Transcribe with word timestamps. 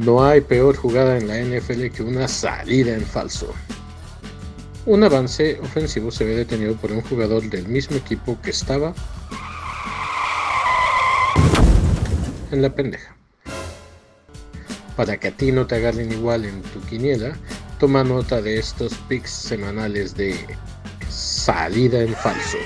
No 0.00 0.24
hay 0.24 0.40
peor 0.40 0.76
jugada 0.76 1.18
en 1.18 1.28
la 1.28 1.36
NFL 1.38 1.88
que 1.94 2.02
una 2.02 2.26
salida 2.26 2.94
en 2.94 3.04
falso. 3.04 3.52
Un 4.86 5.04
avance 5.04 5.60
ofensivo 5.60 6.10
se 6.10 6.24
ve 6.24 6.36
detenido 6.36 6.74
por 6.76 6.90
un 6.90 7.02
jugador 7.02 7.42
del 7.50 7.68
mismo 7.68 7.98
equipo 7.98 8.40
que 8.40 8.48
estaba 8.48 8.94
en 12.50 12.62
la 12.62 12.74
pendeja. 12.74 13.14
Para 14.96 15.20
que 15.20 15.28
a 15.28 15.36
ti 15.36 15.52
no 15.52 15.66
te 15.66 15.74
agarren 15.74 16.10
igual 16.10 16.46
en 16.46 16.62
tu 16.62 16.80
quiniela, 16.86 17.36
toma 17.78 18.02
nota 18.02 18.40
de 18.40 18.56
estos 18.58 18.94
picks 19.06 19.30
semanales 19.30 20.16
de 20.16 20.34
salida 21.10 22.00
en 22.00 22.14
falso. 22.14 22.56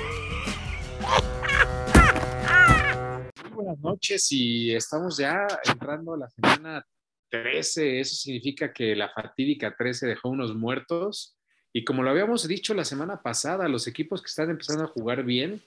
buenas 3.52 3.80
noches 3.80 4.30
y 4.30 4.72
estamos 4.72 5.16
ya 5.16 5.48
entrando 5.64 6.14
a 6.14 6.18
la 6.18 6.28
semana 6.28 6.86
13. 7.42 8.00
Eso 8.00 8.14
significa 8.14 8.72
que 8.72 8.94
la 8.94 9.08
fatídica 9.08 9.74
13 9.76 10.06
dejó 10.06 10.28
unos 10.28 10.54
muertos. 10.54 11.36
Y 11.72 11.84
como 11.84 12.04
lo 12.04 12.10
habíamos 12.10 12.46
dicho 12.46 12.74
la 12.74 12.84
semana 12.84 13.22
pasada, 13.22 13.68
los 13.68 13.88
equipos 13.88 14.22
que 14.22 14.28
están 14.28 14.50
empezando 14.50 14.84
a 14.84 14.88
jugar 14.88 15.24
bien 15.24 15.60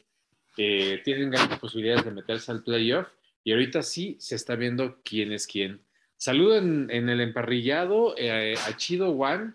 eh, 0.55 1.01
tienen 1.03 1.29
grandes 1.29 1.59
posibilidades 1.59 2.05
de 2.05 2.11
meterse 2.11 2.51
al 2.51 2.63
playoff. 2.63 3.07
Y 3.43 3.51
ahorita 3.51 3.83
sí 3.83 4.15
se 4.19 4.35
está 4.35 4.55
viendo 4.55 5.01
quién 5.03 5.33
es 5.33 5.45
quién. 5.45 5.81
Saludo 6.15 6.57
en, 6.57 6.89
el 6.89 7.19
emparrillado 7.19 8.15
eh, 8.17 8.55
a 8.65 8.77
Chido 8.77 9.09
One. 9.09 9.53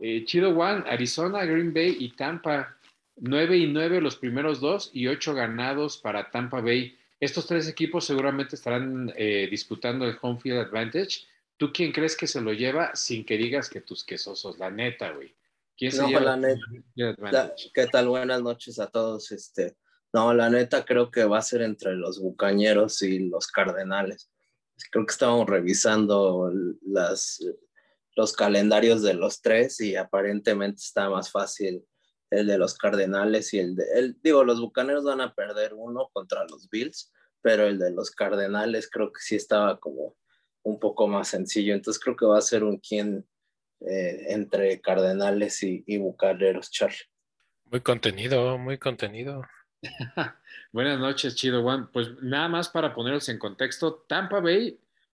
Eh, 0.00 0.24
Chido 0.24 0.50
One, 0.50 0.84
Arizona, 0.88 1.44
Green 1.44 1.72
Bay 1.72 1.96
y 2.00 2.10
Tampa. 2.10 2.76
9 3.16 3.56
y 3.56 3.68
9 3.68 4.00
los 4.00 4.16
primeros 4.16 4.60
dos 4.60 4.90
y 4.92 5.06
8 5.06 5.34
ganados 5.34 5.98
para 5.98 6.32
Tampa 6.32 6.60
Bay. 6.60 6.98
Estos 7.20 7.46
tres 7.46 7.68
equipos 7.68 8.04
seguramente 8.04 8.56
estarán 8.56 9.06
disputando 9.48 10.04
el 10.04 10.18
home 10.20 10.40
field 10.40 10.58
advantage. 10.58 11.24
¿Tú 11.56 11.72
quién 11.72 11.92
crees 11.92 12.16
que 12.16 12.26
se 12.26 12.40
lo 12.40 12.52
lleva 12.52 12.94
sin 12.94 13.24
que 13.24 13.36
digas 13.36 13.68
que 13.68 13.80
tus 13.80 14.04
quesosos? 14.04 14.58
La 14.58 14.70
neta, 14.70 15.12
güey. 15.12 15.34
¿Quién 15.76 15.92
se 15.92 16.06
lleva 16.06 16.20
la 16.20 16.36
neta. 16.36 17.54
¿Qué 17.72 17.86
tal? 17.86 18.08
Buenas 18.08 18.42
noches 18.42 18.78
a 18.78 18.86
todos. 18.88 19.32
Este, 19.32 19.76
no, 20.12 20.32
la 20.34 20.50
neta 20.50 20.84
creo 20.84 21.10
que 21.10 21.24
va 21.24 21.38
a 21.38 21.42
ser 21.42 21.62
entre 21.62 21.94
los 21.94 22.20
bucañeros 22.20 23.02
y 23.02 23.18
los 23.28 23.48
cardenales 23.48 24.30
creo 24.90 25.06
que 25.06 25.12
estábamos 25.12 25.46
revisando 25.46 26.50
las, 26.82 27.44
los 28.16 28.32
calendarios 28.32 29.02
de 29.02 29.14
los 29.14 29.40
tres 29.40 29.80
y 29.80 29.96
aparentemente 29.96 30.80
está 30.80 31.08
más 31.10 31.30
fácil 31.30 31.84
el 32.30 32.46
de 32.46 32.58
los 32.58 32.76
Cardenales 32.76 33.54
y 33.54 33.60
el 33.60 33.76
de, 33.76 33.84
el, 33.94 34.18
digo, 34.20 34.42
los 34.42 34.60
Bucaneros 34.60 35.04
van 35.04 35.20
a 35.20 35.34
perder 35.34 35.72
uno 35.74 36.10
contra 36.12 36.44
los 36.48 36.68
Bills, 36.68 37.12
pero 37.40 37.64
el 37.64 37.78
de 37.78 37.92
los 37.92 38.10
Cardenales 38.10 38.90
creo 38.90 39.12
que 39.12 39.20
sí 39.20 39.36
estaba 39.36 39.78
como 39.78 40.16
un 40.64 40.80
poco 40.80 41.06
más 41.06 41.28
sencillo, 41.28 41.74
entonces 41.74 42.02
creo 42.02 42.16
que 42.16 42.26
va 42.26 42.38
a 42.38 42.42
ser 42.42 42.64
un 42.64 42.78
quien 42.78 43.24
eh, 43.80 44.26
entre 44.28 44.80
Cardenales 44.80 45.62
y, 45.62 45.84
y 45.86 46.00
Charlie. 46.70 46.96
Muy 47.66 47.80
contenido, 47.80 48.58
muy 48.58 48.78
contenido. 48.78 49.42
Buenas 50.72 50.98
noches, 50.98 51.36
Chido 51.36 51.62
Juan. 51.62 51.90
Pues 51.92 52.10
nada 52.22 52.48
más 52.48 52.68
para 52.68 52.94
ponerlos 52.94 53.28
en 53.28 53.38
contexto, 53.38 54.04
Tampa 54.08 54.40
Bay 54.40 54.78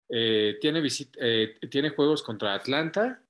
eh, 0.09 0.57
tiene, 0.59 0.81
eh, 1.19 1.57
tiene 1.69 1.89
juegos 1.89 2.23
contra 2.23 2.55
Atlanta, 2.55 3.21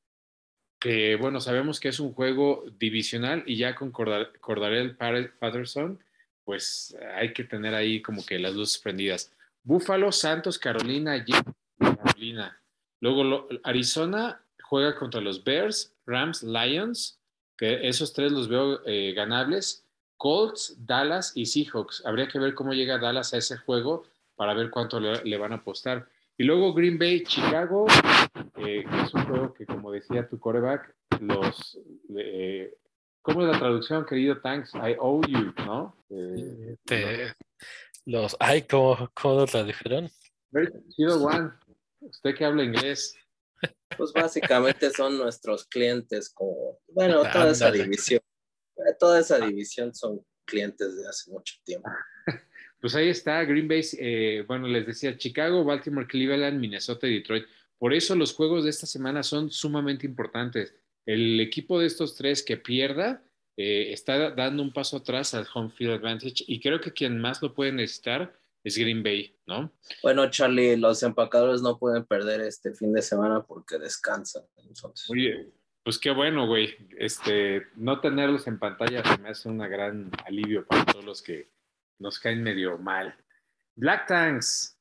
que 0.79 1.15
bueno, 1.15 1.41
sabemos 1.41 1.79
que 1.79 1.89
es 1.89 1.99
un 1.99 2.13
juego 2.13 2.63
divisional 2.79 3.43
y 3.45 3.57
ya 3.57 3.75
con 3.75 3.91
Cordarel 3.91 4.95
Patterson, 4.95 5.99
pues 6.43 6.95
hay 7.15 7.33
que 7.33 7.43
tener 7.43 7.73
ahí 7.73 8.01
como 8.01 8.25
que 8.25 8.39
las 8.39 8.53
luces 8.53 8.81
prendidas. 8.81 9.33
Buffalo, 9.63 10.11
Santos, 10.11 10.59
Carolina, 10.59 11.25
Carolina. 12.25 12.59
Luego 13.01 13.47
Arizona 13.63 14.41
juega 14.63 14.95
contra 14.95 15.21
los 15.21 15.43
Bears, 15.43 15.93
Rams, 16.05 16.43
Lions, 16.43 17.19
que 17.57 17.87
esos 17.87 18.13
tres 18.13 18.31
los 18.31 18.47
veo 18.47 18.81
eh, 18.85 19.13
ganables. 19.13 19.83
Colts, 20.17 20.77
Dallas 20.79 21.33
y 21.35 21.45
Seahawks. 21.45 22.03
Habría 22.05 22.27
que 22.27 22.39
ver 22.39 22.53
cómo 22.53 22.73
llega 22.73 22.97
Dallas 22.97 23.33
a 23.33 23.37
ese 23.37 23.57
juego 23.57 24.05
para 24.35 24.53
ver 24.53 24.69
cuánto 24.69 24.99
le, 24.99 25.37
van 25.37 25.51
a 25.51 25.55
apostar. 25.55 26.07
Y 26.37 26.45
luego 26.45 26.73
Green 26.73 26.97
Bay, 26.97 27.23
Chicago, 27.23 27.85
eh, 28.57 28.85
es 29.03 29.13
un 29.13 29.25
juego 29.25 29.53
que, 29.53 29.65
como 29.65 29.91
decía 29.91 30.27
tu 30.27 30.39
coreback, 30.39 30.95
los. 31.19 31.79
Eh, 32.17 32.73
¿Cómo 33.21 33.41
es 33.41 33.47
la 33.51 33.59
traducción, 33.59 34.05
querido 34.05 34.39
Tanks? 34.39 34.73
I 34.75 34.95
owe 34.99 35.21
you, 35.27 35.53
¿no? 35.65 35.95
Eh, 36.09 37.33
los. 38.05 38.37
Ay, 38.39 38.61
¿cómo, 38.63 39.09
cómo 39.13 39.41
lo 39.41 39.45
tradujeron? 39.45 40.09
Chido 40.89 41.21
One. 41.23 41.51
Usted 42.09 42.35
que 42.35 42.45
habla 42.45 42.63
inglés. 42.63 43.15
Pues 43.97 44.11
básicamente 44.13 44.89
son 44.91 45.17
nuestros 45.17 45.65
clientes, 45.65 46.29
como. 46.29 46.79
Bueno, 46.87 47.23
toda 47.31 47.51
esa 47.51 47.71
división 47.71 48.21
toda 48.99 49.19
esa 49.19 49.39
división 49.39 49.93
son 49.93 50.25
clientes 50.45 50.95
de 50.95 51.07
hace 51.07 51.31
mucho 51.31 51.55
tiempo. 51.63 51.89
Pues 52.81 52.93
ahí 52.93 53.09
está, 53.09 53.43
Green 53.45 53.67
Bay, 53.67 53.81
eh, 53.97 54.43
bueno, 54.47 54.67
les 54.67 54.85
decía, 54.85 55.17
Chicago, 55.17 55.63
Baltimore, 55.63 56.05
Cleveland, 56.05 56.59
Minnesota 56.59 57.07
y 57.07 57.15
Detroit. 57.15 57.45
Por 57.79 57.95
eso 57.95 58.15
los 58.15 58.33
juegos 58.35 58.63
de 58.63 58.69
esta 58.69 58.85
semana 58.85 59.23
son 59.23 59.49
sumamente 59.49 60.05
importantes. 60.05 60.75
El 61.03 61.39
equipo 61.39 61.79
de 61.79 61.87
estos 61.87 62.13
tres 62.13 62.43
que 62.43 62.57
pierda 62.57 63.23
eh, 63.57 63.91
está 63.91 64.29
dando 64.29 64.61
un 64.61 64.71
paso 64.71 64.97
atrás 64.97 65.33
al 65.33 65.47
home 65.51 65.71
field 65.71 65.93
advantage 65.93 66.43
y 66.45 66.59
creo 66.59 66.79
que 66.79 66.93
quien 66.93 67.17
más 67.17 67.41
lo 67.41 67.55
puede 67.55 67.71
necesitar 67.71 68.37
es 68.65 68.77
Green 68.77 69.03
Bay, 69.03 69.37
¿no? 69.45 69.71
Bueno, 70.01 70.29
Charlie, 70.31 70.75
los 70.75 71.03
empacadores 71.03 71.61
no 71.61 71.77
pueden 71.77 72.03
perder 72.03 72.41
este 72.41 72.73
fin 72.73 72.91
de 72.93 73.03
semana 73.03 73.43
porque 73.43 73.77
descansan. 73.77 74.43
Entonces. 74.57 75.07
Muy 75.07 75.53
pues 75.83 75.99
qué 75.99 76.09
bueno, 76.09 76.47
güey. 76.47 76.75
Este, 76.97 77.67
no 77.75 78.01
tenerlos 78.01 78.47
en 78.47 78.57
pantalla 78.57 79.03
se 79.03 79.21
me 79.21 79.29
hace 79.29 79.47
un 79.47 79.59
gran 79.59 80.09
alivio 80.25 80.65
para 80.65 80.83
todos 80.83 81.05
los 81.05 81.21
que 81.21 81.51
nos 81.99 82.19
caen 82.19 82.41
medio 82.41 82.79
mal. 82.79 83.15
Black 83.75 84.07
Tanks, 84.07 84.79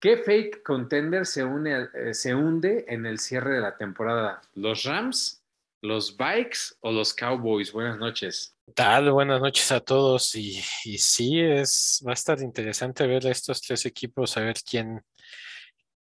¿qué 0.00 0.16
fake 0.16 0.64
contender 0.64 1.26
se, 1.26 1.44
une, 1.44 1.88
eh, 1.94 2.12
se 2.12 2.34
hunde 2.34 2.84
en 2.88 3.06
el 3.06 3.20
cierre 3.20 3.54
de 3.54 3.60
la 3.60 3.76
temporada? 3.76 4.42
¿Los 4.54 4.82
Rams, 4.82 5.44
los 5.80 6.16
Bikes 6.16 6.74
o 6.80 6.90
los 6.90 7.14
Cowboys? 7.14 7.70
Buenas 7.70 7.98
noches. 7.98 8.56
Tal, 8.74 9.10
buenas 9.10 9.40
noches 9.40 9.70
a 9.72 9.80
todos. 9.80 10.34
Y, 10.34 10.62
y 10.84 10.98
sí, 10.98 11.40
es, 11.40 12.02
va 12.06 12.12
a 12.12 12.14
estar 12.14 12.40
interesante 12.40 13.06
ver 13.06 13.26
a 13.26 13.30
estos 13.30 13.60
tres 13.60 13.84
equipos, 13.86 14.36
a 14.36 14.40
ver 14.40 14.56
quién, 14.68 15.02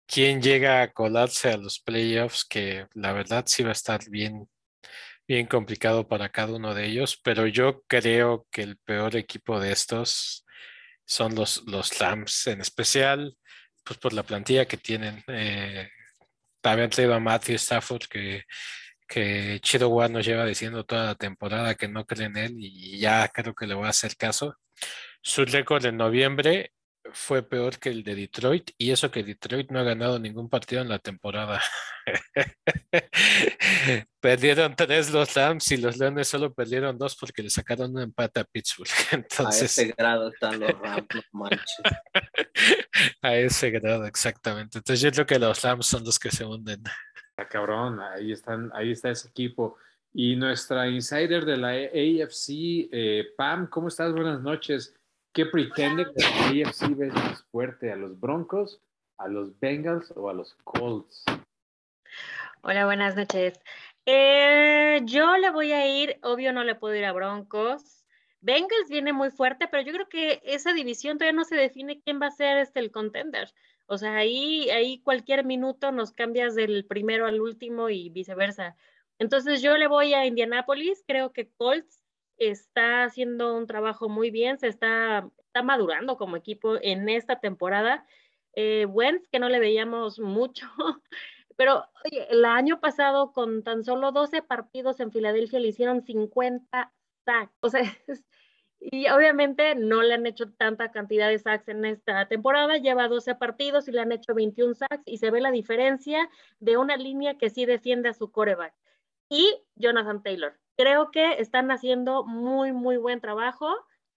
quién 0.07 0.43
llega 0.43 0.83
a 0.83 0.93
colarse 0.93 1.51
a 1.51 1.57
los 1.57 1.81
playoffs, 1.81 2.45
que 2.45 2.87
la 2.95 3.13
verdad 3.13 3.45
sí 3.47 3.63
va 3.63 3.71
a 3.71 3.73
estar 3.73 4.09
bien, 4.11 4.49
bien 5.29 5.47
complicado 5.47 6.09
para 6.09 6.31
cada 6.31 6.55
uno 6.57 6.75
de 6.75 6.87
ellos, 6.87 7.19
pero 7.23 7.47
yo 7.47 7.83
creo 7.87 8.47
que 8.51 8.63
el 8.63 8.79
peor 8.79 9.17
equipo 9.17 9.61
de 9.61 9.73
estos 9.73 10.45
son 11.07 11.35
los, 11.35 11.63
los 11.67 11.99
Rams, 11.99 12.47
en 12.49 12.61
especial 12.61 13.37
pues 13.85 13.99
por 13.99 14.13
la 14.13 14.23
plantilla 14.25 14.67
que 14.67 14.77
tienen. 14.77 15.25
Eh, 15.29 15.89
habían 16.63 16.91
traído 16.91 17.15
a 17.15 17.21
Matthew 17.21 17.57
Stafford 17.57 18.05
que, 18.11 18.45
que 19.11 19.59
Chido 19.61 19.91
One 19.91 20.15
nos 20.15 20.25
lleva 20.25 20.47
diciendo 20.47 20.85
toda 20.85 21.07
la 21.07 21.15
temporada 21.17 21.75
que 21.75 21.89
no 21.89 22.07
cree 22.07 22.29
en 22.29 22.37
él 22.37 22.55
y 22.59 23.01
ya 23.01 23.27
creo 23.29 23.55
que 23.55 23.67
le 23.67 23.75
voy 23.75 23.87
a 23.87 23.91
hacer 23.91 24.17
caso. 24.17 24.57
Su 25.21 25.45
récord 25.45 25.85
en 25.85 25.97
noviembre 25.97 26.73
fue 27.13 27.43
peor 27.43 27.79
que 27.79 27.89
el 27.89 28.05
de 28.05 28.15
Detroit 28.15 28.71
y 28.79 28.93
eso 28.93 29.11
que 29.11 29.25
Detroit 29.25 29.73
no 29.73 29.81
ha 29.81 29.83
ganado 29.83 30.21
ningún 30.21 30.49
partido 30.49 30.83
en 30.83 30.89
la 30.89 31.01
temporada. 31.01 31.61
perdieron 34.21 34.77
tres 34.77 35.11
los 35.11 35.35
Rams 35.35 35.73
y 35.73 35.79
los 35.79 35.97
Leones 35.97 36.29
solo 36.29 36.55
perdieron 36.55 36.97
dos 36.97 37.17
porque 37.17 37.43
le 37.43 37.51
sacaron 37.51 37.97
un 37.97 38.03
empate 38.03 38.41
a 38.41 38.45
Pittsburgh. 38.45 38.91
Entonces... 39.11 39.63
A 39.63 39.83
ese 39.83 39.95
grado 39.97 40.29
están 40.29 40.61
los 40.61 40.79
Rams, 40.79 41.07
a 43.23 43.35
ese 43.35 43.71
grado, 43.71 44.07
exactamente. 44.07 44.79
Entonces 44.79 45.01
yo 45.01 45.11
creo 45.11 45.27
que 45.27 45.39
los 45.41 45.63
Rams 45.63 45.87
son 45.87 46.05
los 46.05 46.19
que 46.19 46.31
se 46.31 46.45
hunden. 46.45 46.83
Cabrón, 47.49 48.01
ahí 48.01 48.33
están, 48.33 48.71
ahí 48.75 48.93
está 48.93 49.11
ese 49.11 49.29
equipo. 49.29 49.77
Y 50.13 50.37
nuestra 50.37 50.89
insider 50.89 51.45
de 51.45 51.57
la 51.57 51.69
AFC, 51.69 52.89
eh, 52.91 53.29
Pam, 53.37 53.69
¿cómo 53.69 53.89
estás? 53.89 54.13
Buenas 54.13 54.41
noches. 54.41 54.95
¿Qué 55.33 55.47
pretende 55.47 56.07
que 56.07 56.23
la 56.23 56.69
AFC 56.69 56.97
ves 56.97 57.15
más 57.15 57.45
fuerte? 57.45 57.93
¿A 57.93 57.97
los 57.97 58.19
Broncos, 58.19 58.81
a 59.19 59.29
los 59.29 59.59
Bengals 59.61 60.13
o 60.17 60.29
a 60.29 60.35
los 60.35 60.55
Colts? 60.65 61.25
Hola, 62.63 62.85
buenas 62.85 63.15
noches. 63.15 63.61
Eh, 64.05 65.01
yo 65.05 65.37
le 65.37 65.51
voy 65.51 65.73
a 65.73 65.87
ir, 65.87 66.19
obvio 66.23 66.53
no 66.53 66.65
le 66.65 66.75
puedo 66.75 66.95
ir 66.97 67.05
a 67.05 67.13
Broncos. 67.13 68.05
Bengals 68.41 68.89
viene 68.89 69.13
muy 69.13 69.31
fuerte, 69.31 69.69
pero 69.69 69.83
yo 69.85 69.93
creo 69.93 70.09
que 70.09 70.41
esa 70.45 70.73
división 70.73 71.19
todavía 71.19 71.37
no 71.37 71.45
se 71.45 71.57
define 71.57 72.01
quién 72.01 72.21
va 72.21 72.27
a 72.27 72.33
ser 72.33 72.59
este 72.59 72.81
el 72.81 72.91
contender. 72.91 73.53
O 73.91 73.99
sea, 73.99 74.15
ahí, 74.15 74.71
ahí 74.71 75.01
cualquier 75.01 75.45
minuto 75.45 75.91
nos 75.91 76.13
cambias 76.13 76.55
del 76.55 76.85
primero 76.85 77.27
al 77.27 77.41
último 77.41 77.91
y 77.91 78.09
viceversa. 78.09 78.77
Entonces 79.19 79.63
yo 79.63 79.77
le 79.77 79.89
voy 79.89 80.15
a 80.15 80.27
Indianapolis, 80.27 81.03
creo 81.09 81.33
que 81.33 81.51
Colts 81.51 82.01
está 82.37 83.03
haciendo 83.03 83.57
un 83.57 83.67
trabajo 83.67 84.09
muy 84.09 84.31
bien, 84.31 84.61
se 84.61 84.69
está, 84.69 85.29
está 85.39 85.65
madurando 85.65 86.17
como 86.17 86.37
equipo 86.37 86.77
en 86.81 87.09
esta 87.09 87.41
temporada. 87.41 88.07
Eh, 88.53 88.87
Wentz, 88.87 89.27
que 89.27 89.41
no 89.41 89.49
le 89.49 89.59
veíamos 89.59 90.21
mucho, 90.21 90.69
pero 91.57 91.85
oye, 92.05 92.29
el 92.31 92.45
año 92.45 92.79
pasado 92.79 93.33
con 93.33 93.65
tan 93.65 93.83
solo 93.83 94.13
12 94.13 94.43
partidos 94.43 95.01
en 95.01 95.11
Filadelfia 95.11 95.59
le 95.59 95.67
hicieron 95.67 96.03
50 96.03 96.93
sacks. 97.25 97.57
O 97.59 97.69
sea, 97.71 97.83
y 98.81 99.09
obviamente 99.11 99.75
no 99.75 100.03
le 100.03 100.15
han 100.15 100.27
hecho 100.27 100.51
tanta 100.53 100.91
cantidad 100.91 101.29
de 101.29 101.39
sacks 101.39 101.69
en 101.69 101.85
esta 101.85 102.27
temporada, 102.29 102.79
lleva 102.79 103.09
12 103.09 103.35
partidos 103.35 103.87
y 103.87 103.93
le 103.93 104.01
han 104.01 104.11
hecho 104.11 104.35
21 104.35 104.75
sacks 104.75 105.03
y 105.05 105.19
se 105.19 105.31
ve 105.31 105.43
la 105.43 105.51
diferencia 105.51 106.31
de 106.61 106.79
una 106.79 106.97
línea 106.97 107.37
que 107.37 107.51
sí 107.51 107.67
defiende 107.67 108.09
a 108.09 108.15
su 108.15 108.33
coreback. 108.33 108.75
Y 109.29 109.55
Jonathan 109.77 110.23
Taylor. 110.23 110.59
Creo 110.77 111.11
que 111.11 111.35
están 111.35 111.71
haciendo 111.71 112.25
muy, 112.25 112.73
muy 112.73 112.97
buen 112.97 113.21
trabajo. 113.21 113.69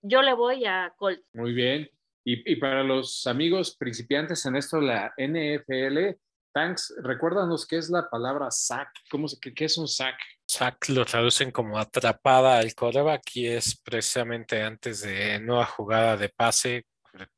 Yo 0.02 0.22
le 0.22 0.34
voy 0.34 0.66
a 0.66 0.94
Colts. 0.98 1.28
Muy 1.34 1.52
bien. 1.52 1.90
Y, 2.26 2.56
para 2.56 2.84
los 2.84 3.28
amigos 3.28 3.76
principiantes 3.76 4.46
en 4.46 4.56
esto, 4.56 4.80
la 4.80 5.14
NFL, 5.18 6.18
Thanks, 6.54 6.94
recuérdanos 7.02 7.68
qué 7.68 7.78
es 7.78 7.90
la 7.90 8.10
palabra 8.10 8.50
sack. 8.50 8.88
¿Cómo, 9.12 9.28
qué, 9.42 9.54
qué 9.54 9.66
es 9.66 9.78
un 9.78 9.90
sack? 9.90 10.16
Sack 10.54 10.90
lo 10.90 11.04
traducen 11.04 11.50
como 11.52 11.80
atrapada 11.80 12.60
al 12.60 12.76
coreback 12.76 13.24
y 13.36 13.48
es 13.48 13.82
precisamente 13.82 14.62
antes 14.62 15.02
de 15.02 15.40
nueva 15.40 15.66
jugada 15.66 16.16
de 16.16 16.30
pase, 16.30 16.86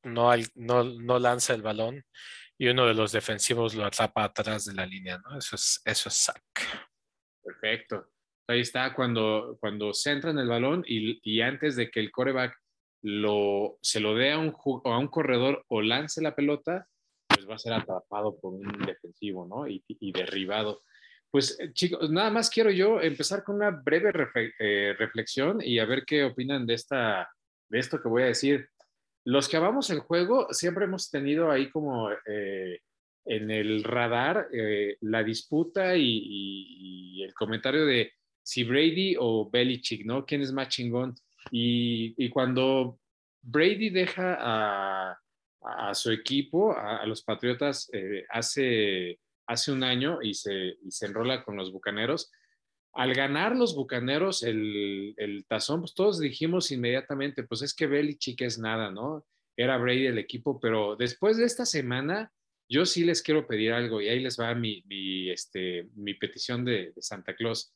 no, 0.04 0.32
no, 0.56 0.84
no 0.84 1.20
lanza 1.20 1.54
el 1.54 1.62
balón 1.62 2.04
y 2.58 2.68
uno 2.68 2.86
de 2.86 2.94
los 2.94 3.14
defensivos 3.14 3.74
lo 3.74 3.86
atrapa 3.86 4.26
atrás 4.26 4.66
de 4.66 4.74
la 4.74 4.86
línea, 4.86 5.18
¿no? 5.18 5.38
Eso 5.38 5.56
es, 5.56 5.82
eso 5.86 6.10
es 6.10 6.16
sack. 6.16 6.44
Perfecto. 7.42 8.08
Ahí 8.48 8.60
está 8.60 8.94
cuando, 8.94 9.58
cuando 9.62 9.94
centran 9.94 10.38
el 10.38 10.50
balón 10.50 10.84
y, 10.86 11.40
antes 11.42 11.78
de 11.78 11.90
que 11.90 12.02
el 12.02 12.12
coreback 12.12 12.54
se 13.82 14.00
lo 14.00 14.16
dé 14.16 14.34
a 14.34 14.40
un, 14.40 14.54
a 14.84 14.98
un 14.98 15.08
corredor 15.08 15.64
o 15.70 15.82
lance 15.82 16.22
la 16.22 16.36
pelota, 16.36 16.88
pues 17.28 17.50
va 17.50 17.56
a 17.56 17.60
ser 17.60 17.74
atrapado 17.74 18.38
por 18.40 18.54
un 18.54 18.86
defensivo, 18.86 19.48
¿no? 19.48 19.68
Y, 19.68 19.84
derribado. 20.12 20.82
Pues 21.32 21.60
eh, 21.60 21.72
chicos, 21.74 22.10
nada 22.10 22.30
más 22.30 22.50
quiero 22.50 22.72
yo 22.72 23.02
empezar 23.02 23.44
con 23.44 23.56
una 23.56 23.72
breve 23.72 24.12
eh, 24.60 24.96
reflexión 24.98 25.60
y 25.62 25.80
a 25.80 25.86
ver 25.86 26.06
qué 26.06 26.24
opinan 26.24 26.66
de, 26.66 26.74
esta, 26.74 27.30
de 27.70 27.80
esto 27.80 28.02
que 28.02 28.08
voy 28.08 28.24
a 28.24 28.28
decir. 28.28 28.70
Los 29.26 29.50
que 29.50 29.58
amamos 29.58 29.90
el 29.90 30.00
juego 30.00 30.48
siempre 30.52 30.86
hemos 30.86 31.10
tenido 31.10 31.52
ahí 31.52 31.70
como 31.70 32.10
eh, 32.12 32.80
en 33.26 33.50
el 33.50 33.84
radar 33.84 34.48
la 35.02 35.24
disputa 35.24 35.98
y, 35.98 37.24
el 37.24 37.34
comentario 37.34 37.86
de 37.86 38.14
si 38.44 38.64
Brady 38.64 39.16
o 39.20 39.50
Belichick, 39.50 40.06
¿no? 40.06 40.26
¿Quién 40.26 40.42
es 40.42 40.52
más 40.52 40.70
chingón? 40.70 41.16
Y, 41.50 42.30
cuando 42.30 43.00
Brady 43.42 43.90
deja 43.90 44.38
a, 44.40 45.94
su 45.96 46.12
equipo, 46.12 46.78
a, 46.78 47.04
los 47.08 47.24
Patriotas, 47.24 47.90
hace, 48.30 49.18
hace 49.48 49.72
un 49.72 49.84
año 49.84 50.22
y 50.22 50.34
se, 50.34 50.78
se 50.90 51.06
enrola 51.06 51.44
con 51.44 51.56
los 51.56 51.72
Bucaneros, 51.72 52.32
al 52.94 53.14
ganar 53.14 53.56
los 53.56 53.76
Bucaneros 53.76 54.42
el, 54.44 55.14
el, 55.18 55.46
tazón, 55.46 55.82
pues 55.82 55.94
todos 55.94 56.20
dijimos 56.20 56.72
inmediatamente, 56.72 57.44
pues 57.44 57.62
es 57.62 57.74
que 57.74 57.88
Belichick 57.88 58.42
es 58.42 58.58
nada, 58.58 58.90
¿no? 58.90 59.26
Era 59.58 59.78
Brady 59.78 60.08
el 60.08 60.18
equipo, 60.18 60.60
pero 60.60 60.96
después 60.96 61.38
de 61.38 61.46
esta 61.46 61.66
semana, 61.66 62.32
yo 62.70 62.86
sí 62.86 63.04
les 63.04 63.22
quiero 63.22 63.48
pedir 63.48 63.74
algo 63.74 64.02
y 64.02 64.08
ahí 64.08 64.20
les 64.20 64.40
va 64.40 64.56
mi, 64.56 64.82
mi, 64.88 65.30
este, 65.30 65.90
mi 65.96 66.14
petición 66.14 66.64
de, 66.64 66.94
de 66.96 67.02
Santa 67.02 67.36
Claus. 67.36 67.74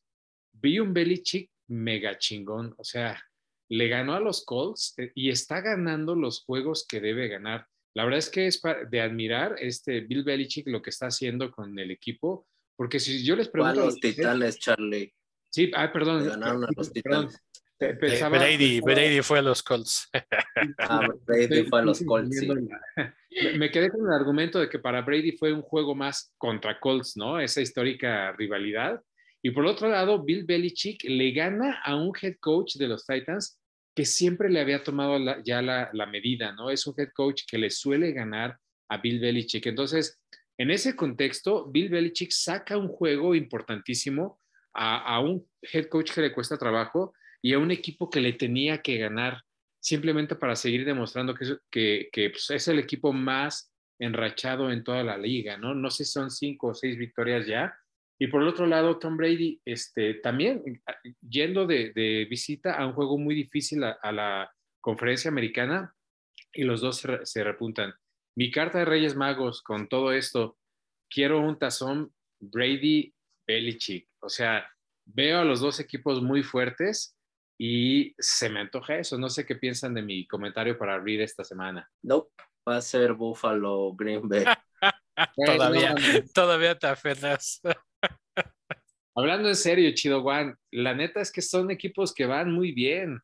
Vi 0.53 0.79
un 0.79 0.93
Belichick 0.93 1.51
mega 1.67 2.17
chingón, 2.17 2.73
o 2.77 2.83
sea, 2.83 3.21
le 3.69 3.87
ganó 3.87 4.13
a 4.13 4.19
los 4.19 4.43
Colts 4.45 4.95
eh, 4.97 5.11
y 5.15 5.29
está 5.29 5.61
ganando 5.61 6.15
los 6.15 6.43
juegos 6.43 6.85
que 6.87 6.99
debe 6.99 7.27
ganar. 7.27 7.67
La 7.95 8.03
verdad 8.03 8.19
es 8.19 8.29
que 8.29 8.47
es 8.47 8.61
de 8.89 9.01
admirar 9.01 9.55
este 9.59 10.01
Bill 10.01 10.23
Belichick 10.23 10.67
lo 10.67 10.81
que 10.81 10.89
está 10.89 11.07
haciendo 11.07 11.51
con 11.51 11.77
el 11.77 11.91
equipo, 11.91 12.47
porque 12.75 12.99
si 12.99 13.23
yo 13.23 13.35
les 13.35 13.49
pregunto... 13.49 13.81
A 13.81 13.85
los 13.85 13.99
Titanes, 13.99 14.59
Charlie. 14.59 15.13
Sí, 15.49 15.71
ah, 15.75 15.91
perdón. 15.91 16.27
ganaron 16.27 16.63
a 16.63 16.69
los 16.75 16.91
Titanes. 16.91 17.41
Eh, 17.81 17.93
Brady, 17.93 18.81
Brady 18.81 19.21
fue 19.21 19.39
a 19.39 19.41
los 19.41 19.63
Colts. 19.63 20.09
Ah, 20.77 21.07
Brady 21.25 21.63
fue 21.63 21.79
a 21.79 21.83
los 21.83 22.03
Colts. 22.03 22.45
Me 23.55 23.71
quedé 23.71 23.89
con 23.89 24.05
el 24.05 24.13
argumento 24.13 24.59
de 24.59 24.67
que 24.67 24.79
para 24.79 25.01
Brady 25.01 25.31
fue 25.33 25.53
un 25.53 25.61
juego 25.61 25.95
más 25.95 26.33
contra 26.37 26.79
Colts, 26.79 27.15
¿no? 27.15 27.39
Esa 27.39 27.61
histórica 27.61 28.33
rivalidad. 28.33 29.01
Y 29.41 29.51
por 29.51 29.65
otro 29.65 29.87
lado, 29.87 30.21
Bill 30.23 30.43
Belichick 30.43 31.03
le 31.05 31.31
gana 31.31 31.79
a 31.83 31.95
un 31.95 32.11
head 32.21 32.35
coach 32.41 32.75
de 32.75 32.87
los 32.87 33.05
Titans 33.05 33.58
que 33.99 34.05
siempre 34.05 34.49
le 34.49 34.61
había 34.61 34.81
tomado 34.81 35.19
ya 35.43 35.61
la, 35.61 36.05
medida, 36.05 36.53
¿no? 36.53 36.69
Es 36.69 36.87
un 36.87 36.93
head 36.97 37.09
coach 37.13 37.41
que 37.45 37.57
le 37.57 37.69
suele 37.69 38.13
ganar 38.13 38.57
a 38.87 38.95
Bill 38.95 39.19
Belichick. 39.19 39.65
Entonces, 39.65 40.21
en 40.57 40.71
ese 40.71 40.95
contexto, 40.95 41.69
Bill 41.69 41.89
Belichick 41.89 42.31
saca 42.31 42.77
un 42.77 42.87
juego 42.87 43.35
importantísimo 43.35 44.39
a, 44.73 45.19
un 45.19 45.45
head 45.63 45.87
coach 45.89 46.13
que 46.13 46.21
le 46.21 46.31
cuesta 46.31 46.57
trabajo 46.57 47.11
y 47.41 47.51
a 47.51 47.59
un 47.59 47.71
equipo 47.71 48.09
que 48.09 48.21
le 48.21 48.31
tenía 48.31 48.81
que 48.81 48.97
ganar 48.99 49.41
simplemente 49.81 50.33
para 50.33 50.55
seguir 50.55 50.85
demostrando 50.85 51.35
que, 51.35 52.07
que, 52.09 52.29
pues, 52.29 52.49
es 52.51 52.69
el 52.69 52.79
equipo 52.79 53.11
más 53.11 53.69
enrachado 53.99 54.71
en 54.71 54.85
toda 54.85 55.03
la 55.03 55.17
liga, 55.17 55.57
¿no? 55.57 55.75
No 55.75 55.91
sé 55.91 56.05
si 56.05 56.11
son 56.13 56.31
cinco 56.31 56.67
o 56.67 56.73
seis 56.73 56.97
victorias 56.97 57.45
ya, 57.45 57.75
y 58.21 58.27
por 58.27 58.41
el 58.41 58.49
otro 58.49 58.67
lado, 58.67 58.99
Tom 58.99 59.15
Brady, 59.15 59.61
este, 59.63 60.15
también 60.15 60.61
yendo 61.21 61.65
de, 61.65 62.27
visita 62.29 62.73
a 62.73 62.85
un 62.85 62.91
juego 62.91 63.17
muy 63.17 63.33
difícil 63.33 63.81
a, 63.83 64.11
la 64.11 64.51
conferencia 64.81 65.31
americana 65.31 65.95
y 66.51 66.63
los 66.63 66.81
dos 66.81 67.01
se, 67.23 67.43
repuntan. 67.43 67.93
Mi 68.35 68.51
carta 68.51 68.79
de 68.79 68.85
Reyes 68.85 69.15
Magos 69.15 69.61
con 69.63 69.87
todo 69.87 70.11
esto, 70.11 70.57
quiero 71.09 71.39
un 71.39 71.57
tazón 71.57 72.13
Brady 72.41 73.13
Belichick. 73.47 74.09
O 74.19 74.27
sea, 74.27 74.69
veo 75.05 75.39
a 75.39 75.45
los 75.45 75.61
dos 75.61 75.79
equipos 75.79 76.21
muy 76.21 76.43
fuertes 76.43 77.17
y 77.57 78.13
se 78.19 78.49
me 78.49 78.59
antoja 78.59 78.97
eso. 78.97 79.17
No 79.17 79.29
sé 79.29 79.45
qué 79.45 79.55
piensan 79.55 79.93
de 79.93 80.01
mi 80.01 80.27
comentario 80.27 80.77
para 80.77 80.95
abrir 80.95 81.21
esta 81.21 81.45
semana. 81.45 81.89
No, 82.01 82.27
va 82.67 82.75
a 82.77 82.81
ser 82.81 83.13
Buffalo 83.13 83.93
Green 83.93 84.27
Bay. 84.27 84.43
todavía, 85.45 85.95
todavía 86.33 86.77
te 86.77 86.87
aferras. 86.87 87.61
Hablando 89.19 89.49
en 89.49 89.55
serio, 89.57 89.91
Chido 89.93 90.21
Juan, 90.21 90.57
la 90.71 90.93
neta 90.93 91.19
es 91.19 91.29
que 91.29 91.41
son 91.41 91.71
equipos 91.71 92.13
que 92.13 92.25
van 92.25 92.53
muy 92.53 92.71
bien. 92.71 93.19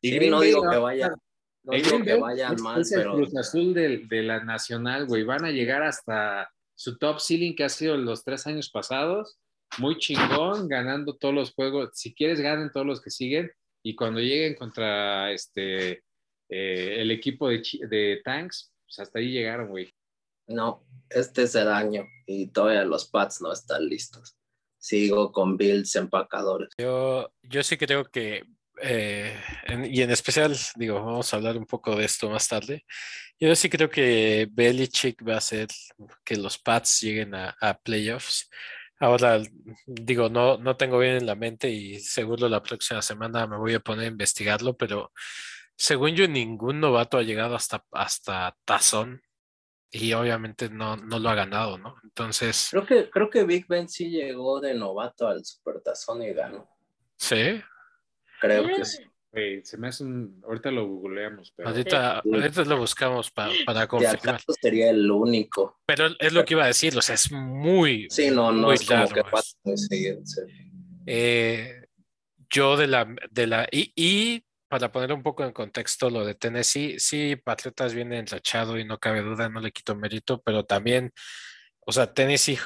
Y 0.00 0.28
no 0.28 0.40
digo 0.40 0.68
que 0.68 0.76
vayan, 0.76 1.12
no 1.62 1.72
digo 1.72 2.02
que 2.02 2.14
vayan 2.14 2.60
mal, 2.60 2.80
es 2.80 2.90
el 2.90 3.04
Cruz 3.04 3.36
Azul 3.36 3.72
de, 3.72 3.98
de, 4.08 4.22
la 4.24 4.42
Nacional, 4.42 5.06
güey. 5.06 5.22
Van 5.22 5.44
a 5.44 5.52
llegar 5.52 5.84
hasta 5.84 6.50
su 6.74 6.98
top 6.98 7.20
ceiling 7.20 7.54
que 7.54 7.62
ha 7.62 7.68
sido 7.68 7.96
los 7.96 8.24
tres 8.24 8.44
años 8.48 8.70
pasados. 8.70 9.38
Muy 9.78 9.98
chingón, 9.98 10.66
ganando 10.66 11.14
todos 11.14 11.32
los 11.32 11.52
juegos. 11.52 11.90
Si 11.94 12.12
quieres, 12.12 12.40
ganen 12.40 12.72
todos 12.72 12.86
los 12.86 13.00
que 13.00 13.10
siguen. 13.10 13.52
Y 13.84 13.94
cuando 13.94 14.18
lleguen 14.18 14.56
contra 14.56 15.30
este 15.30 16.02
eh, 16.48 16.96
el 17.02 17.12
equipo 17.12 17.48
de, 17.48 17.62
de 17.88 18.20
Tanks, 18.24 18.72
pues 18.84 18.98
hasta 18.98 19.20
ahí 19.20 19.30
llegaron, 19.30 19.68
güey. 19.68 19.94
No, 20.48 20.84
este 21.08 21.44
es 21.44 21.54
el 21.54 21.68
año 21.68 22.04
y 22.26 22.48
todavía 22.48 22.82
los 22.82 23.08
Pats 23.08 23.40
no 23.40 23.52
están 23.52 23.86
listos 23.86 24.34
sigo 24.80 25.30
con 25.30 25.56
Bills 25.56 25.94
empacadores. 25.94 26.70
Yo, 26.78 27.30
yo 27.42 27.62
sí 27.62 27.76
creo 27.76 28.04
que, 28.04 28.44
eh, 28.82 29.36
y 29.88 30.02
en 30.02 30.10
especial, 30.10 30.56
digo, 30.76 30.94
vamos 31.04 31.32
a 31.32 31.36
hablar 31.36 31.56
un 31.56 31.66
poco 31.66 31.94
de 31.94 32.06
esto 32.06 32.30
más 32.30 32.48
tarde. 32.48 32.84
Yo 33.38 33.54
sí 33.54 33.68
creo 33.68 33.88
que 33.88 34.48
Belichick 34.50 35.26
va 35.26 35.34
a 35.34 35.38
hacer 35.38 35.68
que 36.24 36.36
los 36.36 36.58
Pats 36.58 37.00
lleguen 37.02 37.34
a, 37.34 37.80
playoffs. 37.82 38.50
Ahora, 38.98 39.40
digo, 39.86 40.28
no, 40.28 40.58
no 40.58 40.76
tengo 40.76 40.98
bien 40.98 41.16
en 41.16 41.26
la 41.26 41.34
mente 41.34 41.70
y 41.70 42.00
seguro 42.00 42.48
la 42.48 42.62
próxima 42.62 43.00
semana 43.00 43.46
me 43.46 43.56
voy 43.56 43.74
a 43.74 43.80
poner 43.80 44.06
a 44.06 44.08
investigarlo, 44.08 44.76
pero 44.76 45.12
según 45.76 46.14
yo, 46.14 46.28
ningún 46.28 46.80
novato 46.80 47.16
ha 47.16 47.22
llegado 47.22 47.54
hasta, 47.54 47.84
hasta 47.92 48.54
tazón 48.66 49.22
y 49.92 50.12
obviamente 50.12 50.68
no, 50.68 50.96
no 50.96 51.18
lo 51.18 51.28
ha 51.30 51.34
ganado, 51.34 51.78
¿no? 51.78 51.96
Entonces. 52.04 52.68
Creo 52.70 52.86
que, 52.86 53.10
creo 53.10 53.28
que 53.28 53.44
Big 53.44 53.66
Ben 53.66 53.88
sí 53.88 54.10
llegó 54.10 54.60
de 54.60 54.74
novato 54.74 55.26
al 55.26 55.44
Supertazón 55.44 56.22
y 56.22 56.32
ganó. 56.32 56.68
¿Sí? 57.16 57.60
Creo 58.40 58.66
que 58.66 58.84
sí. 58.84 59.02
se 59.64 59.76
me 59.76 59.88
hace 59.88 60.04
un... 60.04 60.40
Ahorita 60.44 60.70
lo 60.70 60.86
googleamos. 60.86 61.52
Pero... 61.56 61.68
Ahorita, 61.68 62.22
lo 62.64 62.78
buscamos 62.78 63.30
para, 63.30 63.52
para 63.66 63.86
confirmar. 63.86 64.40
sería 64.60 64.90
el 64.90 65.10
único. 65.10 65.80
Pero 65.86 66.08
es 66.18 66.32
lo 66.32 66.44
que 66.44 66.54
iba 66.54 66.64
a 66.64 66.68
decir, 66.68 66.96
o 66.96 67.02
sea, 67.02 67.16
es 67.16 67.30
muy. 67.32 68.06
Sí, 68.10 68.30
no, 68.30 68.52
no 68.52 68.72
es 68.72 68.86
como 68.86 69.08
que 69.08 69.22
eh, 71.06 71.86
yo 72.48 72.76
de 72.76 72.86
la. 72.86 73.14
De 73.30 73.46
la 73.46 73.68
y, 73.70 73.92
y 73.96 74.44
para 74.70 74.92
poner 74.92 75.12
un 75.12 75.24
poco 75.24 75.44
en 75.44 75.52
contexto 75.52 76.10
lo 76.10 76.24
de 76.24 76.36
Tennessee, 76.36 77.00
sí, 77.00 77.34
Patriotas 77.34 77.92
viene 77.92 78.18
enrachado 78.20 78.78
y 78.78 78.84
no 78.84 78.98
cabe 78.98 79.20
duda, 79.20 79.48
no 79.48 79.60
le 79.60 79.72
quito 79.72 79.96
mérito, 79.96 80.40
pero 80.42 80.64
también, 80.64 81.12
o 81.80 81.90
sea, 81.90 82.14
Tennessee 82.14 82.56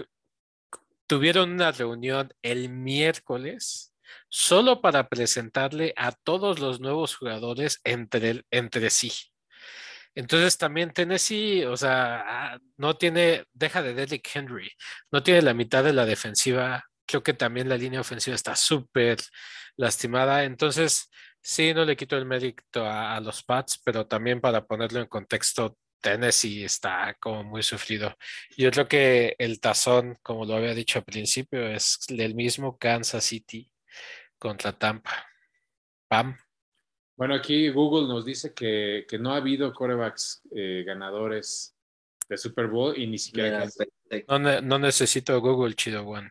tuvieron 1.07 1.53
una 1.53 1.73
reunión 1.73 2.35
el 2.43 2.69
miércoles 2.69 3.95
solo 4.29 4.83
para 4.83 5.09
presentarle 5.09 5.95
a 5.97 6.13
todos 6.13 6.59
los 6.59 6.79
nuevos 6.79 7.17
jugadores 7.17 7.81
entre, 7.85 8.43
entre 8.51 8.91
sí. 8.91 9.11
Entonces 10.15 10.59
también 10.59 10.93
Tennessee, 10.93 11.65
o 11.65 11.77
sea, 11.79 12.23
ah, 12.27 12.59
no 12.77 12.97
tiene, 12.99 13.47
deja 13.55 13.83
de 13.83 13.95
Derrick 13.95 14.29
Henry, 14.35 14.71
no 15.11 15.23
tiene 15.23 15.41
la 15.41 15.55
mitad 15.55 15.83
de 15.83 15.95
la 15.95 16.05
defensiva. 16.05 16.85
Creo 17.07 17.23
que 17.23 17.33
también 17.33 17.71
la 17.71 17.79
línea 17.79 18.03
ofensiva 18.03 18.37
está 18.37 18.55
súper 18.57 19.19
lastimada. 19.77 20.45
Entonces, 20.45 21.11
sí, 21.45 21.75
no 21.75 21.85
le 21.85 21.97
quito 21.97 22.17
el 22.17 22.25
mérito 22.25 22.85
a, 22.85 23.21
los 23.21 23.43
Pats, 23.43 23.81
pero 23.85 24.07
también 24.07 24.41
para 24.41 24.67
ponerlo 24.67 25.01
en 25.01 25.07
contexto, 25.07 25.77
Tennessee 26.01 26.65
está 26.65 27.17
como 27.21 27.45
muy 27.45 27.63
sufrido. 27.63 28.17
Yo 28.57 28.71
creo 28.71 28.89
que 28.89 29.37
el 29.39 29.61
tazón, 29.61 30.19
como 30.23 30.45
lo 30.45 30.55
había 30.55 30.75
dicho 30.75 30.99
al 30.99 31.05
principio, 31.05 31.67
es 31.69 31.99
el 32.09 32.35
mismo 32.35 32.79
Kansas 32.79 33.25
City 33.25 33.71
contra 34.39 34.73
Tampa. 34.73 35.27
Pam. 36.09 36.37
Bueno, 37.17 37.35
aquí 37.35 37.69
Google 37.71 38.09
nos 38.09 38.25
dice 38.25 38.53
que, 38.53 39.07
no 39.21 39.33
ha 39.33 39.37
habido 39.37 39.73
corebacks 39.73 40.43
eh, 40.55 40.83
ganadores 40.85 41.77
de 42.29 42.37
Super 42.37 42.67
Bowl 42.67 42.99
y 42.99 43.07
ni 43.07 43.19
siquiera. 43.19 43.67
no, 44.63 44.79
necesito 44.79 45.41
Google, 45.41 45.75
chido 45.75 46.07
one. 46.07 46.31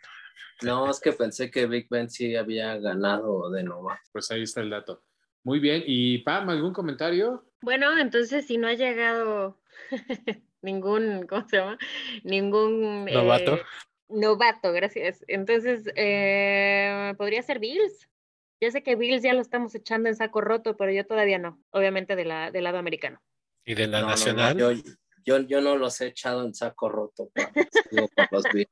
No, 0.61 0.89
es 0.89 0.99
que 0.99 1.11
pensé 1.11 1.51
que 1.51 1.65
Big 1.67 1.87
Ben 1.89 2.09
sí 2.09 2.35
había 2.35 2.77
ganado 2.77 3.49
de 3.51 3.63
nuevo. 3.63 3.91
Pues 4.11 4.31
ahí 4.31 4.43
está 4.43 4.61
el 4.61 4.69
dato. 4.69 5.03
Muy 5.43 5.59
bien. 5.59 5.83
¿Y 5.85 6.19
Pam, 6.19 6.49
algún 6.49 6.73
comentario? 6.73 7.45
Bueno, 7.61 7.97
entonces 7.97 8.45
si 8.45 8.57
no 8.57 8.67
ha 8.67 8.73
llegado 8.73 9.59
ningún, 10.61 11.27
¿cómo 11.27 11.47
se 11.47 11.57
llama? 11.57 11.77
Ningún... 12.23 13.05
Novato. 13.05 13.55
Eh, 13.55 13.63
novato, 14.09 14.71
gracias. 14.71 15.23
Entonces, 15.27 15.83
eh, 15.95 17.13
podría 17.17 17.41
ser 17.41 17.59
Bills. 17.59 18.09
Yo 18.61 18.71
sé 18.71 18.81
que 18.83 18.95
Bills 18.95 19.23
ya 19.23 19.33
lo 19.33 19.41
estamos 19.41 19.75
echando 19.75 20.07
en 20.07 20.15
saco 20.15 20.39
roto, 20.39 20.77
pero 20.77 20.91
yo 20.91 21.05
todavía 21.05 21.37
no, 21.37 21.61
obviamente 21.71 22.15
de 22.15 22.25
la, 22.25 22.49
del 22.51 22.63
lado 22.63 22.77
americano. 22.77 23.21
¿Y 23.65 23.75
de 23.75 23.87
la 23.87 24.01
nacional? 24.01 24.57
yo, 24.57 25.39
yo, 25.39 25.61
no 25.61 25.77
los 25.77 25.99
he 26.01 26.07
echado 26.07 26.45
en 26.45 26.53
saco 26.53 26.89
roto. 26.89 27.29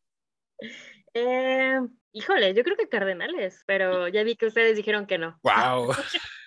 eh, 1.14 1.80
híjole, 2.12 2.54
yo 2.54 2.64
creo 2.64 2.78
que 2.78 2.90
Cardenales, 2.90 3.64
pero 3.66 4.08
ya 4.08 4.24
vi 4.24 4.36
que 4.36 4.48
ustedes 4.48 4.76
dijeron 4.76 5.06
que 5.06 5.18
no. 5.18 5.40
¡Wow! 5.44 5.94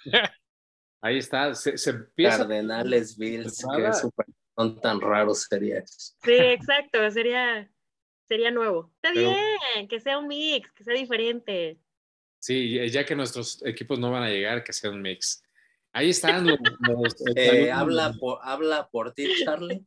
Ahí 1.03 1.19
está, 1.19 1.55
se, 1.55 1.75
Cardenales, 2.17 3.19
Bills, 3.19 3.63
que 3.77 4.11
son 4.57 4.81
tan 4.81 5.01
raros 5.01 5.43
sería 5.43 5.81
eso. 5.81 6.15
Sí, 6.23 6.33
exacto, 6.33 7.11
sería, 7.11 7.71
sería 8.27 8.51
nuevo. 8.51 8.91
Está 8.97 9.13
bien, 9.13 9.87
que 9.89 10.01
sea 10.01 10.19
un 10.19 10.29
mix, 10.29 10.73
que 10.73 10.85
sea 10.85 10.95
diferente. 10.95 11.79
Sí, 12.39 12.91
ya 12.91 13.05
que 13.05 13.15
nuestros 13.15 13.63
equipos 13.67 13.99
no 13.99 14.11
van 14.11 14.23
a 14.23 14.31
llegar, 14.31 14.65
que 14.65 14.73
sea 14.73 14.91
un 14.91 15.03
mix. 15.03 15.43
Ahí 15.93 16.11
están 16.11 16.47
los... 16.47 16.59
Eh, 17.37 17.71
habla, 17.71 18.15
por, 18.19 18.39
habla 18.43 18.89
por 18.91 19.13
ti, 19.13 19.29
Charlie. 19.45 19.85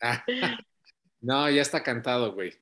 no, 1.20 1.50
ya 1.50 1.62
está 1.62 1.82
cantado, 1.82 2.32
güey. 2.32 2.52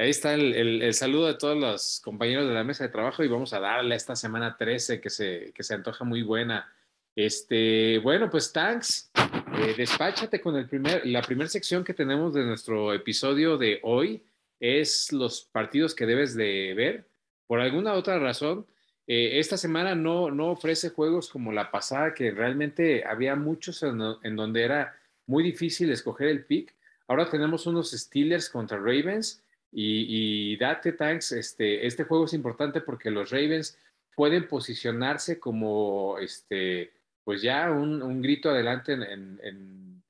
Ahí 0.00 0.08
está 0.08 0.32
el, 0.32 0.94
saludo 0.94 1.26
de 1.26 1.34
todos 1.34 1.58
los 1.58 2.00
compañeros 2.00 2.48
de 2.48 2.54
la 2.54 2.64
mesa 2.64 2.84
de 2.84 2.90
trabajo 2.90 3.22
y 3.22 3.28
vamos 3.28 3.52
a 3.52 3.60
darle 3.60 3.94
esta 3.94 4.16
semana 4.16 4.56
13 4.56 4.98
que 4.98 5.10
se, 5.10 5.52
que 5.54 5.62
se 5.62 5.74
antoja 5.74 6.06
muy 6.06 6.22
buena. 6.22 6.72
Este, 7.14 7.98
bueno, 7.98 8.30
pues 8.30 8.50
Tanks, 8.50 9.10
eh, 9.58 9.74
despáchate 9.76 10.40
con 10.40 10.56
el 10.56 10.66
primer, 10.66 11.04
la 11.04 11.20
primera 11.20 11.50
sección 11.50 11.84
que 11.84 11.92
tenemos 11.92 12.32
de 12.32 12.46
nuestro 12.46 12.94
episodio 12.94 13.58
de 13.58 13.78
hoy 13.82 14.22
es 14.58 15.12
los 15.12 15.42
partidos 15.42 15.94
que 15.94 16.06
debes 16.06 16.34
de 16.34 16.72
ver. 16.74 17.04
Por 17.46 17.60
alguna 17.60 17.92
otra 17.92 18.18
razón, 18.18 18.66
eh, 19.06 19.38
esta 19.38 19.58
semana 19.58 19.94
no, 19.94 20.30
no 20.30 20.46
ofrece 20.52 20.88
juegos 20.88 21.28
como 21.28 21.52
la 21.52 21.70
pasada, 21.70 22.14
que 22.14 22.30
realmente 22.30 23.04
había 23.04 23.36
muchos 23.36 23.82
en, 23.82 23.98
donde 24.34 24.62
era 24.62 24.98
muy 25.26 25.44
difícil 25.44 25.92
escoger 25.92 26.28
el 26.28 26.46
pick. 26.46 26.74
Ahora 27.06 27.28
tenemos 27.28 27.66
unos 27.66 27.90
Steelers 27.90 28.48
contra 28.48 28.78
Ravens 28.78 29.42
y, 29.72 30.56
date 30.56 30.92
tanks, 30.92 31.32
este, 31.32 31.86
este 31.86 32.04
juego 32.04 32.24
es 32.24 32.32
importante 32.32 32.80
porque 32.80 33.10
los 33.10 33.30
Ravens 33.30 33.78
pueden 34.16 34.48
posicionarse 34.48 35.38
como 35.38 36.18
este, 36.18 36.92
pues 37.24 37.42
ya 37.42 37.70
un, 37.70 38.20
grito 38.20 38.50
adelante 38.50 38.92
en, 38.92 40.02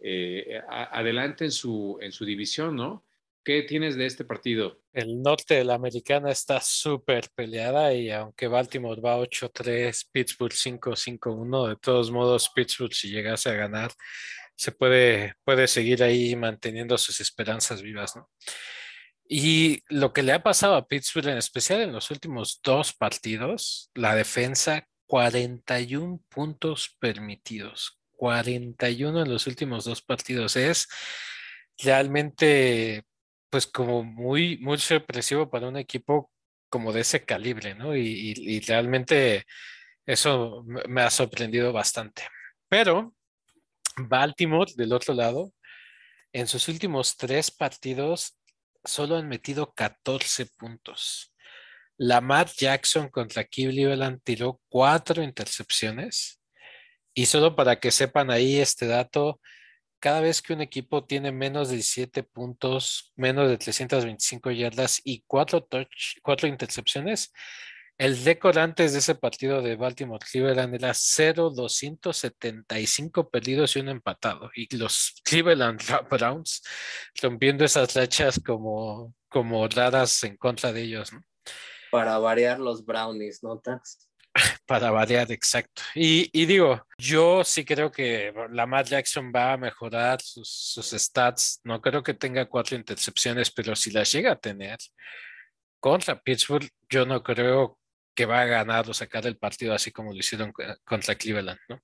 eh, 0.00 0.60
adelante 0.68 1.46
en 1.46 1.50
su, 1.50 1.98
en 2.00 2.12
división, 2.26 2.76
¿no? 2.76 3.04
¿Qué 3.42 3.62
tienes 3.62 3.96
de 3.96 4.06
este 4.06 4.24
partido? 4.24 4.80
El 4.92 5.22
norte 5.22 5.54
de 5.54 5.64
la 5.64 5.74
americana 5.74 6.32
está 6.32 6.60
súper 6.60 7.28
peleada 7.32 7.94
y 7.94 8.10
aunque 8.10 8.48
Baltimore 8.48 9.00
va 9.00 9.18
8-3, 9.18 10.08
Pittsburgh 10.10 10.52
5-5-1, 10.52 11.68
de 11.68 11.76
todos 11.76 12.10
modos 12.10 12.50
Pittsburgh 12.52 12.92
si 12.92 13.08
llegase 13.08 13.50
a 13.50 13.54
ganar 13.54 13.92
se 14.56 14.72
puede 14.72 15.68
seguir 15.68 16.02
ahí 16.02 16.34
manteniendo 16.34 16.96
sus 16.96 17.20
esperanzas 17.20 17.82
vivas, 17.82 18.16
¿no? 18.16 18.30
Y 19.28 19.82
lo 19.88 20.12
que 20.12 20.22
le 20.22 20.32
ha 20.32 20.42
pasado 20.42 20.76
a 20.76 20.86
Pittsburgh, 20.86 21.28
en 21.28 21.38
especial 21.38 21.80
en 21.80 21.92
los 21.92 22.10
últimos 22.10 22.60
dos 22.62 22.92
partidos, 22.92 23.90
la 23.94 24.14
defensa, 24.14 24.86
41 25.06 26.20
puntos 26.28 26.96
permitidos. 27.00 27.98
41 28.12 29.22
en 29.22 29.30
los 29.30 29.46
últimos 29.46 29.84
dos 29.84 30.02
partidos. 30.02 30.56
Es 30.56 30.88
realmente 31.78 33.04
pues 33.50 33.66
como 33.66 34.02
muy, 34.02 34.58
muy 34.58 34.78
sorpresivo 34.78 35.50
para 35.50 35.68
un 35.68 35.76
equipo 35.76 36.30
como 36.68 36.92
de 36.92 37.00
ese 37.00 37.24
calibre, 37.24 37.74
¿no? 37.74 37.96
Y, 37.96 38.60
realmente 38.66 39.44
eso 40.04 40.64
me 40.66 41.02
ha 41.02 41.10
sorprendido 41.10 41.72
bastante. 41.72 42.22
Pero 42.68 43.14
Baltimore, 43.96 44.72
del 44.76 44.92
otro 44.92 45.14
lado, 45.14 45.52
en 46.32 46.46
sus 46.46 46.68
últimos 46.68 47.16
tres 47.16 47.50
partidos 47.50 48.36
solo 48.86 49.16
han 49.16 49.28
metido 49.28 49.72
14 49.74 50.46
puntos. 50.46 51.34
Lamar 51.98 52.48
Jackson 52.54 53.08
contra 53.08 53.44
Cleveland 53.44 54.20
tiró 54.22 54.60
cuatro 54.68 55.22
intercepciones. 55.22 56.40
Y 57.14 57.26
solo 57.26 57.56
para 57.56 57.80
que 57.80 57.90
sepan 57.90 58.30
ahí 58.30 58.58
este 58.58 58.86
dato, 58.86 59.40
cada 60.00 60.20
vez 60.20 60.42
que 60.42 60.52
un 60.52 60.60
equipo 60.60 61.04
tiene 61.06 61.32
menos 61.32 61.68
de 61.68 61.76
17 61.76 62.22
puntos, 62.22 63.12
menos 63.16 63.48
de 63.48 63.56
325 63.56 64.50
yardas 64.50 65.00
y 65.02 65.24
cuatro, 65.26 65.64
touch, 65.64 66.18
cuatro 66.22 66.46
intercepciones, 66.46 67.32
el 67.98 68.24
récord 68.24 68.56
antes 68.58 68.92
de 68.92 68.98
ese 68.98 69.14
partido 69.14 69.62
de 69.62 69.76
Baltimore 69.76 70.26
Cleveland 70.30 70.74
era 70.74 70.90
0-275 70.90 73.30
perdidos 73.30 73.74
y 73.76 73.80
un 73.80 73.88
empatado. 73.88 74.50
Y 74.54 74.76
los 74.76 75.14
Cleveland 75.24 75.80
Browns 76.10 76.62
rompiendo 77.22 77.64
esas 77.64 77.94
rachas 77.94 78.38
como, 78.44 79.14
como 79.28 79.66
raras 79.68 80.22
en 80.24 80.36
contra 80.36 80.70
de 80.72 80.82
ellos. 80.82 81.10
Para 81.90 82.18
variar 82.18 82.60
los 82.60 82.84
Brownies, 82.84 83.42
¿no, 83.42 83.58
Tax? 83.58 84.10
Para 84.66 84.90
variar, 84.90 85.32
exacto. 85.32 85.80
Y, 85.94 86.44
digo, 86.44 86.86
yo 86.98 87.42
sí 87.44 87.64
creo 87.64 87.90
que 87.90 88.34
Lamar 88.50 88.84
Jackson 88.84 89.32
va 89.34 89.54
a 89.54 89.56
mejorar 89.56 90.20
sus, 90.20 90.90
stats. 90.92 91.62
No 91.64 91.80
creo 91.80 92.02
que 92.02 92.12
tenga 92.12 92.44
cuatro 92.46 92.76
intercepciones, 92.76 93.50
pero 93.50 93.74
si 93.74 93.90
las 93.90 94.12
llega 94.12 94.32
a 94.32 94.38
tener 94.38 94.76
contra 95.80 96.20
Pittsburgh, 96.20 96.68
yo 96.88 97.06
no 97.06 97.22
creo 97.22 97.78
que 98.16 98.26
va 98.26 98.40
a 98.40 98.46
ganar 98.46 98.88
o 98.88 98.94
sacar 98.94 99.26
el 99.26 99.36
partido 99.36 99.74
así 99.74 99.92
como 99.92 100.12
lo 100.12 100.18
hicieron 100.18 100.52
contra 100.84 101.14
Cleveland, 101.14 101.60
¿no? 101.68 101.82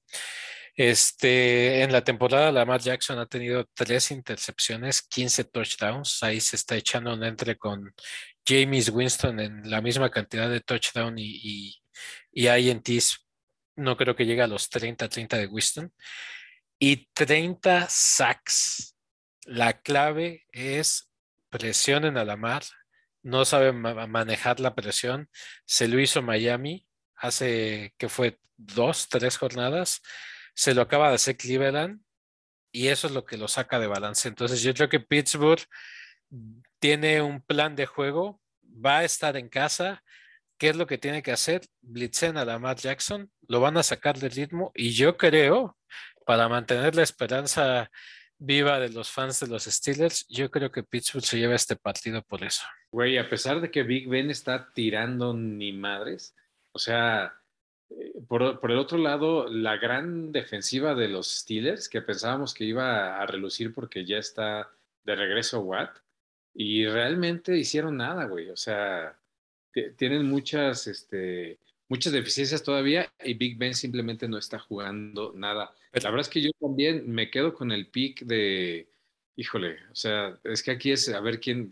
Este, 0.75 1.83
en 1.83 1.93
la 1.93 2.03
temporada, 2.03 2.51
Lamar 2.51 2.81
Jackson 2.81 3.19
ha 3.19 3.27
tenido 3.27 3.67
tres 3.75 4.11
intercepciones, 4.11 5.03
15 5.03 5.45
touchdowns. 5.45 6.23
Ahí 6.23 6.41
se 6.41 6.57
está 6.57 6.77
echando 6.77 7.13
un 7.13 7.23
entre 7.25 7.57
con 7.59 7.93
James 8.47 8.89
Winston 8.89 9.39
en 9.41 9.71
la 9.71 9.83
misma 9.83 10.11
cantidad 10.11 10.49
de 10.49 10.61
touchdown 10.61 11.19
y, 11.19 11.77
y 12.33 12.49
INTs 12.49 13.27
no 13.77 13.97
creo 13.97 14.17
que 14.17 14.27
llegue 14.27 14.43
a 14.43 14.47
los 14.47 14.69
30, 14.71 15.09
30 15.09 15.39
de 15.39 15.47
Winston. 15.47 15.93
Y 16.79 17.09
30 17.13 17.87
sacks. 17.89 18.97
La 19.45 19.81
clave 19.81 20.47
es 20.53 21.11
presionen 21.51 22.17
a 22.17 22.25
la 22.25 22.37
No 23.23 23.45
saben 23.45 23.81
manejar 23.81 24.61
la 24.61 24.75
presión. 24.75 25.29
Se 25.65 25.89
lo 25.89 26.01
hizo 26.01 26.23
Miami 26.23 26.87
hace 27.17 27.95
que 27.99 28.09
fue 28.09 28.39
dos, 28.57 29.09
tres 29.09 29.39
jornadas. 29.39 30.03
Se 30.55 30.75
lo 30.75 30.83
acaba 30.83 31.09
de 31.09 31.15
hacer 31.15 31.37
Cleveland 31.37 32.03
y 32.73 32.89
eso 32.89 33.07
es 33.07 33.13
lo 33.13 33.25
que 33.25 33.37
lo 33.37 33.49
saca 33.49 33.79
de 33.79 33.87
balance. 33.87 34.29
Entonces 34.29 34.63
yo 34.63 34.75
creo 34.75 34.89
que 34.89 35.01
Pittsburgh 35.01 35.63
tiene 36.79 37.23
un 37.23 37.41
plan 37.41 37.77
de 37.77 37.87
juego, 37.87 38.41
va 38.65 38.99
a 38.99 39.05
estar 39.05 39.37
en 39.37 39.49
casa 39.49 40.03
¿Qué 40.63 40.69
es 40.69 40.77
lo 40.77 40.87
que 40.87 40.97
tiene 40.97 41.25
que 41.25 41.33
hacer? 41.33 41.63
Blitzen 41.81 42.37
a 42.37 42.45
Lamar 42.45 42.77
Jackson, 42.77 43.33
lo 43.49 43.59
van 43.59 43.77
a 43.79 43.83
sacar 43.83 44.17
del 44.17 44.31
ritmo 44.31 44.71
y 44.77 44.91
yo 44.91 45.17
creo, 45.17 45.77
para 46.25 46.49
mantener 46.49 46.95
la 46.95 47.03
esperanza 47.03 47.91
viva 48.45 48.81
de 48.81 48.89
los 48.89 49.11
fans 49.11 49.41
de 49.41 49.47
los 49.47 49.65
Steelers, 49.65 50.27
yo 50.29 50.51
creo 50.51 50.71
que 50.71 50.83
Pittsburgh 50.83 51.25
se 51.25 51.39
lleva 51.39 51.55
este 51.55 51.77
partido 51.77 52.23
por 52.23 52.43
eso. 52.43 52.65
Güey, 52.91 53.19
a 53.19 53.29
pesar 53.29 53.61
de 53.61 53.71
que 53.71 53.83
Big 53.83 54.09
Ben 54.09 54.31
está 54.31 54.73
tirando 54.73 55.33
ni 55.33 55.73
madres, 55.73 56.35
o 56.73 56.79
sea, 56.79 57.35
por, 58.27 58.59
por, 58.61 58.71
el 58.71 58.79
otro 58.79 58.99
lado, 58.99 59.47
la 59.49 59.77
gran 59.77 60.33
defensiva 60.33 60.95
de 60.95 61.09
los 61.09 61.31
Steelers, 61.31 61.89
que 61.89 62.03
pensábamos 62.03 62.55
que 62.55 62.65
iba 62.65 63.21
a 63.21 63.27
relucir 63.27 63.73
porque 63.73 64.05
ya 64.05 64.19
está 64.19 64.71
de 65.05 65.15
regreso 65.15 65.61
Watt, 65.61 65.99
y 66.55 66.87
realmente 66.87 67.57
hicieron 67.57 67.97
nada, 67.97 68.25
güey. 68.27 68.51
O 68.51 68.57
sea, 68.57 69.17
tienen 69.97 70.27
muchas, 70.27 70.87
este, 70.87 71.59
muchas 71.93 72.15
deficiencias 72.15 72.63
todavía 72.63 73.13
y 73.23 73.35
Big 73.35 73.59
Ben 73.59 73.75
simplemente 73.75 74.27
no 74.27 74.39
está 74.39 74.59
jugando 74.59 75.35
nada. 75.37 75.75
La 75.93 76.09
verdad 76.09 76.23
es 76.23 76.31
que 76.31 76.41
yo 76.41 76.51
también 76.59 77.07
me 77.07 77.31
quedo 77.31 77.53
con 77.53 77.71
el 77.71 77.89
pick 77.89 78.23
de, 78.23 78.89
híjole, 79.37 79.77
o 79.91 79.95
sea, 79.95 80.39
es 80.43 80.63
que 80.63 80.71
aquí 80.71 80.91
es 80.91 81.11
a 81.11 81.21
ver 81.21 81.39
quién, 81.39 81.71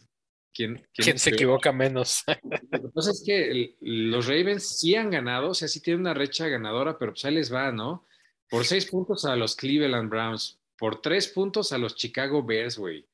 quién, 0.52 0.86
quién, 0.92 1.18
se 1.18 1.30
equivoca 1.30 1.72
menos. 1.72 2.22
Lo 2.70 2.82
que 2.82 2.88
pasa 2.88 3.12
es 3.12 3.22
que 3.24 3.76
los 3.80 4.26
Ravens 4.26 4.78
sí 4.78 4.94
han 4.94 5.10
ganado, 5.10 5.48
o 5.48 5.54
sea, 5.54 5.68
sí 5.68 5.80
tienen 5.80 6.02
una 6.02 6.12
recha 6.12 6.48
ganadora, 6.48 6.98
pero 6.98 7.12
pues 7.12 7.24
ahí 7.24 7.34
les 7.36 7.50
va, 7.50 7.72
¿no? 7.72 8.04
Por 8.50 8.66
seis 8.66 8.84
puntos 8.84 9.24
a 9.24 9.36
los 9.36 9.56
Cleveland 9.56 10.10
Browns, 10.10 10.58
por 10.76 11.00
tres 11.00 11.28
puntos 11.28 11.72
a 11.72 11.78
los 11.78 11.96
Chicago 11.96 12.42
Bears, 12.42 12.76
güey. 12.76 13.06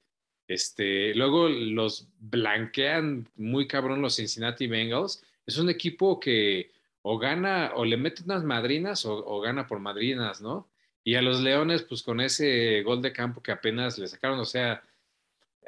Este, 0.49 1.15
luego 1.15 1.49
los 1.49 2.09
blanquean 2.19 3.29
muy 3.37 3.69
cabrón 3.69 4.03
los 4.03 4.17
Cincinnati 4.17 4.67
Bengals. 4.67 5.23
Es 5.47 5.57
un 5.59 5.71
equipo 5.71 6.19
que 6.19 6.75
o 7.09 7.19
gana 7.19 7.71
o 7.77 7.85
le 7.85 7.97
mete 7.97 8.25
unas 8.25 8.43
madrinas 8.43 9.07
o, 9.07 9.41
gana 9.41 9.69
por 9.69 9.79
madrinas, 9.79 10.41
¿no? 10.41 10.69
Y 11.05 11.15
a 11.15 11.23
los 11.23 11.41
Leones, 11.41 11.85
pues 11.85 12.03
con 12.03 12.21
ese 12.21 12.83
gol 12.83 13.01
de 13.01 13.13
campo 13.13 13.41
que 13.41 13.53
apenas 13.53 13.97
le 13.97 14.09
sacaron, 14.09 14.41
o 14.41 14.45
sea, 14.45 14.83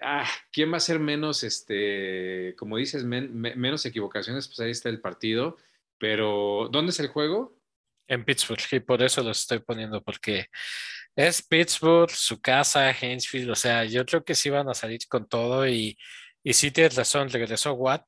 ah, 0.02 0.28
¿quién 0.50 0.72
va 0.72 0.78
a 0.78 0.80
ser 0.80 0.98
menos, 0.98 1.44
este, 1.44 2.56
como 2.58 2.76
dices, 2.76 3.04
menos 3.04 3.86
equivocaciones? 3.86 4.48
Pues 4.48 4.58
ahí 4.58 4.72
está 4.72 4.88
el 4.88 5.00
partido. 5.00 5.56
Pero, 5.96 6.68
¿dónde 6.72 6.90
es 6.90 6.98
el 6.98 7.06
juego? 7.06 7.56
En 8.08 8.24
Pittsburgh, 8.24 8.66
y 8.72 8.80
por 8.80 9.00
eso 9.00 9.22
lo 9.22 9.30
estoy 9.30 9.60
poniendo, 9.60 10.02
porque 10.02 10.48
es 11.14 11.40
Pittsburgh, 11.40 12.10
su 12.10 12.40
casa, 12.40 12.88
Hainesfield, 12.88 13.50
o 13.50 13.54
sea, 13.54 13.84
yo 13.84 14.04
creo 14.04 14.24
que 14.24 14.34
sí 14.34 14.50
van 14.50 14.68
a 14.68 14.74
salir 14.74 15.06
con 15.08 15.28
todo 15.28 15.68
y, 15.68 15.96
y 16.42 16.52
sí 16.54 16.72
tienes 16.72 16.96
razón, 16.96 17.28
regresó 17.28 17.74
Watt. 17.74 18.06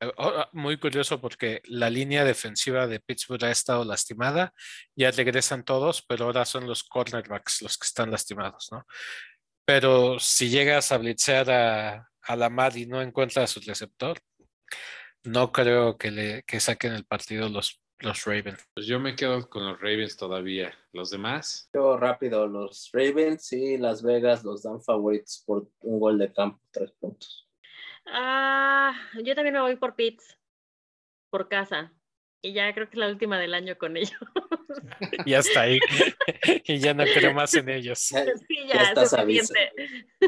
Eh, 0.00 0.10
muy 0.52 0.78
curioso 0.78 1.20
porque 1.20 1.62
la 1.64 1.90
línea 1.90 2.24
defensiva 2.24 2.86
de 2.86 3.00
Pittsburgh 3.00 3.44
ha 3.44 3.50
estado 3.50 3.84
lastimada, 3.84 4.52
ya 4.94 5.10
regresan 5.10 5.64
todos, 5.64 6.02
pero 6.02 6.26
ahora 6.26 6.44
son 6.44 6.66
los 6.66 6.82
cornerbacks 6.82 7.62
los 7.62 7.78
que 7.78 7.86
están 7.86 8.10
lastimados, 8.10 8.68
¿no? 8.72 8.86
Pero 9.64 10.18
si 10.18 10.50
llegas 10.50 10.92
a 10.92 10.98
blitzear 10.98 11.50
a, 11.50 12.08
a 12.22 12.36
la 12.36 12.50
mar 12.50 12.76
y 12.76 12.86
no 12.86 13.00
encuentras 13.00 13.50
su 13.50 13.60
receptor, 13.60 14.18
no 15.22 15.52
creo 15.52 15.96
que, 15.96 16.10
le, 16.10 16.42
que 16.42 16.60
saquen 16.60 16.92
el 16.92 17.06
partido 17.06 17.48
los 17.48 17.80
los 18.00 18.24
Ravens. 18.24 18.62
Pues 18.74 18.86
yo 18.86 19.00
me 19.00 19.16
quedo 19.16 19.48
con 19.48 19.66
los 19.66 19.80
Ravens 19.80 20.16
todavía. 20.16 20.74
¿Los 20.92 21.10
demás? 21.10 21.68
Yo 21.72 21.96
rápido, 21.96 22.46
los 22.46 22.90
Ravens 22.92 23.52
y 23.52 23.78
Las 23.78 24.02
Vegas 24.02 24.44
los 24.44 24.62
dan 24.62 24.82
favoritos 24.82 25.42
por 25.46 25.68
un 25.80 25.98
gol 25.98 26.18
de 26.18 26.32
campo, 26.32 26.60
tres 26.70 26.92
puntos. 26.92 27.43
Ah, 28.06 28.94
yo 29.22 29.34
también 29.34 29.54
me 29.54 29.60
voy 29.60 29.76
por 29.76 29.94
Pitts, 29.94 30.38
por 31.30 31.48
casa. 31.48 31.92
Y 32.42 32.52
ya 32.52 32.72
creo 32.74 32.90
que 32.90 32.96
es 32.96 32.98
la 32.98 33.08
última 33.08 33.38
del 33.38 33.54
año 33.54 33.78
con 33.78 33.96
ellos. 33.96 34.12
ya 35.26 35.38
está 35.38 35.62
ahí. 35.62 35.78
y 36.66 36.78
ya 36.78 36.92
no 36.92 37.04
creo 37.04 37.32
más 37.32 37.54
en 37.54 37.70
ellos. 37.70 37.98
Sí, 37.98 38.16
ya, 38.68 38.82
estás 38.82 39.14
avisando, 39.14 39.60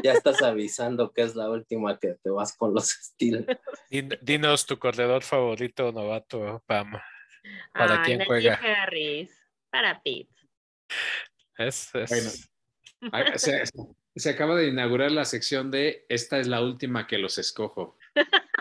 ya 0.03 0.13
estás 0.13 0.41
avisando 0.41 1.13
que 1.13 1.21
es 1.21 1.35
la 1.35 1.47
última 1.49 1.99
que 1.99 2.15
te 2.15 2.31
vas 2.31 2.57
con 2.57 2.73
los 2.73 2.91
estilos. 2.91 3.45
Dinos 4.21 4.65
tu 4.65 4.79
corredor 4.79 5.21
favorito 5.21 5.91
novato, 5.91 6.63
Pam. 6.65 6.93
¿Para 7.71 8.01
quién 8.01 8.25
juega? 8.25 8.55
Harris, 8.55 9.31
para 9.69 10.01
Pete. 10.01 10.33
Es, 11.57 11.91
Bueno, 11.93 12.31
se, 14.17 14.29
acaba 14.29 14.55
de 14.55 14.67
inaugurar 14.67 15.11
la 15.11 15.25
sección 15.25 15.71
de 15.71 16.05
esta 16.09 16.39
es 16.39 16.47
la 16.47 16.61
última 16.61 17.07
que 17.07 17.17
los 17.17 17.37
escojo. 17.37 17.97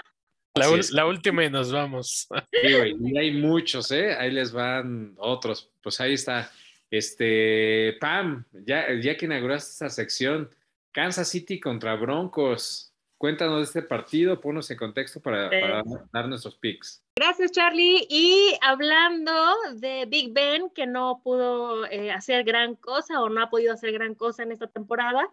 La, 0.93 1.05
última 1.05 1.45
y 1.45 1.51
nos 1.51 1.71
vamos. 1.71 2.29
y 2.63 3.19
hay 3.19 3.31
muchos, 3.31 3.91
¿eh? 3.91 4.15
Ahí 4.15 4.31
les 4.31 4.53
van 4.53 5.15
otros. 5.19 5.71
Pues 5.83 6.01
ahí 6.01 6.15
está. 6.15 6.51
Este, 6.91 7.95
Pam, 8.01 8.43
ya, 8.65 8.87
ya 8.95 9.19
que 9.19 9.27
inauguraste 9.27 9.73
esta 9.73 9.91
sección, 9.91 10.49
Kansas 10.93 11.29
City 11.29 11.61
contra 11.61 11.95
Broncos. 11.97 12.95
Cuéntanos 13.19 13.59
de 13.59 13.65
este 13.65 13.83
partido, 13.83 14.41
ponnos 14.41 14.71
en 14.71 14.79
contexto 14.79 15.21
para, 15.21 15.51
para 15.51 15.83
dar 16.11 16.27
nuestros 16.27 16.57
picks. 16.57 17.03
Gracias, 17.19 17.51
Charlie. 17.53 18.07
Y 18.11 18.59
hablando 18.61 19.33
de 19.77 20.05
Big 20.05 20.35
Ben, 20.35 20.69
que 20.69 20.87
no 20.87 21.23
pudo 21.25 21.87
eh, 21.87 22.13
hacer 22.13 22.45
gran 22.45 22.77
cosa 22.77 23.23
o 23.23 23.31
no 23.31 23.43
ha 23.43 23.49
podido 23.49 23.73
hacer 23.73 23.91
gran 23.93 24.15
cosa 24.15 24.43
en 24.43 24.53
esta 24.53 24.67
temporada, 24.67 25.27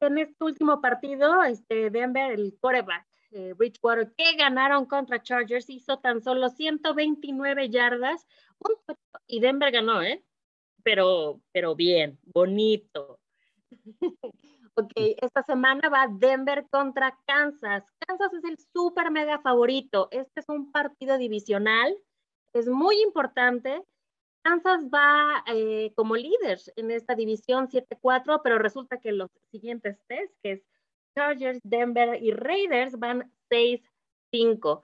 en 0.00 0.18
este 0.18 0.42
último 0.42 0.80
partido, 0.80 1.42
este 1.42 1.90
Denver, 1.90 2.32
el 2.32 2.56
quarterback, 2.58 3.06
eh, 3.32 3.52
Bridgewater, 3.52 4.14
que 4.16 4.34
ganaron 4.36 4.86
contra 4.86 5.22
Chargers, 5.22 5.68
hizo 5.68 5.98
tan 5.98 6.22
solo 6.22 6.48
129 6.48 7.68
yardas, 7.68 8.26
y 9.26 9.40
Denver 9.40 9.70
ganó, 9.70 10.02
¿eh? 10.02 10.24
Pero, 10.82 11.42
pero 11.52 11.74
bien, 11.74 12.18
bonito. 12.24 13.20
Ok, 14.78 14.92
esta 15.22 15.42
semana 15.42 15.88
va 15.88 16.06
Denver 16.06 16.66
contra 16.68 17.18
Kansas. 17.26 17.82
Kansas 18.06 18.34
es 18.34 18.44
el 18.44 18.58
súper 18.74 19.10
mega 19.10 19.40
favorito. 19.40 20.08
Este 20.10 20.40
es 20.40 20.50
un 20.50 20.70
partido 20.70 21.16
divisional. 21.16 21.96
Es 22.52 22.68
muy 22.68 23.00
importante. 23.00 23.82
Kansas 24.42 24.82
va 24.92 25.42
eh, 25.46 25.94
como 25.96 26.14
líder 26.14 26.58
en 26.76 26.90
esta 26.90 27.14
división 27.14 27.68
7-4, 27.68 28.42
pero 28.44 28.58
resulta 28.58 29.00
que 29.00 29.12
los 29.12 29.30
siguientes 29.50 29.98
test, 30.08 30.34
que 30.42 30.52
es 30.52 30.62
Chargers, 31.14 31.60
Denver 31.64 32.22
y 32.22 32.32
Raiders, 32.32 32.98
van 32.98 33.32
6-5. 33.50 34.82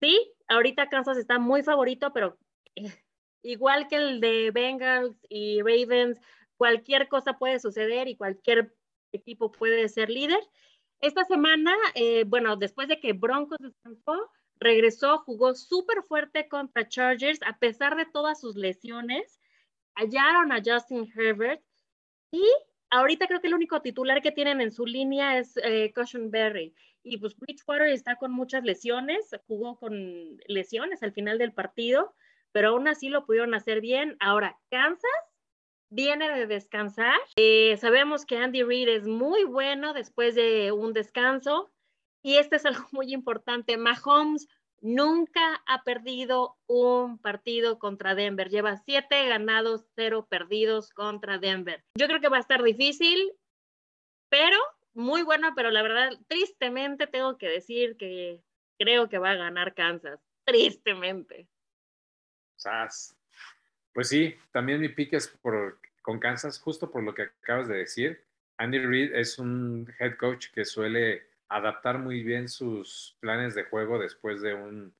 Sí, 0.00 0.32
ahorita 0.48 0.88
Kansas 0.88 1.18
está 1.18 1.38
muy 1.38 1.62
favorito, 1.62 2.10
pero 2.14 2.38
eh, 2.74 2.90
igual 3.42 3.86
que 3.86 3.96
el 3.96 4.20
de 4.20 4.50
Bengals 4.50 5.14
y 5.28 5.60
Ravens, 5.60 6.18
cualquier 6.56 7.08
cosa 7.08 7.34
puede 7.34 7.60
suceder 7.60 8.08
y 8.08 8.16
cualquier 8.16 8.72
equipo 9.16 9.52
puede 9.52 9.88
ser 9.88 10.10
líder. 10.10 10.40
Esta 11.00 11.24
semana, 11.24 11.74
eh, 11.94 12.24
bueno, 12.24 12.56
después 12.56 12.88
de 12.88 13.00
que 13.00 13.12
Broncos 13.12 13.58
regresó, 14.56 15.18
jugó 15.18 15.54
súper 15.54 16.02
fuerte 16.02 16.48
contra 16.48 16.88
Chargers, 16.88 17.40
a 17.46 17.58
pesar 17.58 17.96
de 17.96 18.06
todas 18.06 18.40
sus 18.40 18.56
lesiones. 18.56 19.40
Hallaron 19.94 20.52
a 20.52 20.62
Justin 20.64 21.10
Herbert 21.14 21.62
y 22.30 22.42
ahorita 22.90 23.26
creo 23.26 23.40
que 23.40 23.48
el 23.48 23.54
único 23.54 23.80
titular 23.82 24.22
que 24.22 24.32
tienen 24.32 24.60
en 24.60 24.72
su 24.72 24.86
línea 24.86 25.38
es 25.38 25.56
eh, 25.58 25.92
Cushion 25.94 26.30
Berry. 26.30 26.74
Y 27.02 27.18
pues 27.18 27.36
Bridgewater 27.36 27.88
está 27.88 28.16
con 28.16 28.32
muchas 28.32 28.64
lesiones, 28.64 29.30
jugó 29.46 29.78
con 29.78 30.38
lesiones 30.46 31.02
al 31.02 31.12
final 31.12 31.38
del 31.38 31.52
partido, 31.52 32.14
pero 32.50 32.70
aún 32.70 32.88
así 32.88 33.10
lo 33.10 33.26
pudieron 33.26 33.54
hacer 33.54 33.80
bien. 33.80 34.16
Ahora, 34.20 34.58
Kansas 34.70 35.33
viene 35.94 36.28
de 36.28 36.46
descansar. 36.46 37.18
Eh, 37.36 37.76
sabemos 37.76 38.26
que 38.26 38.36
Andy 38.36 38.62
Reid 38.62 38.88
es 38.88 39.06
muy 39.06 39.44
bueno 39.44 39.94
después 39.94 40.34
de 40.34 40.72
un 40.72 40.92
descanso 40.92 41.70
y 42.22 42.36
este 42.36 42.56
es 42.56 42.66
algo 42.66 42.86
muy 42.92 43.12
importante. 43.12 43.76
Mahomes 43.76 44.48
nunca 44.80 45.62
ha 45.66 45.84
perdido 45.84 46.56
un 46.66 47.18
partido 47.18 47.78
contra 47.78 48.14
Denver. 48.14 48.50
Lleva 48.50 48.76
siete 48.76 49.28
ganados, 49.28 49.86
cero 49.94 50.26
perdidos 50.28 50.90
contra 50.90 51.38
Denver. 51.38 51.82
Yo 51.96 52.06
creo 52.06 52.20
que 52.20 52.28
va 52.28 52.38
a 52.38 52.40
estar 52.40 52.62
difícil, 52.62 53.32
pero 54.28 54.58
muy 54.94 55.22
bueno, 55.22 55.52
pero 55.54 55.70
la 55.70 55.82
verdad, 55.82 56.10
tristemente 56.26 57.06
tengo 57.06 57.38
que 57.38 57.48
decir 57.48 57.96
que 57.96 58.42
creo 58.78 59.08
que 59.08 59.18
va 59.18 59.30
a 59.30 59.36
ganar 59.36 59.74
Kansas. 59.74 60.20
Tristemente. 60.44 61.48
Pues 63.94 64.08
sí, 64.08 64.36
también 64.50 64.80
mi 64.80 64.88
pick 64.88 65.14
es 65.14 65.28
por, 65.28 65.78
con 66.02 66.18
Kansas, 66.18 66.58
justo 66.58 66.90
por 66.90 67.02
lo 67.02 67.14
que 67.14 67.22
acabas 67.22 67.68
de 67.68 67.78
decir. 67.78 68.20
Andy 68.58 68.80
Reid 68.80 69.14
es 69.14 69.38
un 69.38 69.90
head 69.98 70.16
coach 70.16 70.48
que 70.52 70.64
suele 70.64 71.22
adaptar 71.48 71.98
muy 71.98 72.24
bien 72.24 72.48
sus 72.48 73.16
planes 73.20 73.54
de 73.54 73.64
juego 73.64 73.98
después 73.98 74.42
de 74.42 74.54
un 74.54 74.92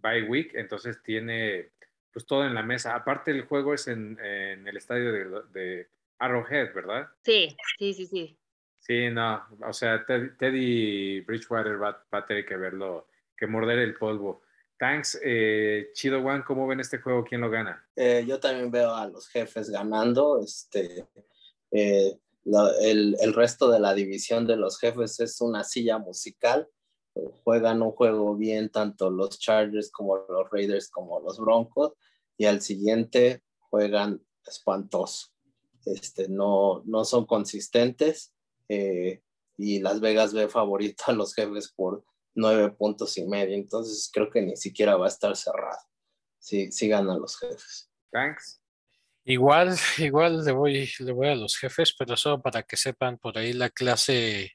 bye 0.00 0.22
week, 0.22 0.54
entonces 0.54 1.02
tiene 1.02 1.70
pues 2.12 2.24
todo 2.24 2.46
en 2.46 2.54
la 2.54 2.62
mesa. 2.62 2.94
Aparte 2.94 3.32
el 3.32 3.42
juego 3.42 3.74
es 3.74 3.88
en, 3.88 4.18
el 4.20 4.76
estadio 4.76 5.12
de, 5.12 5.88
Arrowhead, 6.18 6.72
¿verdad? 6.72 7.08
Sí, 7.22 7.54
sí, 7.78 7.92
sí, 7.92 8.06
sí. 8.06 8.38
Sí, 8.78 9.10
no, 9.10 9.44
o 9.62 9.72
sea, 9.72 10.06
Teddy 10.06 11.20
Bridgewater 11.22 11.82
va, 11.82 12.02
va 12.14 12.18
a 12.18 12.26
tener 12.26 12.46
que 12.46 12.56
verlo, 12.56 13.08
que 13.36 13.46
morder 13.46 13.80
el 13.80 13.94
polvo. 13.94 14.42
Thanks. 14.78 15.18
Eh, 15.24 15.90
Chido 15.94 16.18
One, 16.18 16.44
¿cómo 16.44 16.66
ven 16.66 16.80
este 16.80 16.98
juego? 16.98 17.24
¿Quién 17.24 17.40
lo 17.40 17.50
gana? 17.50 17.82
Eh, 17.96 18.24
yo 18.26 18.38
también 18.38 18.70
veo 18.70 18.94
a 18.94 19.06
los 19.06 19.28
jefes 19.28 19.70
ganando. 19.70 20.40
Este, 20.40 21.06
eh, 21.70 22.18
el, 22.44 23.16
el, 23.20 23.34
resto 23.34 23.70
de 23.70 23.80
la 23.80 23.94
división 23.94 24.46
de 24.46 24.56
los 24.56 24.78
jefes 24.78 25.18
es 25.20 25.40
una 25.40 25.64
silla 25.64 25.98
musical. 25.98 26.68
Juegan 27.44 27.80
un 27.80 27.92
juego 27.92 28.36
bien 28.36 28.68
tanto 28.68 29.10
los 29.10 29.38
Chargers 29.38 29.90
como 29.90 30.16
los 30.16 30.50
Raiders 30.50 30.90
como 30.90 31.20
los 31.20 31.38
Broncos. 31.38 31.94
y 32.36 32.44
al 32.44 32.60
siguiente 32.60 33.42
juegan 33.58 34.22
espantoso. 34.46 35.28
Este, 35.86 36.28
no, 36.28 36.82
no 36.84 37.04
son 37.04 37.24
consistentes 37.24 38.34
y 39.56 39.78
Las 39.80 40.00
Vegas 40.00 40.34
ve 40.34 40.48
favorito 40.48 41.04
a 41.06 41.12
los 41.12 41.34
jefes 41.34 41.72
por 41.72 42.04
nueve 42.36 42.70
puntos 42.70 43.18
y 43.18 43.26
medio, 43.26 43.54
entonces 43.54 44.08
creo 44.12 44.30
que 44.30 44.42
ni 44.42 44.56
siquiera 44.56 44.96
va 44.96 45.06
a 45.06 45.08
estar 45.08 45.36
cerrado 45.36 45.78
si, 46.38 46.70
si 46.70 46.88
ganan 46.88 47.20
los 47.20 47.38
jefes. 47.38 47.90
Thanks. 48.12 48.60
Igual, 49.24 49.76
igual 49.98 50.44
le 50.44 50.52
voy, 50.52 50.88
le 51.00 51.12
voy 51.12 51.28
a 51.28 51.34
los 51.34 51.56
jefes, 51.56 51.94
pero 51.98 52.16
solo 52.16 52.40
para 52.40 52.62
que 52.62 52.76
sepan 52.76 53.18
por 53.18 53.36
ahí 53.36 53.52
la 53.52 53.70
clase, 53.70 54.52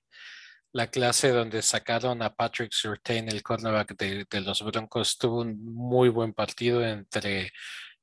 la 0.71 0.87
clase 0.87 1.29
donde 1.29 1.61
sacaron 1.61 2.21
a 2.21 2.33
Patrick 2.33 2.71
Surtain, 2.71 3.27
el 3.27 3.43
cornerback 3.43 3.97
de, 3.97 4.41
los 4.41 4.63
Broncos, 4.63 5.17
tuvo 5.17 5.41
un 5.41 5.61
muy 5.63 6.07
buen 6.09 6.33
partido 6.33 6.81
entre 6.85 7.51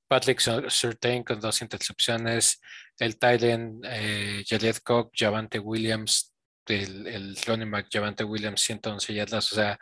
Patrick 0.07 0.41
Surtain 0.69 1.25
con 1.25 1.41
dos 1.41 1.63
intercepciones, 1.63 2.61
el 2.99 3.19
Tylen 3.19 3.81
eh, 3.85 4.45
Jared 4.47 4.77
Cook, 4.85 5.13
Javante 5.15 5.59
Williams, 5.59 6.35
el, 6.71 7.07
el 7.07 7.37
running 7.47 7.71
back 7.71 7.89
Javante 7.91 8.25
Williams, 8.25 8.61
111 8.63 9.15
yardas, 9.15 9.53
o 9.53 9.55
sea, 9.57 9.79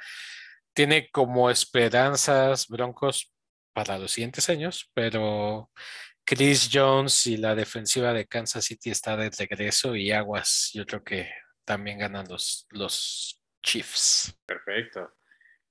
tiene 0.73 1.11
como 1.11 1.51
esperanzas 1.51 2.69
Broncos 2.69 3.33
para 3.73 3.99
los 3.99 4.13
siguientes 4.13 4.49
años, 4.49 4.91
pero 4.95 5.71
Chris 6.25 6.69
Jones 6.73 7.27
y 7.27 7.37
la 7.37 7.55
defensiva 7.55 8.13
de 8.13 8.27
Kansas 8.27 8.65
City 8.65 8.91
está 8.91 9.17
de 9.17 9.31
regreso 9.31 9.95
y 9.95 10.13
aguas, 10.13 10.71
yo 10.75 10.85
creo 10.85 11.05
que 11.05 11.31
también 11.65 11.99
ganan 11.99 12.27
los, 12.29 12.67
los 12.71 13.41
Chiefs. 13.63 14.37
Perfecto. 14.47 15.13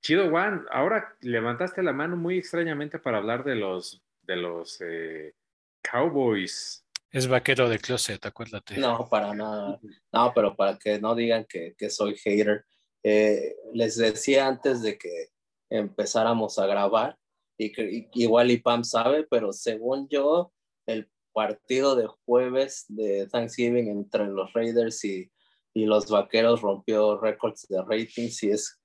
Chido 0.01 0.29
Juan, 0.29 0.65
ahora 0.69 1.17
levantaste 1.21 1.81
la 1.81 1.93
mano 1.93 2.15
muy 2.15 2.37
extrañamente 2.37 2.99
para 2.99 3.17
hablar 3.17 3.43
de 3.43 3.55
los 3.55 4.03
de 4.21 4.35
los 4.35 4.79
eh, 4.81 5.33
Cowboys. 5.81 6.84
Es 7.15 7.29
vaquero 7.29 7.69
de 7.69 7.79
closet, 7.79 8.25
acuérdate. 8.25 8.77
No, 8.77 9.07
para 9.09 9.33
nada. 9.33 9.79
No, 10.11 10.33
pero 10.35 10.53
para 10.53 10.77
que 10.77 10.99
no 10.99 11.15
digan 11.15 11.45
que, 11.47 11.73
soy 11.89 12.17
hater. 12.17 12.65
Eh, 13.03 13.55
les 13.73 13.95
decía 13.95 14.47
antes 14.47 14.81
de 14.81 14.97
que 14.97 15.29
empezáramos 15.69 16.59
a 16.59 16.65
grabar, 16.65 17.17
y 17.57 17.71
que 17.71 18.09
igual 18.15 18.51
y 18.51 18.57
Pam 18.57 18.83
sabe, 18.83 19.25
pero 19.29 19.53
según 19.53 20.09
yo, 20.09 20.51
el 20.87 21.09
partido 21.31 21.95
de 21.95 22.07
jueves 22.25 22.83
de 22.89 23.27
Thanksgiving 23.27 23.87
entre 23.87 24.27
los 24.27 24.51
Raiders 24.51 25.05
y, 25.05 25.31
y 25.73 25.85
los 25.85 26.09
Vaqueros 26.09 26.61
rompió 26.61 27.17
récords 27.17 27.65
de 27.69 27.81
ratings 27.81 28.43
y 28.43 28.49
es 28.51 28.81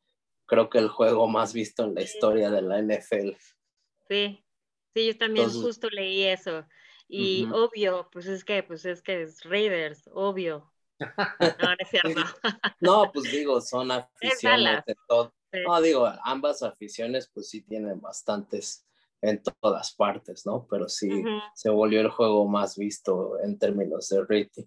creo 0.47 0.71
que 0.71 0.79
el 0.79 0.89
juego 0.89 1.27
más 1.27 1.53
visto 1.53 1.83
en 1.83 1.97
la 1.97 2.03
historia 2.03 2.49
de 2.49 2.63
la 2.63 2.81
NFL. 2.81 3.37
Sí, 4.09 4.45
Sí, 4.95 5.07
yo 5.07 5.17
también 5.17 5.49
justo 5.49 5.89
leí 5.89 6.25
eso. 6.25 6.67
Y 7.13 7.49
obvio, 7.53 8.09
pues 8.13 8.27
es 8.27 8.45
que, 8.45 8.63
pues 8.63 8.85
es 8.85 9.03
que 9.03 9.23
es 9.23 9.43
Raiders, 9.43 10.09
obvio. 10.13 10.73
No, 11.63 11.75
es 11.79 11.89
cierto. 11.89 12.21
no, 12.81 13.11
pues 13.13 13.33
digo, 13.33 13.61
son 13.61 13.91
aficiones 13.91 14.85
de 14.87 14.95
todo. 15.09 15.33
No, 15.67 15.81
digo, 15.81 16.07
ambas 16.23 16.63
aficiones 16.63 17.31
pues 17.33 17.49
sí 17.49 17.63
tienen 17.63 18.01
bastantes 18.01 18.87
en 19.23 19.43
todas 19.43 19.95
partes, 19.95 20.47
¿no? 20.47 20.67
Pero 20.71 20.89
sí 20.89 21.11
se 21.55 21.71
volvió 21.71 22.01
el 22.01 22.11
juego 22.11 22.47
más 22.47 22.77
visto 22.77 23.41
en 23.41 23.59
términos 23.59 24.09
de 24.09 24.21
rating. 24.23 24.67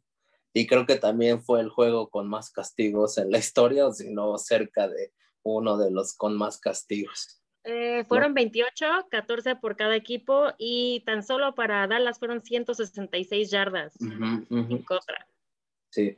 Y 0.54 0.68
creo 0.68 0.86
que 0.86 0.98
también 0.98 1.42
fue 1.42 1.62
el 1.62 1.70
juego 1.70 2.10
con 2.10 2.28
más 2.28 2.52
castigos 2.52 3.18
en 3.18 3.32
la 3.32 3.38
historia, 3.38 3.88
o 3.88 3.94
si 3.94 4.12
no 4.12 4.38
cerca 4.38 4.88
de 4.88 5.14
uno 5.44 5.78
de 5.78 5.92
los 5.92 6.14
con 6.14 6.38
más 6.38 6.60
castigos. 6.60 7.43
Eh, 7.66 8.04
fueron 8.10 8.34
28, 8.34 9.08
14 9.10 9.56
por 9.56 9.78
cada 9.78 9.96
equipo 9.96 10.52
y 10.58 11.02
tan 11.06 11.24
solo 11.24 11.56
para 11.56 11.88
Dallas 11.88 12.20
fueron 12.20 12.42
166 12.42 13.50
yardas 13.50 13.96
en 14.02 14.84
contra. 14.84 15.28
Sí. 15.90 16.18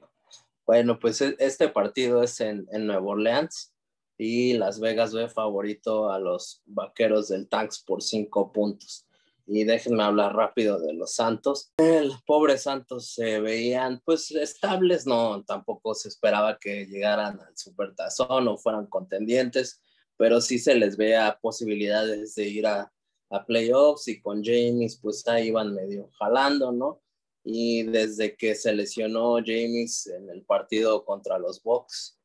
Bueno, 0.66 0.98
pues 1.00 1.22
e, 1.22 1.36
este 1.38 1.70
partido 1.70 2.24
es 2.24 2.40
en, 2.42 2.68
en 2.72 2.88
Nueva 2.88 3.06
Orleans 3.06 3.76
y 4.18 4.54
Las 4.54 4.80
Vegas 4.80 5.14
ve 5.14 5.30
favorito 5.30 6.10
a 6.10 6.18
los 6.18 6.64
vaqueros 6.66 7.28
del 7.28 7.48
Tanks 7.48 7.84
por 7.84 8.02
5 8.02 8.52
puntos. 8.52 9.06
Y 9.46 9.64
déjenme 9.64 10.02
hablar 10.02 10.36
rápido 10.36 10.80
de 10.80 10.94
los 10.94 11.14
Santos. 11.14 11.72
El 11.78 12.12
pobre 12.26 12.58
Santos 12.58 13.14
se 13.14 13.40
veían 13.40 14.02
pues 14.04 14.32
estables, 14.32 15.06
no, 15.06 15.44
tampoco 15.44 15.94
se 15.94 16.08
esperaba 16.08 16.58
que 16.58 16.88
llegaran 16.88 17.40
al 17.40 17.56
Supertazón 17.56 18.48
o 18.48 18.58
fueran 18.58 18.88
contendientes 18.88 19.80
pero 20.18 20.42
sí 20.42 20.60
se 20.60 20.76
les 20.76 20.98
vea 20.98 21.38
posibilidades 21.42 22.36
de 22.36 22.48
ir 22.48 22.68
a, 22.68 22.92
a 23.30 23.46
playoffs 23.46 24.08
y 24.08 24.22
con 24.22 24.44
James 24.44 24.98
pues 25.02 25.28
ahí 25.28 25.48
iban 25.48 25.74
medio 25.74 26.10
jalando, 26.20 26.72
¿no? 26.72 27.02
Y 27.44 27.84
desde 27.84 28.36
que 28.36 28.56
se 28.56 28.74
lesionó 28.74 29.36
James 29.46 30.08
en 30.08 30.30
el 30.30 30.44
partido 30.44 31.06
contra 31.06 31.38
los 31.38 31.62
Bucks, 31.62 32.18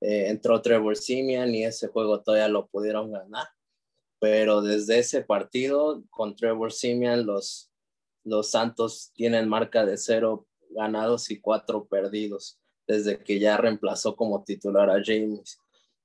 eh, 0.00 0.28
entró 0.28 0.60
Trevor 0.60 0.96
Simeon 0.96 1.54
y 1.54 1.64
ese 1.64 1.88
juego 1.88 2.20
todavía 2.22 2.48
lo 2.48 2.66
pudieron 2.66 3.12
ganar. 3.12 3.46
Pero 4.18 4.62
desde 4.62 4.98
ese 4.98 5.22
partido 5.22 6.02
con 6.10 6.34
Trevor 6.34 6.72
Simeon 6.72 7.24
los, 7.24 7.70
los 8.24 8.50
Santos 8.50 9.12
tienen 9.14 9.48
marca 9.48 9.84
de 9.84 9.96
cero 9.96 10.46
ganados 10.70 11.30
y 11.30 11.40
cuatro 11.40 11.86
perdidos 11.86 12.58
desde 12.86 13.22
que 13.22 13.38
ya 13.38 13.56
reemplazó 13.56 14.16
como 14.16 14.42
titular 14.44 14.90
a 14.90 15.02
James. 15.04 15.58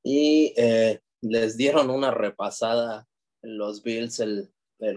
Y 0.04 0.54
eh, 0.56 1.02
les 1.22 1.58
dieron 1.58 1.90
una 1.90 2.12
repasada 2.12 3.08
los 3.42 3.84
Bills 3.84 4.20
el, 4.20 4.52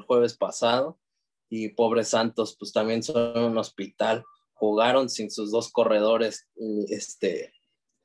jueves 0.07 0.35
pasado 0.35 1.01
y 1.49 1.71
pobres 1.71 2.09
Santos 2.09 2.57
pues 2.59 2.73
también 2.73 3.03
son 3.03 3.39
un 3.39 3.59
hospital. 3.59 4.25
Jugaron 4.55 5.11
sin 5.11 5.31
sus 5.31 5.51
dos 5.51 5.73
corredores, 5.73 6.49
este, 6.89 7.53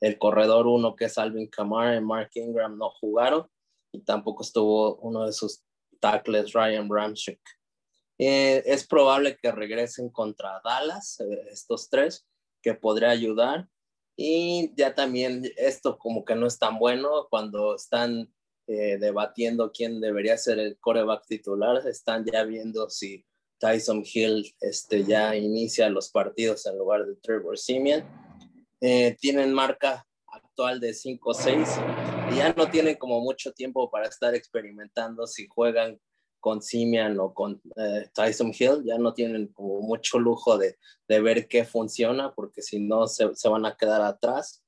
el 0.00 0.18
corredor 0.18 0.66
uno 0.66 0.96
que 0.96 1.06
es 1.06 1.18
Alvin 1.18 1.48
Kamara 1.48 1.96
y 1.96 2.00
Mark 2.00 2.30
Ingram 2.34 2.76
no 2.76 2.90
jugaron 2.90 3.48
y 3.92 4.00
tampoco 4.00 4.42
estuvo 4.42 4.96
uno 4.96 5.24
de 5.24 5.32
sus 5.32 5.62
tackles 6.00 6.52
Ryan 6.52 6.88
Bramchick. 6.88 7.40
Eh, 8.18 8.64
es 8.66 8.86
probable 8.86 9.38
que 9.40 9.52
regresen 9.52 10.10
contra 10.10 10.60
Dallas, 10.64 11.20
eh, 11.20 11.46
estos 11.50 11.88
tres, 11.88 12.26
que 12.60 12.74
podría 12.74 13.10
ayudar. 13.10 13.68
Y 14.20 14.74
ya 14.74 14.96
también 14.96 15.48
esto 15.56 15.96
como 15.96 16.24
que 16.24 16.34
no 16.34 16.48
es 16.48 16.58
tan 16.58 16.80
bueno 16.80 17.28
cuando 17.30 17.76
están 17.76 18.28
eh, 18.66 18.98
debatiendo 18.98 19.70
quién 19.70 20.00
debería 20.00 20.36
ser 20.36 20.58
el 20.58 20.76
coreback 20.80 21.24
titular, 21.24 21.86
están 21.86 22.24
ya 22.24 22.42
viendo 22.42 22.90
si 22.90 23.24
Tyson 23.60 24.02
Hill 24.04 24.52
este, 24.60 25.04
ya 25.04 25.36
inicia 25.36 25.88
los 25.88 26.10
partidos 26.10 26.66
en 26.66 26.76
lugar 26.76 27.06
de 27.06 27.14
Trevor 27.14 27.56
Simeon. 27.56 28.02
Eh, 28.80 29.16
tienen 29.20 29.54
marca 29.54 30.04
actual 30.26 30.80
de 30.80 30.90
5-6 30.90 32.32
y 32.32 32.38
ya 32.38 32.52
no 32.54 32.68
tienen 32.68 32.96
como 32.96 33.20
mucho 33.20 33.52
tiempo 33.52 33.88
para 33.88 34.08
estar 34.08 34.34
experimentando 34.34 35.28
si 35.28 35.46
juegan 35.46 35.96
con 36.40 36.62
Simian 36.62 37.18
o 37.18 37.34
con 37.34 37.60
eh, 37.76 38.08
Tyson 38.14 38.52
Hill, 38.58 38.84
ya 38.84 38.98
no 38.98 39.14
tienen 39.14 39.52
mucho 39.56 40.18
lujo 40.18 40.58
de, 40.58 40.76
de 41.08 41.20
ver 41.20 41.48
qué 41.48 41.64
funciona, 41.64 42.34
porque 42.34 42.62
si 42.62 42.80
no 42.80 43.06
se, 43.06 43.34
se, 43.34 43.48
van 43.48 43.66
a 43.66 43.76
quedar 43.76 44.02
atrás. 44.02 44.64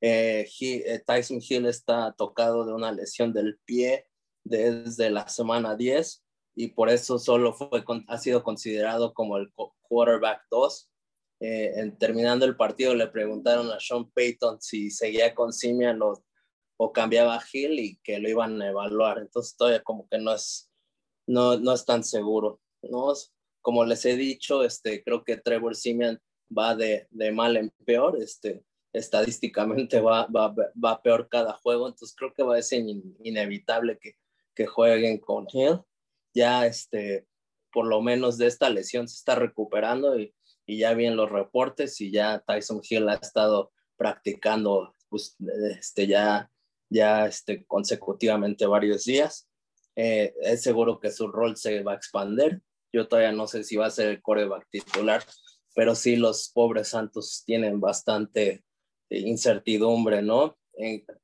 Eh, 0.00 0.48
eh, 0.60 1.02
Tyson 1.06 1.40
Hill 1.46 1.66
está 1.66 2.14
tocado 2.16 2.64
de 2.64 2.72
una 2.72 2.90
lesión 2.92 3.32
del 3.32 3.58
pie 3.64 4.06
desde 4.44 5.10
la 5.10 5.28
semana 5.28 5.76
10 5.76 6.24
y 6.56 6.68
por 6.68 6.88
eso 6.88 7.18
solo 7.18 7.52
fue, 7.52 7.84
ha 8.08 8.18
sido 8.18 8.42
considerado 8.42 9.12
como 9.12 9.36
el 9.36 9.52
quarterback 9.82 10.42
2. 10.50 10.90
en, 11.40 11.98
terminando 11.98 12.46
el 12.46 12.56
partido 12.56 12.94
le 12.94 13.06
preguntaron 13.08 13.70
a 13.70 13.78
Sean 13.78 14.10
Payton 14.10 14.60
si 14.60 14.90
seguía 14.90 15.34
con 15.34 15.52
Simian 15.52 16.00
o, 16.00 16.14
o 16.78 16.92
cambiaba 16.92 17.36
a 17.36 17.44
Hill 17.52 17.78
y 17.78 17.96
que 18.02 18.18
lo 18.18 18.28
iban 18.30 18.60
a 18.62 18.68
evaluar. 18.68 19.18
Entonces 19.18 19.54
todavía 19.54 19.82
como 19.82 20.08
que 20.08 20.18
no 20.18 20.32
es 20.32 20.69
no, 21.30 21.56
no 21.58 21.72
es 21.72 21.84
tan 21.84 22.02
seguro, 22.02 22.60
¿no? 22.82 23.12
Como 23.62 23.84
les 23.84 24.04
he 24.04 24.16
dicho, 24.16 24.64
este, 24.64 25.02
creo 25.04 25.22
que 25.22 25.36
Trevor 25.36 25.76
Simeon 25.76 26.18
va 26.56 26.74
de, 26.74 27.06
de 27.10 27.30
mal 27.30 27.56
en 27.56 27.70
peor, 27.84 28.20
este, 28.20 28.64
estadísticamente 28.92 30.00
va, 30.00 30.26
va, 30.26 30.52
va, 30.52 31.02
peor 31.02 31.28
cada 31.28 31.52
juego, 31.52 31.86
entonces 31.86 32.16
creo 32.16 32.34
que 32.34 32.42
va 32.42 32.56
a 32.56 32.62
ser 32.62 32.84
inevitable 33.22 33.98
que, 34.00 34.14
que 34.54 34.66
jueguen 34.66 35.18
con 35.18 35.46
Hill. 35.52 35.80
Ya, 36.34 36.66
este, 36.66 37.26
por 37.72 37.86
lo 37.86 38.02
menos 38.02 38.36
de 38.36 38.46
esta 38.46 38.68
lesión 38.68 39.06
se 39.06 39.14
está 39.14 39.36
recuperando 39.36 40.18
y, 40.18 40.34
y 40.66 40.78
ya 40.78 40.94
vi 40.94 41.08
los 41.10 41.30
reportes 41.30 42.00
y 42.00 42.10
ya 42.10 42.42
Tyson 42.44 42.80
Hill 42.88 43.08
ha 43.08 43.14
estado 43.14 43.72
practicando 43.96 44.96
pues, 45.08 45.36
este, 45.78 46.08
ya, 46.08 46.50
ya 46.88 47.26
este, 47.26 47.64
consecutivamente 47.66 48.66
varios 48.66 49.04
días. 49.04 49.49
Eh, 50.02 50.32
es 50.40 50.62
seguro 50.62 50.98
que 50.98 51.10
su 51.10 51.28
rol 51.28 51.58
se 51.58 51.82
va 51.82 51.92
a 51.92 51.96
expandir. 51.96 52.62
Yo 52.90 53.06
todavía 53.06 53.32
no 53.32 53.46
sé 53.46 53.64
si 53.64 53.76
va 53.76 53.84
a 53.84 53.90
ser 53.90 54.08
el 54.08 54.22
coreback 54.22 54.66
titular, 54.70 55.22
pero 55.74 55.94
sí 55.94 56.16
los 56.16 56.48
pobres 56.54 56.88
Santos 56.88 57.42
tienen 57.44 57.80
bastante 57.82 58.64
eh, 59.10 59.18
incertidumbre, 59.18 60.22
¿no? 60.22 60.56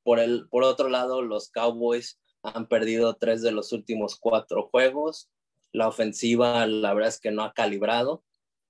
por, 0.03 0.19
el, 0.19 0.47
por 0.51 0.63
otro 0.63 0.91
lado, 0.91 1.23
los 1.23 1.49
Cowboys 1.49 2.21
han 2.43 2.69
perdido 2.69 3.15
tres 3.15 3.41
de 3.41 3.51
los 3.51 3.73
últimos 3.73 4.17
cuatro 4.17 4.69
juegos. 4.69 5.31
la 5.73 5.89
ofensiva, 5.89 6.67
la 6.67 6.93
verdad 6.93 7.09
es 7.09 7.19
que 7.21 7.31
no 7.31 7.45
ha 7.45 7.55
calibrado. 7.55 8.25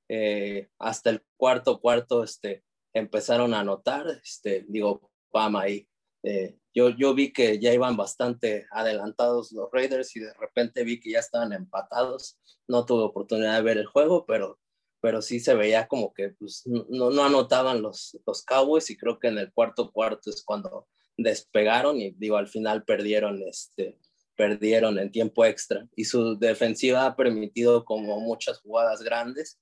Eh, 0.09 0.69
hasta 0.79 1.11
el 1.11 1.25
cuarto 1.37 1.81
cuarto 1.81 2.23
este, 2.23 2.63
empezaron 2.93 3.55
a 3.55 3.61
anotar, 3.61 4.07
este, 4.23 4.65
digo, 4.69 5.11
Pam 5.33 5.57
ahí. 5.57 5.89
Eh, 6.23 6.57
yo, 6.77 6.91
yo 6.91 7.15
vi 7.15 7.33
que 7.33 7.59
ya 7.59 7.73
iban 7.73 7.97
bastante 7.97 8.67
adelantados 8.71 9.51
los 9.51 9.71
Raiders 9.73 10.15
y 10.15 10.21
de 10.21 10.35
repente 10.35 10.85
vi 10.85 11.01
que 11.01 11.11
ya 11.11 11.21
estaban 11.21 11.55
empatados. 11.55 12.39
No 12.69 12.85
tuve 12.85 13.05
oportunidad 13.05 13.57
de 13.57 13.63
ver 13.63 13.79
el 13.79 13.87
juego, 13.87 14.27
pero, 14.27 14.59
pero 15.01 15.23
sí 15.23 15.41
se 15.41 15.55
veía 15.55 15.89
como 15.89 16.13
que 16.13 16.35
pues, 16.39 16.65
no, 16.67 17.11
no 17.11 17.25
anotaban 17.25 17.81
los, 17.81 18.19
los 18.27 18.43
Cowboys 18.45 18.91
y 18.91 18.97
creo 18.99 19.19
que 19.19 19.29
en 19.29 19.39
el 19.39 19.51
cuarto 19.55 19.91
cuarto 19.91 20.29
es 20.29 20.45
cuando 20.45 20.87
despegaron 21.17 21.99
y 21.99 22.11
digo, 22.11 22.37
al 22.37 22.47
final 22.47 22.85
perdieron 22.85 23.43
este, 23.43 23.99
perdieron 24.37 24.99
en 24.99 25.11
tiempo 25.11 25.47
extra 25.47 25.89
y 25.97 26.05
su 26.05 26.39
defensiva 26.39 27.07
ha 27.07 27.17
permitido 27.17 27.87
como 27.87 28.21
muchas 28.21 28.61
jugadas 28.61 29.03
grandes 29.03 29.59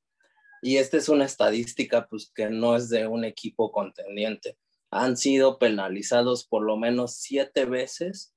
y 0.62 0.79
esta 0.79 0.96
es 0.96 1.09
una 1.09 1.27
estadística 1.27 2.09
pues 2.09 2.33
que 2.35 2.50
no 2.50 2.74
es 2.74 2.88
de 2.88 3.07
un 3.07 3.24
equipo 3.24 3.70
contendiente. 3.70 4.59
Han 4.94 5.16
sido 5.16 5.59
penalizados 5.59 6.46
por 6.46 6.62
lo 6.62 6.76
menos 6.76 7.14
siete 7.14 7.64
veces, 7.64 8.35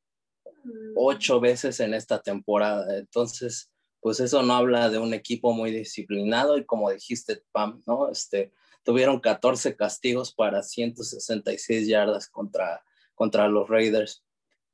ocho 0.95 1.39
veces 1.39 1.79
en 1.79 1.93
esta 1.93 2.21
temporada. 2.21 2.97
Entonces, 2.97 3.71
pues 3.99 4.19
eso 4.19 4.43
no 4.43 4.53
habla 4.53 4.89
de 4.89 4.97
un 4.97 5.13
equipo 5.13 5.53
muy 5.53 5.71
disciplinado 5.71 6.57
y 6.57 6.65
como 6.65 6.89
dijiste, 6.89 7.43
Pam, 7.51 7.83
¿no? 7.85 8.09
Este, 8.09 8.51
tuvieron 8.83 9.19
14 9.19 9.75
castigos 9.75 10.33
para 10.33 10.63
166 10.63 11.87
yardas 11.87 12.29
contra, 12.29 12.83
contra 13.15 13.47
los 13.47 13.69
Raiders 13.69 14.23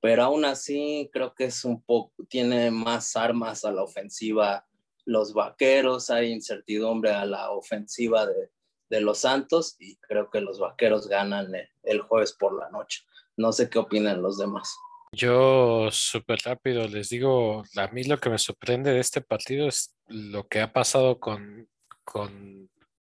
pero 0.04 0.24
aún 0.24 0.44
así 0.44 1.10
creo 1.14 1.34
que 1.34 1.46
es 1.46 1.64
un 1.64 1.82
poco, 1.82 2.12
tiene 2.28 2.70
más 2.72 3.16
armas 3.16 3.64
a 3.64 3.72
la 3.72 3.84
ofensiva 3.84 4.68
los 5.06 5.34
vaqueros, 5.34 6.10
hay 6.10 6.34
incertidumbre 6.34 7.12
a 7.12 7.26
la 7.26 7.52
ofensiva 7.52 8.26
de, 8.26 8.52
de 8.94 9.02
los 9.02 9.20
Santos 9.20 9.76
y 9.80 9.96
creo 9.98 10.30
que 10.30 10.40
los 10.40 10.60
vaqueros 10.60 11.08
ganan 11.08 11.52
el, 11.82 12.02
jueves 12.02 12.34
por 12.34 12.58
la 12.58 12.70
noche. 12.70 13.02
No 13.36 13.52
sé 13.52 13.68
qué 13.68 13.80
opinan 13.80 14.22
los 14.22 14.38
demás. 14.38 14.78
Yo 15.12 15.90
súper 15.92 16.40
rápido 16.46 16.88
les 16.88 17.10
digo, 17.10 17.64
a 17.76 17.88
mí 17.88 18.04
lo 18.04 18.20
que 18.20 18.30
me 18.30 18.38
sorprende 18.38 18.92
de 18.92 19.00
este 19.00 19.22
partido 19.22 19.68
es 19.68 19.96
lo 20.08 20.48
que 20.48 20.62
ha 20.62 20.72
pasado 20.72 21.20
con, 21.20 21.68
con, 22.04 22.70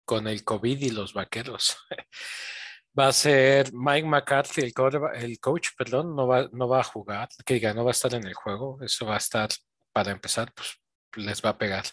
con 0.04 0.28
el 0.28 0.44
COVID 0.44 0.82
y 0.82 0.90
los 0.90 1.14
vaqueros. 1.14 1.78
va 3.00 3.10
a 3.10 3.14
ser 3.14 3.72
Mike 3.72 4.08
McCarthy, 4.08 4.62
el, 4.62 4.74
el 5.14 5.40
coach, 5.40 5.70
perdón, 5.78 6.16
no 6.16 6.26
va, 6.26 6.50
no 6.52 6.68
va 6.68 6.80
a 6.80 6.84
jugar, 6.84 7.30
que 7.46 7.56
diga, 7.56 7.76
no 7.76 7.84
va 7.84 7.92
a 7.92 7.98
estar 8.00 8.14
en 8.16 8.26
el 8.26 8.34
juego. 8.34 8.80
Eso 8.82 9.06
va 9.06 9.14
a 9.14 9.20
estar, 9.20 9.50
para 9.94 10.12
empezar, 10.12 10.52
pues 10.56 10.80
les 11.16 11.44
va 11.44 11.50
a 11.50 11.58
pegar. 11.58 11.86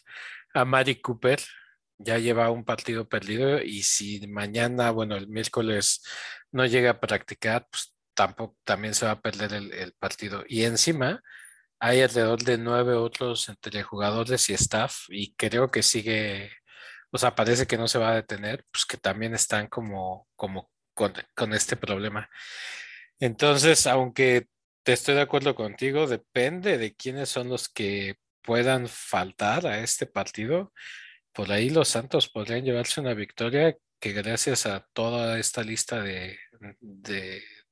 A 0.55 0.64
Mari 0.64 1.03
Cooper 1.03 1.40
ya 2.05 2.19
lleva 2.19 2.51
un 2.51 2.64
partido 2.64 3.09
perdido 3.09 3.61
y 3.62 3.83
si 3.83 4.27
mañana, 4.29 4.90
bueno, 4.90 5.17
el 5.17 5.29
miércoles 5.29 6.03
no 6.53 6.67
llega 6.67 6.90
a 6.90 7.01
practicar, 7.01 7.67
pues 7.71 7.95
tampoco, 8.14 8.57
también 8.64 8.95
se 8.95 9.07
va 9.07 9.12
a 9.12 9.21
perder 9.21 9.53
el, 9.55 9.93
partido. 9.99 10.45
Y 10.49 10.64
encima 10.64 11.23
hay 11.81 12.03
alrededor 12.03 12.43
de 12.45 12.59
nueve 12.59 12.95
otros 12.95 13.49
entre 13.49 13.83
jugadores 13.83 14.49
y 14.51 14.55
staff 14.55 15.07
y 15.09 15.35
creo 15.35 15.71
que 15.71 15.83
sigue, 15.83 16.53
o 17.11 17.19
sea, 17.19 17.35
parece 17.35 17.67
que 17.67 17.79
no 17.79 17.88
se 17.88 17.99
va 17.99 18.11
a 18.11 18.14
detener, 18.17 18.64
pues 18.73 18.87
que 18.87 18.97
también 18.97 19.35
están 19.35 19.69
como, 19.69 20.29
como 20.37 20.71
con, 20.95 21.53
este 21.55 21.77
problema. 21.77 22.31
Entonces, 23.21 23.87
aunque 23.87 24.49
te 24.83 24.93
estoy 24.93 25.14
de 25.17 25.23
acuerdo 25.23 25.55
contigo, 25.55 26.07
depende 26.07 26.79
de 26.79 26.95
quiénes 26.95 27.29
son 27.29 27.49
los 27.49 27.69
que 27.69 28.17
puedan 28.43 28.88
faltar 28.88 29.67
a 29.67 29.81
este 29.81 30.07
partido. 30.07 30.73
Por 31.35 31.51
ahí 31.51 31.70
los 31.70 31.88
Santos 31.88 32.29
podrían 32.29 32.64
llevarse 32.64 33.01
una 33.01 33.14
victoria 33.14 33.77
que 34.01 34.12
gracias 34.12 34.66
a 34.66 34.87
toda 34.92 35.38
esta 35.38 35.62
lista 35.62 36.03
de, 36.03 36.38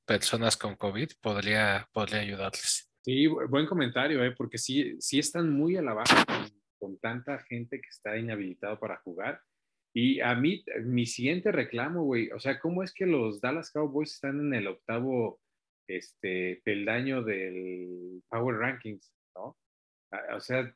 personas 0.05 0.57
con 0.57 0.77
COVID 0.77 1.09
podría, 1.21 1.89
podría 1.93 2.21
ayudarles. 2.21 2.91
Sí, 3.03 3.27
buen 3.27 3.67
comentario, 3.67 4.25
¿eh? 4.25 4.33
porque 4.37 4.59
sí, 4.59 4.97
sí 5.01 5.19
están 5.19 5.51
muy 5.51 5.77
a 5.77 5.83
la 5.83 5.95
baja 5.95 6.25
con 6.79 6.99
tanta 6.99 7.39
gente 7.45 7.81
que 7.81 7.89
está 7.89 8.17
inhabilitado 8.17 8.79
para 8.79 8.99
jugar 8.99 9.41
y 9.95 10.21
a 10.21 10.35
mí, 10.35 10.65
mi 10.85 11.05
siguiente 11.05 11.53
reclamo, 11.53 12.03
güey, 12.05 12.31
o 12.31 12.41
sea, 12.41 12.59
¿cómo 12.59 12.83
es 12.83 12.95
que 12.95 13.05
los 13.05 13.41
Dallas 13.41 13.71
Cowboys 13.71 14.15
están 14.15 14.41
en 14.41 14.55
el 14.55 14.67
octavo 14.67 15.39
este, 15.87 16.63
peldaño 16.65 17.23
del 17.23 18.23
Power 18.29 18.57
Rankings, 18.57 19.13
¿no? 19.37 19.59
O 20.35 20.41
sea, 20.41 20.75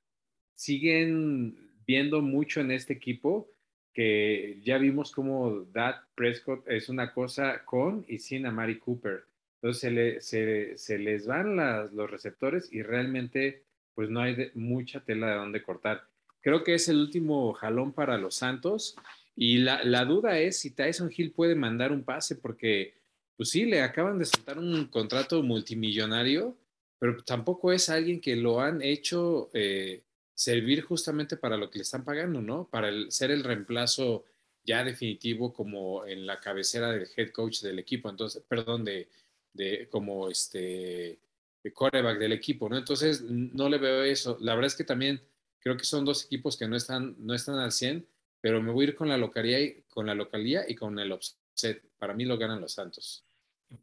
siguen 0.54 1.65
viendo 1.86 2.20
mucho 2.20 2.60
en 2.60 2.70
este 2.70 2.92
equipo 2.92 3.48
que 3.92 4.60
ya 4.62 4.76
vimos 4.78 5.10
como 5.10 5.64
Dad 5.72 5.96
Prescott 6.14 6.68
es 6.68 6.88
una 6.88 7.12
cosa 7.12 7.64
con 7.64 8.04
y 8.08 8.18
sin 8.18 8.44
a 8.46 8.50
Mari 8.50 8.78
Cooper. 8.78 9.24
Entonces 9.54 9.80
se, 9.80 9.90
le, 9.90 10.20
se, 10.20 10.76
se 10.76 10.98
les 10.98 11.26
van 11.26 11.56
los 11.56 12.10
receptores 12.10 12.70
y 12.72 12.82
realmente 12.82 13.62
pues 13.94 14.10
no 14.10 14.20
hay 14.20 14.50
mucha 14.54 15.00
tela 15.00 15.30
de 15.30 15.36
dónde 15.36 15.62
cortar. 15.62 16.06
Creo 16.42 16.62
que 16.62 16.74
es 16.74 16.88
el 16.88 16.98
último 16.98 17.54
jalón 17.54 17.92
para 17.92 18.18
los 18.18 18.36
Santos. 18.36 18.94
Y 19.34 19.58
la, 19.58 20.04
duda 20.04 20.38
es 20.38 20.60
si 20.60 20.70
Tyson 20.70 21.10
Hill 21.14 21.32
puede 21.32 21.54
mandar 21.54 21.90
un 21.90 22.04
pase, 22.04 22.36
porque, 22.36 22.94
pues 23.36 23.48
sí, 23.50 23.64
le 23.64 23.82
acaban 23.82 24.18
de 24.18 24.26
soltar 24.26 24.58
un 24.58 24.86
contrato 24.86 25.42
multimillonario, 25.42 26.56
pero 26.98 27.22
tampoco 27.24 27.72
es 27.72 27.88
alguien 27.88 28.20
que 28.20 28.36
lo 28.36 28.60
han 28.60 28.80
hecho 28.80 29.50
eh, 29.54 30.02
servir 30.36 30.82
justamente 30.82 31.36
para 31.36 31.56
lo 31.56 31.68
que 31.68 31.78
le 31.78 31.82
están 31.82 32.04
pagando, 32.04 32.40
¿no? 32.40 32.68
Para 32.68 32.92
ser 33.10 33.32
el 33.32 33.42
reemplazo 33.42 34.24
ya 34.62 34.84
definitivo 34.84 35.52
como 35.52 36.06
en 36.06 36.26
la 36.26 36.38
cabecera 36.38 36.92
del 36.92 37.08
head 37.16 37.30
coach 37.30 37.62
del 37.62 37.80
equipo, 37.80 38.08
entonces, 38.08 38.44
perdón, 38.48 38.84
de, 38.84 39.08
de 39.52 39.88
como 39.90 40.28
este 40.28 41.18
de 41.64 41.72
quarterback 41.72 42.18
del 42.18 42.32
equipo, 42.32 42.68
¿no? 42.68 42.76
Entonces, 42.76 43.22
no 43.22 43.68
le 43.68 43.78
veo 43.78 44.04
eso. 44.04 44.38
La 44.40 44.54
verdad 44.54 44.68
es 44.68 44.76
que 44.76 44.84
también 44.84 45.20
Creo 45.66 45.76
que 45.76 45.84
son 45.84 46.04
dos 46.04 46.24
equipos 46.24 46.56
que 46.56 46.68
no 46.68 46.76
están, 46.76 47.16
no 47.18 47.34
están 47.34 47.58
al 47.58 47.72
100, 47.72 48.06
pero 48.40 48.62
me 48.62 48.70
voy 48.70 48.84
a 48.84 48.88
ir 48.90 48.94
con 48.94 49.08
la 49.08 49.16
localía 49.16 49.58
y 49.58 49.82
con 49.88 50.06
la 50.06 50.14
localía 50.14 50.64
y 50.68 50.76
con 50.76 50.96
el 50.96 51.10
offset. 51.10 51.82
Para 51.98 52.14
mí 52.14 52.24
lo 52.24 52.38
ganan 52.38 52.60
los 52.60 52.74
Santos. 52.74 53.26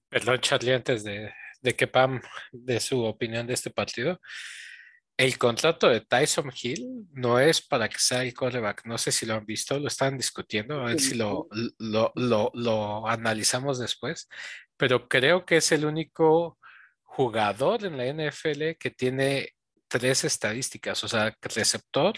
Perdón, 0.07 0.39
Charlie, 0.39 0.71
antes 0.71 1.03
de, 1.03 1.33
de 1.61 1.75
que 1.75 1.87
Pam 1.87 2.21
de 2.53 2.79
su 2.79 3.03
opinión 3.03 3.45
de 3.45 3.55
este 3.55 3.69
partido. 3.69 4.21
El 5.15 5.37
contrato 5.37 5.89
de 5.89 6.01
Tyson 6.01 6.51
Hill 6.59 7.07
no 7.11 7.39
es 7.39 7.61
para 7.61 7.87
que 7.87 7.99
sea 7.99 8.23
el 8.23 8.33
quarterback. 8.33 8.85
No 8.85 8.97
sé 8.97 9.11
si 9.11 9.25
lo 9.25 9.35
han 9.35 9.45
visto, 9.45 9.77
lo 9.79 9.87
están 9.87 10.17
discutiendo, 10.17 10.81
a 10.81 10.85
ver 10.85 10.99
si 10.99 11.15
lo, 11.15 11.47
lo, 11.77 12.11
lo, 12.15 12.51
lo, 12.53 13.07
analizamos 13.07 13.77
después. 13.77 14.27
Pero 14.75 15.07
creo 15.07 15.45
que 15.45 15.57
es 15.57 15.71
el 15.71 15.85
único 15.85 16.57
jugador 17.03 17.85
en 17.85 17.97
la 17.97 18.05
NFL 18.05 18.75
que 18.79 18.89
tiene 18.89 19.53
tres 19.87 20.23
estadísticas, 20.23 21.03
o 21.03 21.07
sea, 21.07 21.37
receptor, 21.41 22.15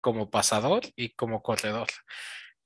como 0.00 0.30
pasador 0.30 0.82
y 0.96 1.14
como 1.14 1.42
corredor. 1.42 1.86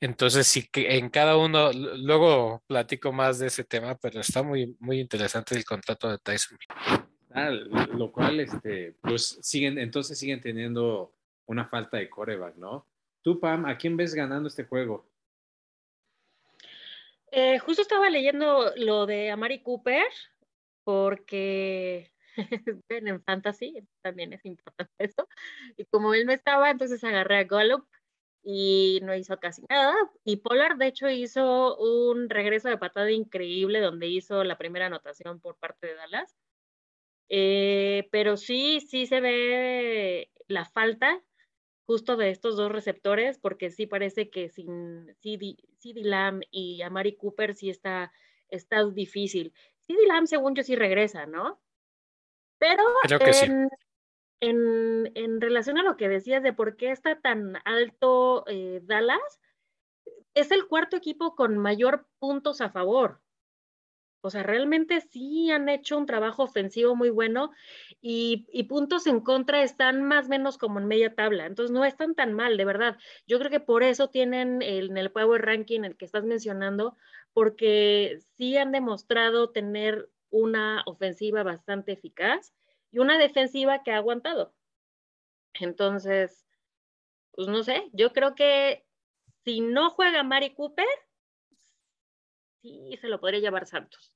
Entonces, 0.00 0.46
sí 0.46 0.68
que 0.72 0.96
en 0.96 1.10
cada 1.10 1.36
uno, 1.36 1.72
luego 1.72 2.62
platico 2.66 3.12
más 3.12 3.38
de 3.38 3.48
ese 3.48 3.64
tema, 3.64 3.96
pero 3.96 4.20
está 4.20 4.42
muy, 4.42 4.76
muy 4.80 5.00
interesante 5.00 5.54
el 5.54 5.64
contrato 5.64 6.08
de 6.08 6.18
Tyson. 6.18 6.56
Ah, 7.30 7.50
lo 7.50 8.10
cual, 8.10 8.40
este, 8.40 8.94
pues 9.02 9.38
siguen, 9.42 9.78
entonces 9.78 10.18
siguen 10.18 10.40
teniendo 10.40 11.12
una 11.46 11.66
falta 11.66 11.98
de 11.98 12.08
coreback, 12.08 12.56
¿no? 12.56 12.86
Tú, 13.22 13.38
Pam, 13.38 13.66
¿a 13.66 13.76
quién 13.76 13.96
ves 13.96 14.14
ganando 14.14 14.48
este 14.48 14.64
juego? 14.64 15.04
Eh, 17.30 17.58
justo 17.58 17.82
estaba 17.82 18.08
leyendo 18.08 18.72
lo 18.76 19.06
de 19.06 19.30
Amari 19.30 19.62
Cooper, 19.62 20.06
porque 20.84 22.10
en 22.88 23.22
fantasy, 23.22 23.86
también 24.02 24.32
es 24.32 24.44
importante 24.46 24.92
eso. 24.98 25.28
Y 25.76 25.84
como 25.86 26.14
él 26.14 26.26
no 26.26 26.32
estaba, 26.32 26.70
entonces 26.70 27.04
agarré 27.04 27.38
a 27.38 27.44
Golub 27.44 27.86
y 28.42 29.00
no 29.02 29.14
hizo 29.14 29.38
casi 29.38 29.62
nada. 29.68 29.94
Y 30.24 30.36
Pollard, 30.36 30.78
de 30.78 30.86
hecho, 30.86 31.10
hizo 31.10 31.76
un 31.76 32.30
regreso 32.30 32.68
de 32.68 32.78
patada 32.78 33.10
increíble 33.10 33.80
donde 33.80 34.06
hizo 34.06 34.44
la 34.44 34.56
primera 34.56 34.86
anotación 34.86 35.40
por 35.40 35.56
parte 35.58 35.88
de 35.88 35.94
Dallas. 35.94 36.34
Eh, 37.28 38.08
pero 38.10 38.36
sí, 38.36 38.80
sí 38.80 39.06
se 39.06 39.20
ve 39.20 40.30
la 40.46 40.64
falta 40.64 41.22
justo 41.86 42.16
de 42.16 42.30
estos 42.30 42.56
dos 42.56 42.70
receptores, 42.70 43.38
porque 43.38 43.70
sí 43.70 43.86
parece 43.86 44.28
que 44.28 44.50
sin 44.50 45.14
CD, 45.20 45.56
Lamb 46.02 46.42
y 46.50 46.82
Amari 46.82 47.16
Cooper 47.16 47.54
sí 47.54 47.70
está, 47.70 48.12
está 48.48 48.84
difícil. 48.84 49.54
CD 49.86 50.06
Lamb, 50.06 50.26
según 50.26 50.54
yo, 50.54 50.62
sí 50.62 50.76
regresa, 50.76 51.24
¿no? 51.24 51.60
Pero 52.58 52.82
en, 54.40 55.10
en, 55.14 55.40
relación 55.40 55.78
a 55.78 55.82
lo 55.82 55.96
que 55.96 56.08
decías 56.08 56.42
de 56.42 56.52
por 56.52 56.76
qué 56.76 56.90
está 56.90 57.20
tan 57.20 57.56
alto 57.64 58.44
eh, 58.48 58.80
Dallas, 58.82 59.40
es 60.34 60.50
el 60.50 60.66
cuarto 60.66 60.96
equipo 60.96 61.34
con 61.34 61.56
mayor 61.56 62.06
puntos 62.18 62.60
a 62.60 62.70
favor. 62.70 63.22
O 64.20 64.30
sea, 64.30 64.42
realmente 64.42 65.00
sí 65.00 65.50
han 65.50 65.68
hecho 65.68 65.96
un 65.96 66.06
trabajo 66.06 66.42
ofensivo 66.42 66.96
muy 66.96 67.10
bueno 67.10 67.52
y, 68.00 68.46
puntos 68.68 69.06
en 69.06 69.20
contra 69.20 69.62
están 69.62 70.02
más 70.02 70.26
o 70.26 70.28
menos 70.28 70.58
como 70.58 70.80
en 70.80 70.86
media 70.86 71.14
tabla. 71.14 71.46
Entonces 71.46 71.72
no 71.72 71.84
están 71.84 72.14
tan 72.14 72.32
mal, 72.32 72.56
de 72.56 72.64
verdad. 72.64 72.98
Yo 73.26 73.38
creo 73.38 73.50
que 73.50 73.60
por 73.60 73.82
eso 73.82 74.08
tienen 74.08 74.60
en 74.62 74.96
el 74.96 75.12
Power 75.12 75.42
Ranking 75.42 75.82
el 75.84 75.96
que 75.96 76.04
estás 76.04 76.24
mencionando, 76.24 76.96
porque 77.32 78.18
sí 78.36 78.56
han 78.56 78.72
demostrado 78.72 79.50
tener 79.50 80.10
una 80.30 80.82
ofensiva 80.86 81.42
bastante 81.42 81.92
eficaz 81.92 82.52
y 82.90 82.98
una 82.98 83.18
defensiva 83.18 83.82
que 83.82 83.92
ha 83.92 83.98
aguantado. 83.98 84.52
Entonces, 85.54 86.44
pues 87.32 87.48
no 87.48 87.62
sé, 87.62 87.88
yo 87.92 88.12
creo 88.12 88.34
que 88.34 88.84
si 89.44 89.60
no 89.60 89.90
juega 89.90 90.22
Mari 90.22 90.54
Cooper, 90.54 90.86
sí 92.68 92.96
se 93.00 93.08
lo 93.08 93.20
podría 93.20 93.40
llevar 93.40 93.66
Santos. 93.66 94.12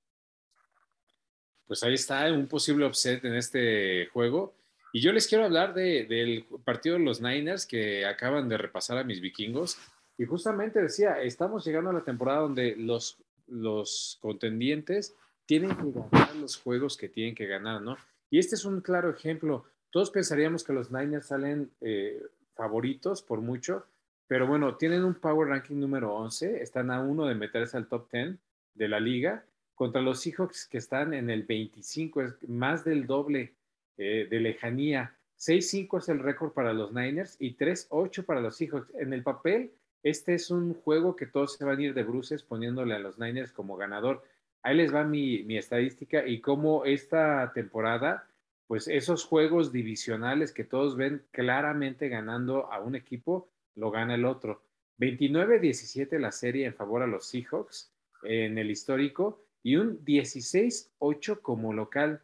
Pues 1.66 1.82
ahí 1.82 1.94
está 1.94 2.30
un 2.32 2.46
posible 2.48 2.86
upset 2.86 3.24
en 3.24 3.34
este 3.34 4.06
juego. 4.12 4.54
Y 4.92 5.00
yo 5.00 5.12
les 5.12 5.26
quiero 5.26 5.44
hablar 5.44 5.72
del 5.72 6.44
partido 6.64 6.98
de 6.98 7.04
los 7.04 7.20
Niners 7.20 7.66
que 7.66 8.04
acaban 8.04 8.48
de 8.48 8.58
repasar 8.58 8.98
a 8.98 9.04
mis 9.04 9.20
vikingos. 9.20 9.78
Y 10.18 10.26
justamente 10.26 10.82
decía, 10.82 11.22
estamos 11.22 11.64
llegando 11.64 11.90
a 11.90 11.94
la 11.94 12.04
temporada 12.04 12.40
donde 12.40 12.76
los, 12.76 13.16
los 13.46 14.18
contendientes 14.20 15.14
tienen 15.46 15.74
que 15.76 15.98
ganar 15.98 16.36
los 16.36 16.56
juegos 16.56 16.96
que 16.96 17.08
tienen 17.08 17.34
que 17.34 17.46
ganar, 17.46 17.80
¿no? 17.80 17.96
Y 18.30 18.38
este 18.38 18.54
es 18.54 18.64
un 18.64 18.80
claro 18.82 19.10
ejemplo. 19.10 19.64
Todos 19.90 20.10
pensaríamos 20.10 20.64
que 20.64 20.72
los 20.72 20.90
Niners 20.90 21.26
salen 21.26 21.70
eh, 21.80 22.22
favoritos 22.54 23.22
por 23.22 23.40
mucho, 23.40 23.86
pero 24.26 24.46
bueno, 24.46 24.76
tienen 24.76 25.04
un 25.04 25.14
Power 25.14 25.48
Ranking 25.48 25.76
número 25.76 26.14
11, 26.14 26.62
están 26.62 26.90
a 26.90 27.00
uno 27.00 27.26
de 27.26 27.34
meterse 27.34 27.76
al 27.76 27.88
top 27.88 28.10
10 28.10 28.38
de 28.74 28.88
la 28.88 29.00
liga, 29.00 29.44
contra 29.74 30.00
los 30.00 30.20
Seahawks 30.20 30.66
que 30.66 30.78
están 30.78 31.12
en 31.12 31.30
el 31.30 31.42
25, 31.42 32.22
es 32.22 32.48
más 32.48 32.84
del 32.84 33.06
doble 33.06 33.54
eh, 33.96 34.26
de 34.30 34.40
lejanía. 34.40 35.16
6-5 35.38 35.98
es 35.98 36.08
el 36.08 36.20
récord 36.20 36.52
para 36.52 36.72
los 36.72 36.92
Niners 36.92 37.36
y 37.40 37.56
3-8 37.56 38.24
para 38.24 38.40
los 38.40 38.56
Seahawks. 38.56 38.94
En 38.94 39.12
el 39.12 39.22
papel, 39.22 39.72
este 40.02 40.34
es 40.34 40.50
un 40.50 40.74
juego 40.74 41.16
que 41.16 41.26
todos 41.26 41.54
se 41.54 41.64
van 41.64 41.78
a 41.78 41.82
ir 41.82 41.94
de 41.94 42.04
bruces 42.04 42.42
poniéndole 42.42 42.94
a 42.94 43.00
los 43.00 43.18
Niners 43.18 43.52
como 43.52 43.76
ganador. 43.76 44.22
Ahí 44.62 44.76
les 44.76 44.94
va 44.94 45.04
mi, 45.04 45.42
mi 45.42 45.58
estadística 45.58 46.26
y 46.26 46.40
cómo 46.40 46.84
esta 46.84 47.52
temporada, 47.52 48.28
pues 48.68 48.86
esos 48.86 49.24
juegos 49.24 49.72
divisionales 49.72 50.52
que 50.52 50.62
todos 50.62 50.96
ven 50.96 51.24
claramente 51.32 52.08
ganando 52.08 52.72
a 52.72 52.80
un 52.80 52.94
equipo, 52.94 53.48
lo 53.74 53.90
gana 53.90 54.14
el 54.14 54.24
otro. 54.24 54.62
29-17 54.98 56.18
la 56.18 56.32
serie 56.32 56.66
en 56.66 56.74
favor 56.74 57.02
a 57.02 57.06
los 57.06 57.26
Seahawks 57.26 57.92
en 58.22 58.58
el 58.58 58.70
histórico 58.70 59.44
y 59.62 59.76
un 59.76 60.04
16-8 60.04 61.40
como 61.40 61.72
local, 61.72 62.22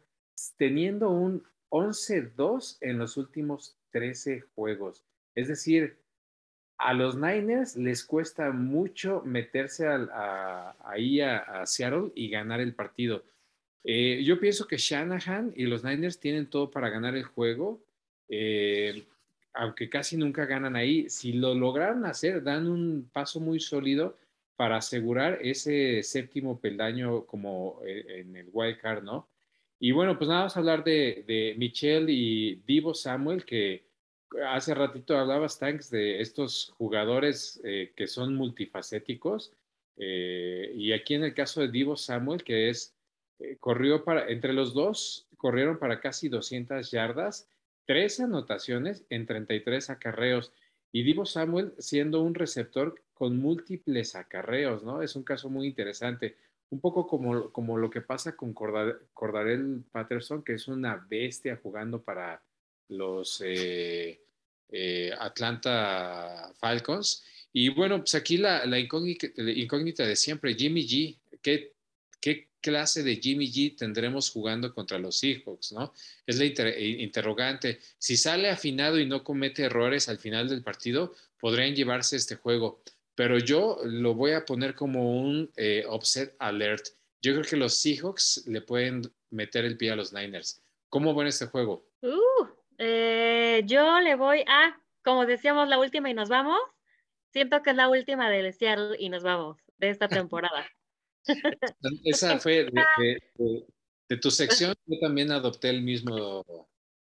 teniendo 0.57 1.09
un 1.09 1.43
11-2 1.69 2.77
en 2.81 2.97
los 2.97 3.17
últimos 3.17 3.77
13 3.91 4.41
juegos. 4.55 5.05
Es 5.35 5.47
decir, 5.47 5.99
a 6.77 6.93
los 6.93 7.17
Niners 7.17 7.75
les 7.75 8.03
cuesta 8.03 8.51
mucho 8.51 9.21
meterse 9.25 9.87
ahí 10.83 11.21
a, 11.21 11.65
Seattle 11.65 12.11
y 12.15 12.29
ganar 12.29 12.61
el 12.61 12.73
partido. 12.73 13.23
Eh, 13.83 14.23
yo 14.23 14.39
pienso 14.39 14.67
que 14.67 14.77
Shanahan 14.77 15.53
y 15.55 15.65
los 15.65 15.83
Niners 15.83 16.19
tienen 16.19 16.49
todo 16.49 16.71
para 16.71 16.89
ganar 16.89 17.15
el 17.15 17.23
juego. 17.23 17.81
Eh, 18.29 19.05
aunque 19.53 19.89
casi 19.89 20.17
nunca 20.17 20.45
ganan 20.45 20.75
ahí, 20.75 21.09
si 21.09 21.33
lo 21.33 21.53
lograron 21.53 22.05
hacer, 22.05 22.43
dan 22.43 22.67
un 22.67 23.09
paso 23.11 23.39
muy 23.39 23.59
sólido 23.59 24.17
para 24.55 24.77
asegurar 24.77 25.39
ese 25.41 26.03
séptimo 26.03 26.59
peldaño 26.59 27.25
como 27.25 27.81
eh, 27.85 28.19
en 28.19 28.35
el 28.35 28.49
wild 28.51 28.77
card, 28.77 29.03
¿no? 29.03 29.27
Y 29.79 29.91
bueno, 29.91 30.17
pues 30.17 30.27
nada, 30.27 30.41
vamos 30.41 30.57
a 30.57 30.59
hablar 30.59 30.83
de, 30.83 31.23
de 31.25 31.55
Michelle 31.57 32.11
y 32.11 32.55
Divo 32.67 32.93
Samuel, 32.93 33.45
que 33.45 33.85
hace 34.47 34.73
ratito 34.73 35.17
hablabas, 35.17 35.57
Tanks, 35.57 35.89
de 35.89 36.19
estos 36.19 36.73
jugadores 36.77 37.61
eh, 37.63 37.93
que 37.95 38.07
son 38.07 38.35
multifacéticos. 38.35 39.53
Eh, 39.95 40.73
y 40.75 40.91
aquí 40.91 41.15
en 41.15 41.23
el 41.23 41.33
caso 41.33 41.61
de 41.61 41.69
Divo 41.69 41.95
Samuel, 41.95 42.43
que 42.43 42.69
es, 42.69 42.93
corrió 43.61 44.03
para, 44.03 44.27
entre 44.29 44.51
los 44.51 44.73
dos, 44.73 45.27
corrieron 45.37 45.79
para 45.79 46.01
casi 46.01 46.27
200 46.27 46.91
yardas 46.91 47.47
tres 47.89 48.19
anotaciones 48.19 49.03
en 49.09 49.25
33 49.25 49.89
acarreos. 49.89 50.53
Y 50.91 51.01
Divo 51.01 51.25
Samuel 51.25 51.73
siendo 51.79 52.21
un 52.21 52.35
receptor 52.35 53.01
con 53.15 53.37
múltiples 53.37 54.13
acarreos, 54.13 54.83
¿no? 54.83 55.01
Es 55.01 55.15
un 55.15 55.23
caso 55.23 55.49
muy 55.49 55.65
interesante. 55.65 56.35
Un 56.69 56.81
poco 56.81 57.07
como, 57.07 57.51
como 57.51 57.79
lo 57.79 57.89
que 57.89 58.01
pasa 58.01 58.35
con 58.35 58.53
Cordarel 58.53 59.83
Patterson, 59.91 60.43
que 60.43 60.53
es 60.53 60.67
una 60.67 61.03
bestia 61.09 61.59
jugando 61.63 62.03
para 62.03 62.43
los 62.89 63.41
eh, 63.43 64.21
eh, 64.69 65.11
Atlanta 65.17 66.53
Falcons. 66.59 67.25
Y 67.51 67.69
bueno, 67.69 67.97
pues 67.97 68.13
aquí 68.13 68.37
la, 68.37 68.67
la 68.67 68.77
incógnita, 68.77 70.05
de 70.05 70.15
siempre, 70.15 70.53
Jimmy 70.53 70.87
G, 70.87 71.17
¿qué, 71.41 71.73
qué 72.19 72.49
clase 72.61 73.03
de 73.03 73.15
Jimmy 73.15 73.47
G 73.51 73.77
tendremos 73.77 74.29
jugando 74.29 74.73
contra 74.73 74.99
los 74.99 75.19
Seahawks, 75.19 75.71
¿no? 75.71 75.93
Es 76.25 76.37
la 76.37 76.45
interrogante. 76.45 77.79
Si 77.97 78.17
sale 78.17 78.49
afinado 78.49 78.99
y 78.99 79.05
no 79.05 79.23
comete 79.23 79.63
errores 79.63 80.09
al 80.09 80.17
final 80.17 80.49
del 80.49 80.63
partido, 80.63 81.13
podrían 81.39 81.75
llevarse 81.75 82.15
este 82.15 82.35
juego. 82.35 82.81
Pero 83.15 83.37
yo 83.37 83.79
lo 83.83 84.13
voy 84.13 84.31
a 84.31 84.45
poner 84.45 84.75
como 84.75 85.19
un 85.19 85.51
eh, 85.55 85.83
offset 85.87 86.35
alert. 86.39 86.87
Yo 87.21 87.33
creo 87.33 87.43
que 87.43 87.57
los 87.57 87.75
Seahawks 87.75 88.45
le 88.47 88.61
pueden 88.61 89.11
meter 89.29 89.65
el 89.65 89.77
pie 89.77 89.91
a 89.91 89.95
los 89.95 90.13
Niners. 90.13 90.61
¿Cómo 90.89 91.13
ven 91.13 91.27
este 91.27 91.47
juego? 91.47 91.85
Uh, 92.01 92.47
eh, 92.77 93.61
yo 93.65 93.99
le 93.99 94.15
voy 94.15 94.43
a, 94.47 94.81
como 95.03 95.25
decíamos, 95.25 95.67
la 95.67 95.79
última 95.79 96.09
y 96.09 96.13
nos 96.13 96.29
vamos. 96.29 96.59
Siento 97.31 97.61
que 97.61 97.71
es 97.71 97.75
la 97.75 97.89
última 97.89 98.29
del 98.29 98.53
Seattle 98.53 98.95
y 98.97 99.09
nos 99.09 99.23
vamos 99.23 99.57
de 99.77 99.89
esta 99.89 100.07
temporada. 100.07 100.65
Esa 102.03 102.39
fue 102.39 102.69
de, 104.07 104.17
tu 104.17 104.31
sección, 104.31 104.73
yo 104.85 104.99
también 104.99 105.31
adopté 105.31 105.69
el 105.69 105.81
mismo. 105.81 106.43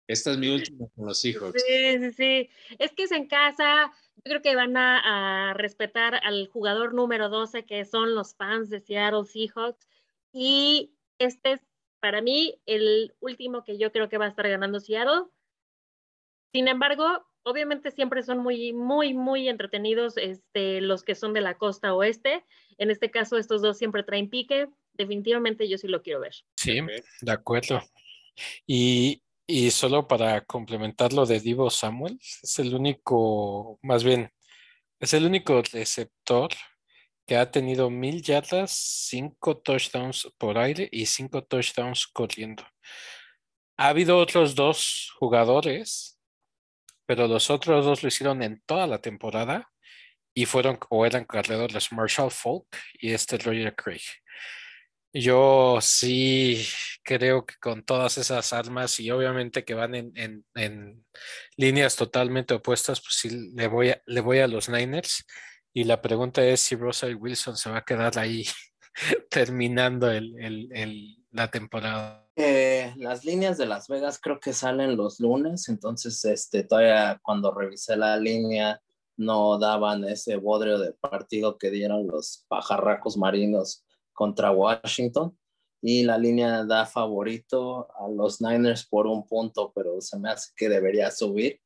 Esta 0.07 0.31
es 0.31 0.37
mi 0.37 0.49
última 0.53 0.87
con 0.95 1.07
los 1.07 1.23
hijos. 1.25 1.53
Sí, 1.55 1.97
sí, 1.99 2.11
sí. 2.11 2.49
Es 2.79 2.91
que 2.91 3.03
es 3.03 3.11
en 3.11 3.27
casa. 3.27 3.91
Yo 4.17 4.23
creo 4.23 4.41
que 4.41 4.55
van 4.55 4.77
a, 4.77 5.53
respetar 5.55 6.15
al 6.23 6.47
jugador 6.47 6.93
número 6.93 7.29
12, 7.29 7.65
que 7.65 7.85
son 7.85 8.15
los 8.15 8.35
fans 8.35 8.69
de 8.69 8.79
Seattle 8.79 9.25
Seahawks. 9.25 9.87
Y 10.31 10.93
este 11.19 11.53
es, 11.53 11.61
para 11.99 12.21
mí, 12.21 12.59
el 12.65 13.13
último 13.19 13.63
que 13.63 13.77
yo 13.77 13.91
creo 13.91 14.09
que 14.09 14.17
va 14.17 14.25
a 14.25 14.29
estar 14.29 14.47
ganando 14.47 14.79
Seattle. 14.79 15.25
Sin 16.51 16.67
embargo, 16.67 17.25
obviamente 17.43 17.91
siempre 17.91 18.23
son 18.23 18.39
muy, 18.39 18.73
muy, 18.73 19.13
muy 19.13 19.49
entretenidos 19.49 20.17
este, 20.17 20.81
los 20.81 21.03
que 21.03 21.15
son 21.15 21.33
de 21.33 21.41
la 21.41 21.57
costa 21.57 21.93
oeste. 21.93 22.45
En 22.77 22.89
este 22.89 23.11
caso, 23.11 23.37
estos 23.37 23.61
dos 23.61 23.77
siempre 23.77 24.03
traen 24.03 24.29
pique. 24.29 24.67
Definitivamente 24.93 25.67
yo 25.67 25.77
sí 25.77 25.87
lo 25.87 26.01
quiero 26.01 26.21
ver. 26.21 26.33
Sí, 26.57 26.79
de 27.21 27.31
acuerdo. 27.31 27.81
Y, 28.65 29.21
y 29.45 29.71
solo 29.71 30.07
para 30.07 30.41
complementar 30.45 31.13
lo 31.13 31.25
de 31.25 31.39
Divo 31.39 31.69
Samuel, 31.69 32.19
es 32.19 32.59
el 32.59 32.73
único, 32.73 33.79
más 33.81 34.03
bien, 34.03 34.31
es 34.99 35.13
el 35.13 35.25
único 35.25 35.61
receptor 35.61 36.49
que 37.25 37.37
ha 37.37 37.51
tenido 37.51 37.89
mil 37.89 38.21
yardas, 38.21 38.71
cinco 38.71 39.57
touchdowns 39.57 40.27
por 40.37 40.57
aire 40.57 40.89
y 40.91 41.05
cinco 41.05 41.43
touchdowns 41.43 42.07
corriendo. 42.07 42.63
Ha 43.77 43.89
habido 43.89 44.17
otros 44.17 44.55
dos 44.55 45.11
jugadores 45.17 46.12
pero 47.05 47.27
los 47.27 47.49
otros 47.49 47.85
dos 47.85 48.03
lo 48.03 48.07
hicieron 48.07 48.41
en 48.43 48.61
toda 48.65 48.87
la 48.87 48.99
temporada 48.99 49.69
y 50.33 50.45
fueron 50.45 50.79
o 50.89 51.05
eran 51.05 51.25
corredores 51.25 51.91
Marshall 51.91 52.31
Falk 52.31 52.65
y 52.93 53.13
este 53.13 53.37
Roger 53.37 53.75
Craig. 53.75 54.01
Yo 55.15 55.77
sí 55.79 56.65
creo 57.03 57.45
que 57.45 57.53
con 57.59 57.83
todas 57.83 58.17
esas 58.17 58.51
armas 58.51 58.99
y 58.99 59.11
obviamente 59.11 59.63
que 59.63 59.75
van 59.75 59.93
en, 59.93 60.43
en, 60.55 61.05
líneas 61.55 61.95
totalmente 61.95 62.55
opuestas, 62.55 62.99
pues 62.99 63.15
sí 63.19 63.51
le 63.55 63.67
voy, 63.67 63.91
a, 63.91 64.01
le 64.07 64.21
voy 64.21 64.39
a 64.39 64.47
los 64.47 64.69
Niners. 64.69 65.23
Y 65.71 65.83
la 65.83 66.01
pregunta 66.01 66.43
es 66.43 66.61
si 66.61 66.75
Russell 66.75 67.15
Wilson 67.15 67.57
se 67.57 67.69
va 67.69 67.79
a 67.79 67.85
quedar 67.85 68.17
ahí 68.17 68.45
terminando 69.29 70.09
el, 70.09 70.33
el, 70.73 71.22
la 71.33 71.49
temporada. 71.49 72.25
Eh, 72.35 72.93
las 72.97 73.25
líneas 73.25 73.57
de 73.57 73.65
Las 73.65 73.87
Vegas 73.87 74.19
creo 74.21 74.39
que 74.39 74.53
salen 74.53 74.95
los 74.95 75.19
lunes, 75.19 75.67
entonces 75.67 76.23
este, 76.25 76.63
todavía 76.63 77.19
cuando 77.21 77.53
revisé 77.53 77.97
la 77.97 78.17
línea 78.17 78.81
no 79.17 79.59
daban 79.59 80.03
ese 80.05 80.37
bodrio 80.37 80.79
de 80.79 80.93
partido 80.93 81.57
que 81.57 81.69
dieron 81.69 82.07
los 82.07 82.45
pajarracos 82.47 83.17
marinos 83.17 83.85
contra 84.13 84.51
Washington 84.51 85.37
y 85.81 86.03
la 86.03 86.17
línea 86.17 86.63
da 86.63 86.85
favorito 86.85 87.87
a 87.99 88.07
los 88.07 88.41
Niners 88.41 88.87
por 88.87 89.05
un 89.05 89.27
punto, 89.27 89.71
pero 89.75 89.99
se 90.01 90.17
me 90.17 90.29
hace 90.29 90.51
que 90.55 90.69
debería 90.69 91.11
subir. 91.11 91.59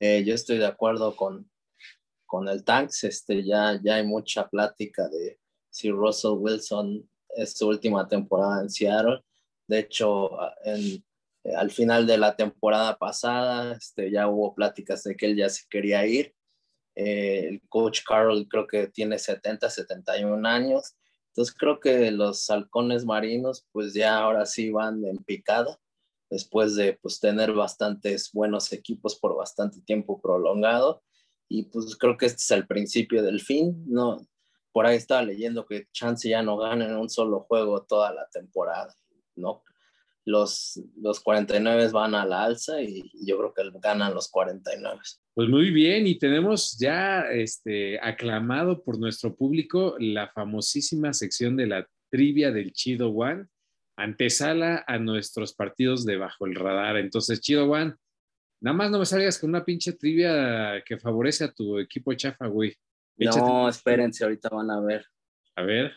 Eh, 0.00 0.24
yo 0.24 0.34
estoy 0.34 0.58
de 0.58 0.66
acuerdo 0.66 1.14
con, 1.14 1.50
con 2.26 2.48
el 2.48 2.64
Tanks, 2.64 3.04
este, 3.04 3.44
ya, 3.44 3.78
ya 3.82 3.96
hay 3.96 4.06
mucha 4.06 4.48
plática 4.48 5.08
de 5.08 5.38
si 5.70 5.90
Russell 5.90 6.32
Wilson 6.38 7.08
es 7.36 7.56
su 7.56 7.68
última 7.68 8.06
temporada 8.08 8.62
en 8.62 8.70
Seattle. 8.70 9.22
De 9.66 9.80
hecho, 9.80 10.30
en, 10.64 11.04
al 11.56 11.70
final 11.70 12.06
de 12.06 12.18
la 12.18 12.36
temporada 12.36 12.98
pasada 12.98 13.76
este, 13.76 14.10
ya 14.10 14.28
hubo 14.28 14.54
pláticas 14.54 15.02
de 15.04 15.16
que 15.16 15.26
él 15.26 15.36
ya 15.36 15.48
se 15.48 15.64
quería 15.68 16.06
ir. 16.06 16.34
Eh, 16.96 17.46
el 17.48 17.62
coach 17.68 18.00
Carroll 18.06 18.48
creo 18.48 18.66
que 18.66 18.88
tiene 18.88 19.18
70, 19.18 19.70
71 19.70 20.48
años. 20.48 20.96
Entonces 21.28 21.54
creo 21.54 21.78
que 21.80 22.10
los 22.10 22.50
halcones 22.50 23.04
marinos 23.04 23.66
pues 23.72 23.94
ya 23.94 24.18
ahora 24.18 24.46
sí 24.46 24.70
van 24.70 25.04
en 25.04 25.18
picada 25.18 25.78
después 26.28 26.76
de 26.76 26.98
pues 27.00 27.20
tener 27.20 27.52
bastantes 27.52 28.30
buenos 28.32 28.72
equipos 28.72 29.18
por 29.18 29.36
bastante 29.36 29.80
tiempo 29.82 30.20
prolongado 30.20 31.02
y 31.48 31.64
pues 31.64 31.96
creo 31.96 32.16
que 32.16 32.26
este 32.26 32.38
es 32.38 32.50
el 32.52 32.66
principio 32.66 33.22
del 33.22 33.40
fin, 33.40 33.84
no 33.88 34.24
por 34.72 34.86
ahí 34.86 34.96
estaba 34.96 35.22
leyendo 35.22 35.66
que 35.66 35.86
chance 35.92 36.28
ya 36.28 36.42
no 36.42 36.56
gana 36.56 36.86
en 36.86 36.96
un 36.96 37.08
solo 37.08 37.40
juego 37.40 37.82
toda 37.82 38.12
la 38.12 38.26
temporada, 38.32 38.94
¿no? 39.36 39.62
Los, 40.24 40.80
los 40.96 41.20
49 41.20 41.88
van 41.92 42.14
a 42.14 42.26
la 42.26 42.44
alza 42.44 42.80
y 42.82 43.10
yo 43.26 43.38
creo 43.38 43.54
que 43.54 43.78
ganan 43.80 44.14
los 44.14 44.30
49. 44.30 45.00
Pues 45.34 45.48
muy 45.48 45.70
bien, 45.70 46.06
y 46.06 46.18
tenemos 46.18 46.76
ya 46.78 47.22
este, 47.32 47.98
aclamado 48.00 48.82
por 48.82 48.98
nuestro 48.98 49.34
público 49.34 49.96
la 49.98 50.28
famosísima 50.28 51.12
sección 51.14 51.56
de 51.56 51.66
la 51.66 51.88
trivia 52.10 52.52
del 52.52 52.72
Chido 52.72 53.10
One, 53.10 53.46
antesala 53.96 54.84
a 54.86 54.98
nuestros 54.98 55.54
partidos 55.54 56.04
de 56.04 56.16
bajo 56.16 56.46
el 56.46 56.54
radar. 56.54 56.96
Entonces, 56.96 57.40
Chido 57.40 57.70
One, 57.70 57.94
nada 58.60 58.76
más 58.76 58.90
no 58.90 58.98
me 58.98 59.06
salgas 59.06 59.38
con 59.38 59.50
una 59.50 59.64
pinche 59.64 59.92
trivia 59.92 60.82
que 60.84 60.98
favorece 60.98 61.44
a 61.44 61.52
tu 61.52 61.78
equipo 61.78 62.12
chafa, 62.14 62.46
güey. 62.46 62.76
No, 63.20 63.68
espérense, 63.68 64.24
ahorita 64.24 64.48
van 64.48 64.70
a 64.70 64.80
ver. 64.80 65.06
A 65.56 65.62
ver. 65.62 65.92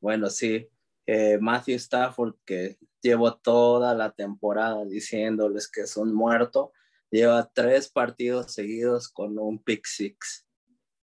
bueno, 0.00 0.28
sí. 0.28 0.68
Eh, 1.06 1.38
Matthew 1.40 1.76
Stafford, 1.76 2.34
que 2.44 2.78
llevo 3.00 3.36
toda 3.36 3.94
la 3.94 4.12
temporada 4.12 4.84
diciéndoles 4.84 5.70
que 5.70 5.82
es 5.82 5.96
un 5.96 6.14
muerto, 6.14 6.72
lleva 7.10 7.50
tres 7.52 7.88
partidos 7.88 8.52
seguidos 8.52 9.08
con 9.08 9.38
un 9.38 9.62
pick 9.62 9.86
six. 9.86 10.46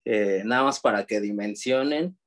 Eh, 0.06 0.44
nada 0.46 0.64
más 0.64 0.80
para 0.80 1.06
que 1.06 1.22
dimensionen, 1.22 2.18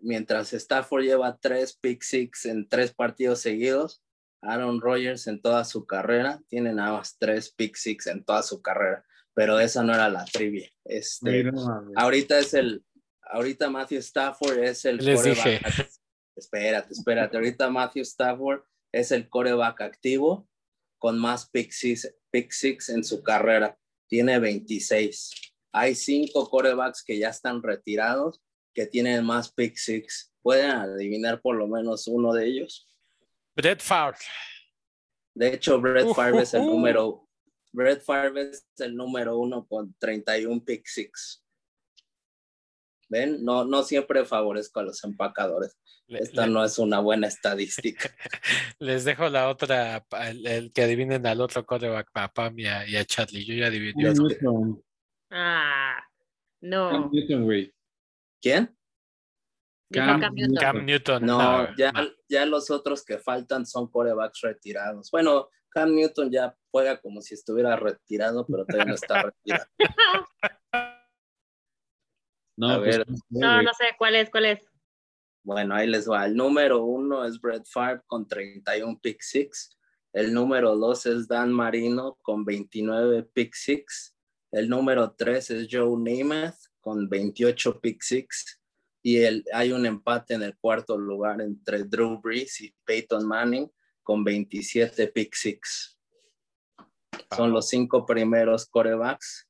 mientras 0.00 0.52
Stafford 0.52 1.02
lleva 1.04 1.38
tres 1.38 1.76
pick 1.76 2.02
six 2.02 2.46
en 2.46 2.68
tres 2.68 2.94
partidos 2.94 3.40
seguidos, 3.40 4.02
Aaron 4.42 4.80
Rodgers 4.80 5.26
en 5.26 5.40
toda 5.40 5.64
su 5.64 5.86
carrera 5.86 6.40
tiene 6.48 6.74
nada 6.74 6.98
más 6.98 7.16
tres 7.18 7.50
pick 7.50 7.76
six 7.76 8.06
en 8.06 8.24
toda 8.24 8.42
su 8.42 8.60
carrera, 8.60 9.04
pero 9.34 9.58
esa 9.58 9.82
no 9.82 9.92
era 9.92 10.08
la 10.08 10.24
trivia. 10.24 10.70
Este, 10.84 11.50
ahorita 11.96 12.38
es 12.38 12.54
el, 12.54 12.84
ahorita 13.22 13.68
Matthew 13.68 13.98
Stafford 13.98 14.58
es 14.58 14.84
el 14.84 14.98
Les 14.98 15.22
dije. 15.22 15.60
Espérate, 16.36 16.92
espérate. 16.92 17.36
Ahorita 17.36 17.70
Matthew 17.70 18.02
Stafford 18.02 18.62
es 18.92 19.12
el 19.12 19.28
coreback 19.28 19.80
activo 19.82 20.48
con 20.98 21.18
más 21.18 21.48
pick 21.50 21.70
six, 21.70 22.12
pick 22.30 22.50
six 22.50 22.88
en 22.88 23.04
su 23.04 23.22
carrera. 23.22 23.76
Tiene 24.08 24.38
26. 24.38 25.54
Hay 25.72 25.94
cinco 25.94 26.48
corebacks 26.48 27.02
que 27.04 27.18
ya 27.18 27.28
están 27.28 27.62
retirados 27.62 28.40
que 28.72 28.86
tienen 28.86 29.24
más 29.24 29.52
pick 29.52 29.76
six. 29.76 30.32
¿Pueden 30.42 30.70
adivinar 30.70 31.40
por 31.40 31.56
lo 31.56 31.68
menos 31.68 32.06
uno 32.06 32.32
de 32.32 32.46
ellos? 32.46 32.88
Brett 33.56 33.80
Favre. 33.80 34.18
De 35.34 35.54
hecho, 35.54 35.80
Brett 35.80 36.12
Favre 36.14 36.42
es 36.42 36.54
el 36.54 36.66
número 36.66 37.28
Brett 37.74 38.02
Favre 38.02 38.42
es 38.42 38.66
el 38.78 38.94
número 38.94 39.36
uno 39.36 39.66
con 39.66 39.94
31 39.98 40.64
pick 40.64 40.86
six. 40.86 41.44
¿Ven? 43.08 43.44
No, 43.44 43.64
no 43.64 43.82
siempre 43.82 44.24
favorezco 44.24 44.80
a 44.80 44.84
los 44.84 45.02
empacadores. 45.02 45.76
Esta 46.06 46.46
no 46.46 46.64
es 46.64 46.78
una 46.78 47.00
buena 47.00 47.26
estadística. 47.26 48.08
Les 48.78 49.04
dejo 49.04 49.28
la 49.28 49.48
otra, 49.48 50.06
el, 50.44 50.72
que 50.72 50.82
adivinen 50.82 51.26
al 51.26 51.40
otro 51.40 51.66
coreback, 51.66 52.10
a 52.14 52.32
Pam 52.32 52.58
y 52.58 52.66
a, 52.66 53.04
Charlie. 53.04 53.44
Yo 53.44 53.54
ya 53.54 53.66
adiviné. 53.66 54.12
Ah, 55.30 55.98
no. 56.60 57.10
¿Quién? 58.40 58.76
Cam, 59.90 60.84
Newton. 60.84 61.26
No, 61.26 61.74
ya, 61.76 61.92
ya 62.28 62.46
los 62.46 62.70
otros 62.70 63.04
que 63.04 63.18
faltan 63.18 63.66
son 63.66 63.90
corebacks 63.90 64.40
retirados. 64.42 65.10
Bueno, 65.10 65.48
Cam 65.74 65.94
Newton 65.94 66.30
ya 66.30 66.56
juega 66.70 67.00
como 67.00 67.20
si 67.20 67.34
estuviera 67.34 67.76
retirado, 67.76 68.46
pero 68.46 68.64
todavía 68.64 68.86
no 68.86 68.94
está 68.94 69.22
retirado. 69.22 69.66
No, 72.56 72.78
pues, 72.78 73.00
no, 73.30 73.62
no 73.62 73.74
sé 73.74 73.86
cuál 73.98 74.14
es, 74.14 74.30
cuál 74.30 74.44
es. 74.44 74.60
Bueno, 75.42 75.74
ahí 75.74 75.88
les 75.88 76.08
va. 76.08 76.24
El 76.24 76.36
número 76.36 76.84
uno 76.84 77.24
es 77.24 77.40
Brett 77.40 77.66
Favre 77.66 78.02
con 78.06 78.28
31 78.28 79.00
pick 79.02 79.20
six. 79.20 79.76
El 80.12 80.32
número 80.32 80.76
dos 80.76 81.04
es 81.06 81.26
Dan 81.26 81.52
Marino 81.52 82.16
con 82.22 82.44
29 82.44 83.24
pick 83.34 83.54
six. 83.54 84.16
El 84.52 84.68
número 84.68 85.12
tres 85.18 85.50
es 85.50 85.66
Joe 85.68 85.96
Namath 85.98 86.54
con 86.80 87.08
28 87.08 87.80
pick 87.80 88.02
six. 88.02 88.62
Y 89.02 89.16
el, 89.16 89.44
hay 89.52 89.72
un 89.72 89.84
empate 89.84 90.34
en 90.34 90.44
el 90.44 90.56
cuarto 90.56 90.96
lugar 90.96 91.40
entre 91.40 91.82
Drew 91.82 92.20
Brees 92.20 92.60
y 92.60 92.72
Peyton 92.84 93.26
Manning 93.26 93.68
con 94.04 94.22
27 94.22 95.08
pick 95.08 95.34
six. 95.34 95.98
Son 97.34 97.50
los 97.50 97.68
cinco 97.68 98.06
primeros 98.06 98.66
corebacks 98.66 99.48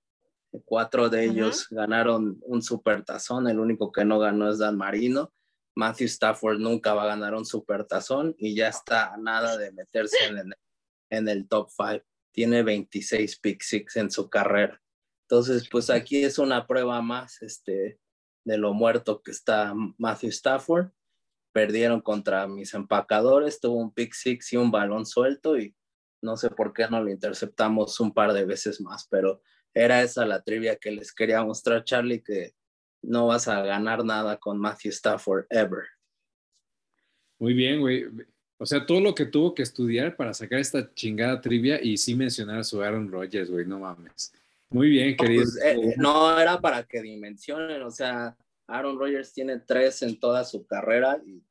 Cuatro 0.64 1.08
de 1.08 1.24
ellos 1.24 1.66
ganaron 1.70 2.38
un 2.42 2.62
supertazón, 2.62 3.48
el 3.48 3.58
único 3.58 3.90
que 3.90 4.04
no 4.04 4.18
ganó 4.18 4.48
es 4.50 4.58
Dan 4.58 4.76
Marino. 4.76 5.32
Matthew 5.74 6.06
Stafford 6.06 6.58
nunca 6.58 6.94
va 6.94 7.04
a 7.04 7.08
ganar 7.08 7.34
un 7.34 7.44
supertazón 7.44 8.36
y 8.38 8.54
ya 8.54 8.68
está 8.68 9.12
a 9.12 9.16
nada 9.16 9.56
de 9.56 9.72
meterse 9.72 10.16
en 11.10 11.28
el, 11.28 11.48
top 11.48 11.70
five. 11.76 12.04
Tiene 12.32 12.62
26 12.62 13.40
pick 13.40 13.62
six 13.62 13.96
en 13.96 14.10
su 14.10 14.28
carrera. 14.30 14.80
Entonces, 15.22 15.68
pues 15.68 15.90
aquí 15.90 16.22
es 16.22 16.38
una 16.38 16.66
prueba 16.66 17.02
más 17.02 17.42
este, 17.42 17.98
de 18.44 18.58
lo 18.58 18.72
muerto 18.74 19.22
que 19.22 19.32
está 19.32 19.74
Matthew 19.98 20.30
Stafford. 20.30 20.90
Perdieron 21.54 22.02
contra 22.02 22.46
mis 22.48 22.74
empacadores, 22.74 23.60
tuvo 23.60 23.76
un 23.76 23.94
pick 23.94 24.12
six 24.12 24.52
y 24.52 24.56
un 24.56 24.70
balón 24.70 25.06
suelto 25.06 25.56
y 25.56 25.74
no 26.20 26.36
sé 26.36 26.50
por 26.50 26.72
qué 26.72 26.88
no 26.90 27.00
lo 27.00 27.10
interceptamos 27.10 28.00
un 28.00 28.12
par 28.12 28.32
de 28.32 28.44
veces 28.44 28.80
más, 28.80 29.06
pero 29.08 29.40
era 29.72 30.02
esa 30.02 30.26
la 30.26 30.42
trivia 30.42 30.76
que 30.76 30.90
les 30.90 31.12
quería 31.12 31.44
mostrar, 31.44 31.84
Charlie, 31.84 32.22
que 32.22 32.54
no 33.02 33.28
vas 33.28 33.46
a 33.46 33.62
ganar 33.62 34.04
nada 34.04 34.38
con 34.38 34.58
Matthew 34.58 34.90
Stafford 34.90 35.46
ever. 35.50 35.84
Muy 37.38 37.54
bien, 37.54 37.80
güey. 37.80 38.06
O 38.58 38.66
sea, 38.66 38.84
todo 38.86 39.00
lo 39.00 39.14
que 39.14 39.26
tuvo 39.26 39.54
que 39.54 39.62
estudiar 39.62 40.16
para 40.16 40.32
sacar 40.32 40.58
esta 40.58 40.92
chingada 40.94 41.40
trivia 41.40 41.80
y 41.82 41.96
sí 41.96 42.14
mencionar 42.14 42.60
a 42.60 42.64
su 42.64 42.82
Aaron 42.82 43.10
Rodgers, 43.10 43.50
güey, 43.50 43.66
no 43.66 43.80
mames. 43.80 44.32
Muy 44.70 44.88
bien, 44.88 45.16
querido. 45.16 45.42
Pues, 45.42 45.62
eh, 45.62 45.94
no 45.98 46.38
era 46.38 46.60
para 46.60 46.82
que 46.84 47.00
dimensionen, 47.00 47.82
o 47.82 47.90
sea, 47.90 48.36
Aaron 48.66 48.98
Rodgers 48.98 49.32
tiene 49.32 49.58
tres 49.58 50.02
en 50.02 50.18
toda 50.18 50.44
su 50.44 50.66
carrera 50.66 51.20
y 51.24 51.42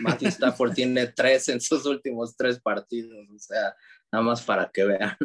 Matthew 0.00 0.28
Stafford 0.28 0.72
tiene 0.74 1.06
tres 1.08 1.48
en 1.48 1.60
sus 1.60 1.84
últimos 1.86 2.36
tres 2.36 2.60
partidos, 2.60 3.28
o 3.28 3.38
sea, 3.38 3.74
nada 4.10 4.24
más 4.24 4.42
para 4.42 4.70
que 4.70 4.84
vean. 4.84 5.16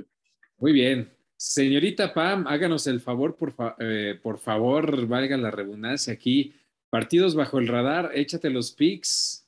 Muy 0.58 0.74
bien, 0.74 1.18
Señorita 1.38 2.16
Pam, 2.16 2.48
háganos 2.48 2.88
el 2.88 3.00
favor, 3.00 3.36
por, 3.36 3.54
eh, 3.78 4.20
por 4.24 4.40
favor, 4.40 5.06
valga 5.06 5.38
la 5.38 5.52
redundancia 5.52 6.12
aquí. 6.12 6.56
Partidos 6.90 7.36
bajo 7.36 7.60
el 7.60 7.68
radar, 7.68 8.10
échate 8.16 8.50
los 8.50 8.72
picks. 8.72 9.48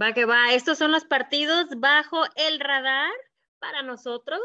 Va 0.00 0.14
que 0.14 0.24
va, 0.24 0.54
estos 0.54 0.78
son 0.78 0.90
los 0.90 1.04
partidos 1.04 1.66
bajo 1.76 2.24
el 2.36 2.60
radar 2.60 3.12
para 3.58 3.82
nosotros. 3.82 4.40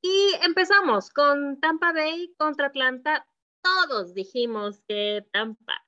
Y 0.00 0.34
empezamos 0.44 1.10
con 1.10 1.58
Tampa 1.58 1.92
Bay 1.92 2.32
contra 2.36 2.68
Atlanta. 2.68 3.26
Todos 3.64 4.12
dijimos 4.12 4.82
que 4.86 5.24
Tampa. 5.32 5.82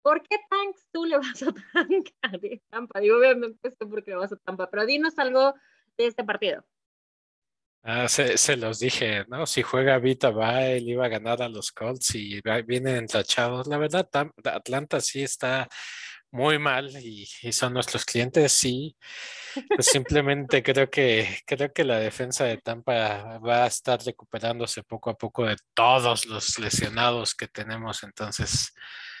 ¿Por 0.00 0.22
qué 0.22 0.36
Tanks 0.48 0.86
tú 0.90 1.04
le 1.04 1.18
vas 1.18 1.42
a 1.42 1.52
Tampa? 2.70 3.00
Digo, 3.00 3.18
obviamente 3.18 3.70
porque 3.78 4.12
le 4.12 4.16
vas 4.16 4.32
a 4.32 4.36
Tampa, 4.36 4.70
pero 4.70 4.86
dinos 4.86 5.18
algo 5.18 5.54
de 5.98 6.06
este 6.06 6.24
partido. 6.24 6.64
Ah, 7.82 8.08
se, 8.08 8.56
los 8.56 8.80
dije, 8.80 9.24
¿no? 9.28 9.46
Si 9.46 9.62
juega 9.62 9.98
Vita 9.98 10.30
él 10.66 10.88
iba 10.88 11.06
a 11.06 11.08
ganar 11.08 11.42
a 11.42 11.48
los 11.48 11.70
Colts 11.70 12.14
y 12.14 12.40
vienen 12.66 12.96
entrachados. 12.96 13.66
La 13.66 13.78
verdad, 13.78 14.08
Atlanta 14.44 15.00
sí 15.00 15.22
está 15.22 15.68
muy 16.30 16.58
mal 16.58 16.90
y, 17.02 17.26
son 17.52 17.74
nuestros 17.74 18.04
clientes, 18.04 18.52
sí. 18.52 18.96
Pues 19.74 19.86
simplemente 19.86 20.62
creo 20.62 20.90
que 20.90 21.38
creo 21.46 21.72
que 21.72 21.84
la 21.84 21.98
defensa 21.98 22.44
de 22.44 22.58
Tampa 22.58 23.38
va 23.38 23.64
a 23.64 23.66
estar 23.66 24.00
recuperándose 24.04 24.82
poco 24.82 25.10
a 25.10 25.16
poco 25.16 25.46
de 25.46 25.56
todos 25.74 26.26
los 26.26 26.58
lesionados 26.58 27.34
que 27.34 27.48
tenemos, 27.48 28.02
entonces 28.02 28.72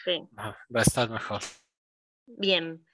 va 0.06 0.80
a 0.80 0.82
estar 0.82 1.08
mejor. 1.10 1.42
Bien, 2.26 2.84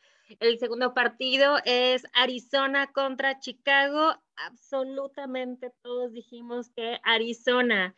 el 0.40 0.58
segundo 0.58 0.94
partido 0.94 1.58
es 1.64 2.06
Arizona 2.14 2.92
contra 2.92 3.40
Chicago. 3.40 4.14
Absolutamente 4.36 5.72
todos 5.82 6.12
dijimos 6.12 6.70
que 6.70 6.98
Arizona. 7.02 7.94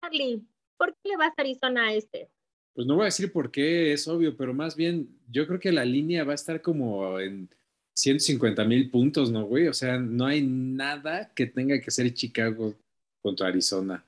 Charlie, 0.00 0.42
¿por 0.76 0.94
qué 0.96 1.10
le 1.10 1.16
vas 1.16 1.32
a 1.36 1.42
Arizona 1.42 1.88
a 1.88 1.92
este? 1.94 2.30
Pues 2.74 2.86
no 2.86 2.96
voy 2.96 3.02
a 3.02 3.06
decir 3.06 3.32
por 3.32 3.50
qué, 3.50 3.92
es 3.92 4.08
obvio, 4.08 4.36
pero 4.36 4.52
más 4.52 4.74
bien 4.74 5.08
yo 5.30 5.46
creo 5.46 5.60
que 5.60 5.70
la 5.70 5.84
línea 5.84 6.24
va 6.24 6.32
a 6.32 6.34
estar 6.34 6.60
como 6.60 7.20
en 7.20 7.48
150 7.94 8.64
mil 8.64 8.90
puntos, 8.90 9.30
¿no, 9.30 9.44
güey? 9.44 9.68
O 9.68 9.72
sea, 9.72 9.98
no 9.98 10.26
hay 10.26 10.42
nada 10.42 11.32
que 11.34 11.46
tenga 11.46 11.80
que 11.80 11.90
ser 11.92 12.12
Chicago 12.12 12.74
contra 13.22 13.46
Arizona. 13.48 14.04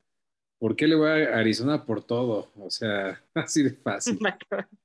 ¿Por 0.59 0.75
qué 0.75 0.89
le 0.89 0.97
voy 0.97 1.09
a 1.09 1.39
Arizona 1.39 1.85
por 1.85 2.03
todo? 2.03 2.51
O 2.59 2.71
sea, 2.71 3.23
así 3.35 3.63
de 3.63 3.71
fácil. 3.71 4.19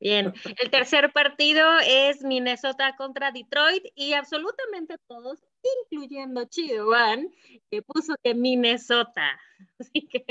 Bien, 0.00 0.32
el 0.44 0.70
tercer 0.70 1.12
partido 1.12 1.66
es 1.84 2.22
Minnesota 2.22 2.94
contra 2.96 3.32
Detroit 3.32 3.82
y 3.96 4.12
absolutamente 4.12 4.96
todos, 5.08 5.40
incluyendo 5.84 6.44
Chido 6.46 6.90
que 7.70 7.82
puso 7.82 8.14
que 8.22 8.34
Minnesota. 8.34 9.38
Así 9.78 10.06
que 10.08 10.24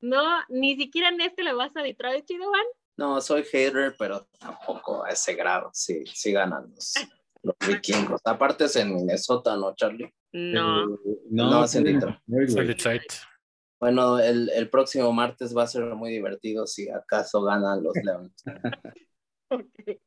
no, 0.00 0.22
ni 0.48 0.76
siquiera 0.76 1.08
en 1.08 1.20
este 1.20 1.42
le 1.42 1.52
vas 1.52 1.76
a 1.76 1.82
Detroit, 1.82 2.24
Chido 2.24 2.50
No, 2.96 3.20
soy 3.20 3.44
hater, 3.44 3.94
pero 3.98 4.26
tampoco 4.38 5.04
a 5.04 5.10
ese 5.10 5.34
grado. 5.34 5.70
Sí, 5.72 6.04
sí 6.06 6.32
ganan 6.32 6.70
los, 6.70 6.94
los 7.42 7.56
vikingos. 7.82 8.20
Aparte 8.24 8.64
es 8.64 8.76
en 8.76 8.94
Minnesota, 8.94 9.56
¿no, 9.56 9.74
Charlie? 9.74 10.12
No. 10.32 10.86
no, 10.86 10.98
no 11.30 11.64
es 11.64 11.74
en 11.76 11.84
Detroit. 11.84 13.02
Bueno, 13.80 14.18
el, 14.18 14.50
el, 14.50 14.70
próximo 14.70 15.12
martes 15.12 15.54
va 15.54 15.64
a 15.64 15.66
ser 15.66 15.84
muy 15.94 16.10
divertido 16.10 16.66
si 16.66 16.88
acaso 16.88 17.42
ganan 17.42 17.82
los 17.82 17.94
Leones. 18.02 18.32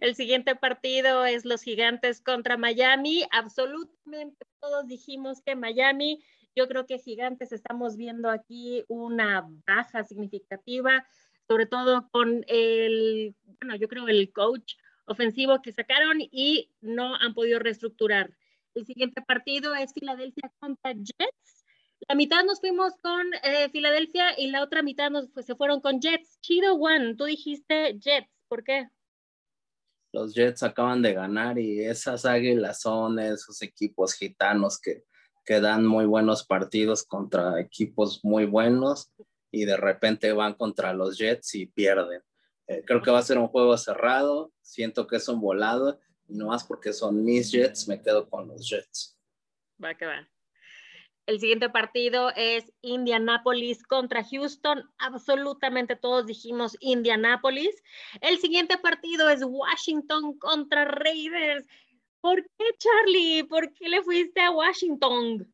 El 0.00 0.14
siguiente 0.14 0.54
partido 0.54 1.24
es 1.24 1.44
los 1.44 1.62
Gigantes 1.62 2.20
contra 2.20 2.56
Miami. 2.56 3.24
Absolutamente 3.30 4.46
todos 4.60 4.86
dijimos 4.86 5.42
que 5.42 5.56
Miami, 5.56 6.22
yo 6.54 6.68
creo 6.68 6.86
que 6.86 6.98
Gigantes 6.98 7.52
estamos 7.52 7.96
viendo 7.96 8.30
aquí 8.30 8.84
una 8.88 9.48
baja 9.66 10.04
significativa, 10.04 11.06
sobre 11.48 11.66
todo 11.66 12.08
con 12.10 12.44
el, 12.48 13.34
bueno, 13.58 13.76
yo 13.76 13.88
creo 13.88 14.08
el 14.08 14.32
coach 14.32 14.74
ofensivo 15.06 15.60
que 15.62 15.72
sacaron 15.72 16.18
y 16.20 16.70
no 16.80 17.14
han 17.16 17.34
podido 17.34 17.58
reestructurar. 17.58 18.30
El 18.74 18.86
siguiente 18.86 19.22
partido 19.22 19.74
es 19.74 19.92
Filadelfia 19.92 20.52
contra 20.60 20.92
Jets. 20.92 21.64
La 22.08 22.14
mitad 22.14 22.44
nos 22.44 22.60
fuimos 22.60 22.96
con 23.02 23.26
eh, 23.42 23.68
Filadelfia 23.70 24.38
y 24.38 24.48
la 24.48 24.62
otra 24.62 24.82
mitad 24.82 25.10
nos, 25.10 25.28
pues, 25.30 25.46
se 25.46 25.56
fueron 25.56 25.80
con 25.80 26.00
Jets. 26.00 26.38
Chido 26.40 26.74
One, 26.74 27.16
tú 27.16 27.24
dijiste 27.24 27.98
Jets. 27.98 28.30
¿Por 28.48 28.62
qué? 28.64 28.88
Los 30.12 30.34
Jets 30.34 30.62
acaban 30.62 31.02
de 31.02 31.14
ganar 31.14 31.58
y 31.58 31.84
esas 31.84 32.24
águilas 32.24 32.80
son 32.80 33.18
esos 33.18 33.62
equipos 33.62 34.14
gitanos 34.14 34.80
que, 34.80 35.04
que 35.44 35.60
dan 35.60 35.86
muy 35.86 36.04
buenos 36.04 36.44
partidos 36.44 37.04
contra 37.04 37.60
equipos 37.60 38.20
muy 38.24 38.44
buenos 38.44 39.12
y 39.50 39.64
de 39.64 39.76
repente 39.76 40.32
van 40.32 40.54
contra 40.54 40.92
los 40.92 41.18
Jets 41.18 41.54
y 41.54 41.66
pierden. 41.66 42.22
Eh, 42.66 42.82
creo 42.86 43.02
que 43.02 43.10
va 43.10 43.18
a 43.18 43.22
ser 43.22 43.38
un 43.38 43.48
juego 43.48 43.76
cerrado, 43.76 44.52
siento 44.62 45.06
que 45.06 45.16
es 45.16 45.28
un 45.28 45.40
volado 45.40 45.98
y 46.28 46.34
no 46.36 46.46
más 46.46 46.64
porque 46.64 46.92
son 46.92 47.24
mis 47.24 47.50
Jets, 47.50 47.88
me 47.88 48.00
quedo 48.00 48.28
con 48.28 48.48
los 48.48 48.68
Jets. 48.68 49.18
Va 49.82 49.94
que 49.94 50.06
va. 50.06 50.28
El 51.26 51.38
siguiente 51.38 51.68
partido 51.68 52.30
es 52.34 52.72
Indianapolis 52.82 53.82
contra 53.84 54.24
Houston. 54.24 54.82
Absolutamente 54.98 55.94
todos 55.96 56.26
dijimos 56.26 56.76
Indianapolis. 56.80 57.82
El 58.20 58.38
siguiente 58.38 58.76
partido 58.78 59.28
es 59.28 59.42
Washington 59.44 60.38
contra 60.38 60.84
Raiders. 60.86 61.66
¿Por 62.20 62.42
qué, 62.42 62.64
Charlie? 62.78 63.44
¿Por 63.44 63.72
qué 63.72 63.88
le 63.88 64.02
fuiste 64.02 64.40
a 64.40 64.50
Washington? 64.50 65.46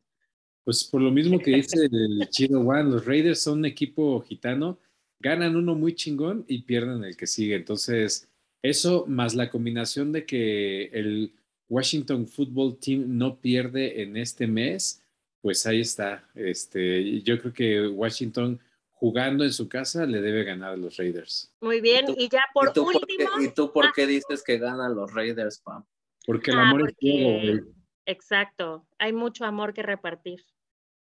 Pues 0.63 0.83
por 0.83 1.01
lo 1.01 1.11
mismo 1.11 1.39
que 1.39 1.51
dice 1.51 1.85
el 1.85 2.27
Chino 2.29 2.59
One, 2.59 2.91
los 2.91 3.05
Raiders 3.05 3.41
son 3.41 3.59
un 3.59 3.65
equipo 3.65 4.19
gitano, 4.21 4.79
ganan 5.19 5.55
uno 5.55 5.75
muy 5.75 5.95
chingón 5.95 6.43
y 6.47 6.63
pierden 6.63 7.03
el 7.05 7.15
que 7.15 7.25
sigue. 7.25 7.55
Entonces, 7.55 8.29
eso 8.61 9.05
más 9.07 9.33
la 9.33 9.49
combinación 9.49 10.11
de 10.11 10.25
que 10.25 10.85
el 10.87 11.33
Washington 11.69 12.27
Football 12.27 12.79
Team 12.79 13.17
no 13.17 13.39
pierde 13.39 14.01
en 14.01 14.17
este 14.17 14.45
mes, 14.47 15.01
pues 15.41 15.65
ahí 15.65 15.81
está. 15.81 16.27
Este, 16.35 17.21
yo 17.21 17.39
creo 17.39 17.53
que 17.53 17.87
Washington 17.87 18.59
jugando 18.91 19.43
en 19.43 19.53
su 19.53 19.69
casa 19.69 20.05
le 20.05 20.21
debe 20.21 20.43
ganar 20.43 20.73
a 20.73 20.77
los 20.77 20.97
Raiders. 20.97 21.53
Muy 21.61 21.81
bien, 21.81 22.05
y, 22.17 22.29
ya 22.29 22.41
por 22.53 22.69
último. 22.69 23.29
¿Y 23.39 23.53
tú 23.53 23.71
por 23.71 23.93
qué 23.93 24.07
dices 24.07 24.43
que 24.43 24.57
ganan 24.57 24.95
los 24.95 25.13
Raiders, 25.13 25.59
Pam? 25.59 25.85
Porque 26.25 26.51
el 26.51 26.57
ah, 26.57 26.69
amor 26.69 26.89
es 26.89 26.95
todo. 26.97 27.73
Exacto, 28.05 28.87
hay 28.97 29.13
mucho 29.13 29.45
amor 29.45 29.73
que 29.73 29.83
repartir. 29.83 30.43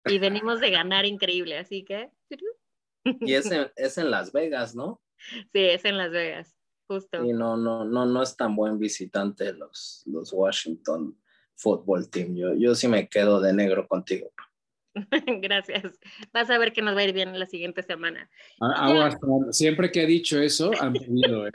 Y 0.06 0.20
venimos 0.20 0.60
de 0.60 0.72
ganar 0.72 1.06
increíble, 1.06 1.58
así 1.58 1.84
que. 1.84 2.10
Y 3.04 3.34
es 3.34 3.52
en, 3.52 3.72
es 3.76 3.98
en 3.98 4.12
Las 4.12 4.32
Vegas, 4.32 4.76
¿no? 4.76 5.02
Sí, 5.52 5.60
es 5.60 5.86
en 5.86 5.98
Las 5.98 6.12
Vegas, 6.12 6.56
justo. 6.88 7.24
Y 7.26 7.34
no, 7.34 7.58
no, 7.58 7.84
no, 7.84 8.06
no 8.06 8.24
es 8.24 8.36
tan 8.36 8.56
buen 8.56 8.80
visitante 8.80 9.54
los, 9.54 10.04
los 10.06 10.32
Washington 10.34 11.18
fútbol 11.56 12.10
team. 12.10 12.36
Yo, 12.36 12.54
yo 12.54 12.76
sí 12.76 12.88
me 12.88 13.08
quedo 13.08 13.40
de 13.42 13.54
negro 13.54 13.88
contigo. 13.88 14.32
Gracias. 15.42 16.00
Vas 16.34 16.50
a 16.50 16.58
ver 16.58 16.74
que 16.74 16.82
nos 16.82 16.96
va 16.96 17.02
a 17.02 17.04
ir 17.06 17.14
bien 17.14 17.38
la 17.38 17.46
siguiente 17.46 17.84
semana. 17.84 18.30
Ah, 18.60 19.10
siempre 19.52 19.92
que 19.92 20.02
ha 20.02 20.06
dicho 20.06 20.42
eso, 20.42 20.72
han 20.82 20.94
perdido. 20.94 21.48
¿eh? 21.48 21.52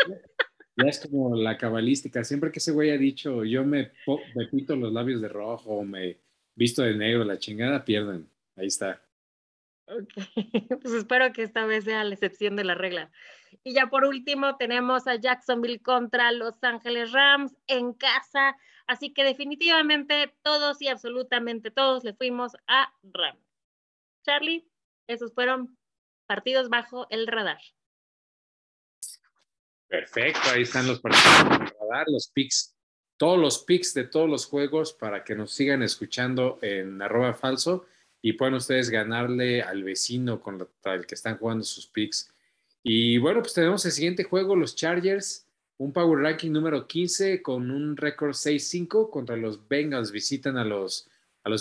Ya 0.77 0.89
es 0.89 1.01
como 1.01 1.35
la 1.37 1.57
cabalística. 1.57 2.25
Siempre 2.25 2.51
que 2.51 2.59
ese 2.59 2.73
güey 2.73 2.91
ha 2.91 2.99
dicho, 2.99 3.45
yo 3.45 3.65
me, 3.65 3.93
me 4.35 4.47
pito 4.47 4.77
los 4.77 4.93
labios 4.93 5.21
de 5.21 5.29
rojo 5.29 5.71
o 5.71 5.85
me 5.85 6.19
visto 6.55 6.83
de 6.83 6.95
negro, 6.95 7.25
la 7.25 7.39
chingada, 7.39 7.85
pierden. 7.85 8.29
Ahí 8.57 8.67
está. 8.67 9.03
Ok, 9.89 10.09
pues 10.83 10.95
espero 10.95 11.33
que 11.33 11.43
esta 11.43 11.65
vez 11.65 11.85
sea 11.85 12.03
la 12.03 12.15
excepción 12.15 12.57
de 12.57 12.65
la 12.65 12.75
regla. 12.75 13.11
Y 13.63 13.75
ya 13.75 13.87
por 13.87 14.05
último 14.05 14.57
tenemos 14.57 15.07
a 15.07 15.17
Jacksonville 15.17 15.81
contra 15.81 16.33
Los 16.33 16.63
Ángeles 16.63 17.13
Rams 17.13 17.57
en 17.67 17.93
casa. 17.93 18.57
Así 18.87 19.13
que 19.13 19.25
definitivamente 19.25 20.33
todos 20.43 20.81
y 20.81 20.89
absolutamente 20.89 21.71
todos 21.71 22.05
le 22.05 22.15
fuimos 22.15 22.57
a 22.67 22.93
Rams. 23.03 23.45
Charlie, 24.25 24.69
esos 25.09 25.33
fueron 25.33 25.77
partidos 26.27 26.69
bajo 26.69 27.07
el 27.11 27.27
radar. 27.27 27.61
Perfecto, 29.89 30.41
ahí 30.53 30.63
están 30.63 30.87
los 30.87 31.01
partidos 31.01 31.49
bajo 31.49 31.63
el 31.63 31.73
radar, 31.81 32.07
los 32.09 32.29
picks, 32.29 32.77
todos 33.17 33.39
los 33.39 33.65
picks 33.65 33.95
de 33.95 34.05
todos 34.05 34.29
los 34.29 34.47
juegos 34.47 34.93
para 34.93 35.25
que 35.25 35.35
nos 35.35 35.53
sigan 35.53 35.83
escuchando 35.83 36.59
en 36.63 37.01
arroba 37.01 37.35
falso 37.35 37.87
y 38.21 38.33
puedan 38.33 38.55
ustedes 38.55 38.91
ganarle 38.91 39.63
al 39.63 39.85
vecino 39.85 40.41
con 40.41 40.69
el 40.85 41.07
que 41.07 41.15
están 41.15 41.39
jugando 41.39 41.65
sus 41.65 41.87
picks. 41.87 42.33
Y 42.83 43.19
bueno, 43.19 43.41
pues 43.41 43.55
tenemos 43.55 43.85
el 43.85 43.93
siguiente 43.93 44.25
juego, 44.25 44.57
los 44.57 44.75
Chargers, 44.75 45.46
un 45.79 45.93
Power 45.93 46.21
Ranking 46.21 46.51
número 46.51 46.87
15 46.87 47.43
con 47.43 47.71
un 47.71 47.97
récord 47.97 48.33
6-5 48.33 49.11
contra 49.11 49.37
los 49.37 49.69
Bengals. 49.69 50.11
Visitan 50.11 50.57
a 50.57 50.65
los, 50.65 51.09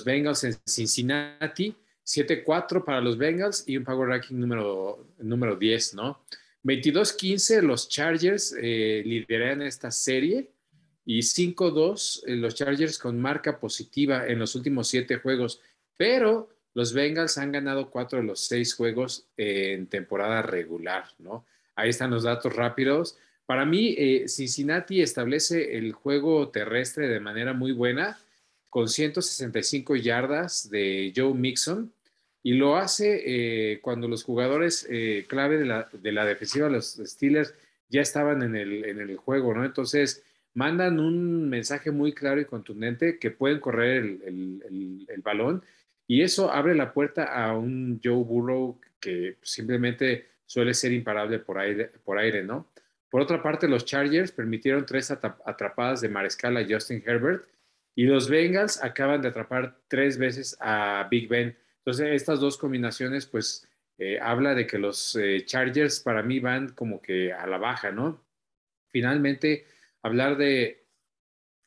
Bengals 0.05 0.43
en 0.43 0.55
Cincinnati, 0.65 1.75
7-4 2.05 2.83
para 2.83 3.01
los 3.01 3.17
Bengals 3.17 3.63
y 3.67 3.77
un 3.77 3.83
Power 3.83 4.09
Ranking 4.09 4.35
número, 4.35 5.07
número 5.19 5.55
10, 5.55 5.95
¿no? 5.95 6.21
22-15 6.63 7.61
los 7.61 7.89
Chargers 7.89 8.55
eh, 8.59 9.03
lideran 9.05 9.61
esta 9.61 9.91
serie 9.91 10.49
y 11.05 11.19
5-2 11.19 12.23
eh, 12.25 12.35
los 12.37 12.55
Chargers 12.55 12.97
con 12.97 13.21
marca 13.21 13.59
positiva 13.59 14.27
en 14.27 14.39
los 14.39 14.55
últimos 14.55 14.87
siete 14.87 15.17
juegos, 15.17 15.61
pero 15.95 16.49
los 16.73 16.93
Bengals 16.93 17.37
han 17.37 17.51
ganado 17.51 17.91
cuatro 17.91 18.19
de 18.19 18.25
los 18.25 18.39
seis 18.39 18.73
juegos 18.73 19.27
en 19.37 19.87
temporada 19.87 20.41
regular, 20.41 21.05
¿no? 21.19 21.45
Ahí 21.75 21.89
están 21.89 22.11
los 22.11 22.23
datos 22.23 22.55
rápidos. 22.55 23.17
Para 23.45 23.65
mí, 23.65 23.95
eh, 23.97 24.27
Cincinnati 24.27 25.01
establece 25.01 25.77
el 25.77 25.93
juego 25.93 26.49
terrestre 26.49 27.07
de 27.07 27.19
manera 27.19 27.53
muy 27.53 27.71
buena, 27.71 28.17
con 28.69 28.89
165 28.89 29.95
yardas 29.95 30.69
de 30.69 31.13
Joe 31.15 31.33
Mixon, 31.33 31.91
y 32.43 32.53
lo 32.53 32.75
hace 32.75 33.23
eh, 33.73 33.79
cuando 33.81 34.07
los 34.07 34.23
jugadores 34.23 34.87
eh, 34.89 35.25
clave 35.27 35.57
de 35.57 35.65
la, 35.65 35.89
de 35.91 36.11
defensiva, 36.11 36.69
los 36.69 36.99
Steelers, 37.03 37.53
ya 37.89 38.01
estaban 38.01 38.41
en 38.43 38.55
el, 38.55 38.85
en 38.85 38.99
el 38.99 39.15
juego, 39.17 39.53
¿no? 39.53 39.63
Entonces, 39.63 40.23
mandan 40.53 40.99
un 40.99 41.49
mensaje 41.49 41.91
muy 41.91 42.13
claro 42.13 42.41
y 42.41 42.45
contundente 42.45 43.19
que 43.19 43.31
pueden 43.31 43.59
correr 43.59 44.03
el, 44.25 45.05
el 45.07 45.21
balón 45.21 45.63
y 46.07 46.21
eso 46.21 46.51
abre 46.51 46.75
la 46.75 46.93
puerta 46.93 47.25
a 47.25 47.57
un 47.57 47.99
Joe 48.03 48.23
Burrow 48.23 48.79
que 48.99 49.37
simplemente 49.41 50.27
suele 50.45 50.73
ser 50.73 50.91
imparable 50.91 51.39
por 51.39 51.57
aire, 51.57 51.91
por 52.03 52.17
aire 52.17 52.43
¿no? 52.43 52.67
Por 53.15 53.21
otra 53.21 53.41
parte, 53.41 53.69
los 53.69 53.85
Chargers 53.85 54.33
permitieron 54.33 54.85
tres 54.85 55.09
atrapadas 55.09 56.01
de 56.01 56.09
mariscal 56.09 56.57
a 56.57 56.65
Justin 56.67 57.01
Herbert 57.05 57.47
y 57.95 58.03
los 58.03 58.27
Bengals 58.27 58.83
acaban 58.83 59.21
de 59.21 59.29
atrapar 59.29 59.79
tres 59.87 60.17
veces 60.17 60.57
a 60.59 61.07
Big 61.09 61.29
Ben. 61.29 61.57
Entonces, 61.77 62.09
estas 62.09 62.41
dos 62.41 62.57
combinaciones, 62.57 63.25
pues, 63.25 63.65
eh, 63.99 64.19
habla 64.21 64.53
de 64.53 64.67
que 64.67 64.77
los 64.77 65.15
eh, 65.15 65.45
Chargers 65.45 66.01
para 66.01 66.23
mí 66.23 66.41
van 66.41 66.73
como 66.73 67.01
que 67.01 67.31
a 67.31 67.47
la 67.47 67.57
baja, 67.57 67.89
¿no? 67.89 68.21
Finalmente, 68.89 69.65
hablar 70.01 70.35
de 70.35 70.83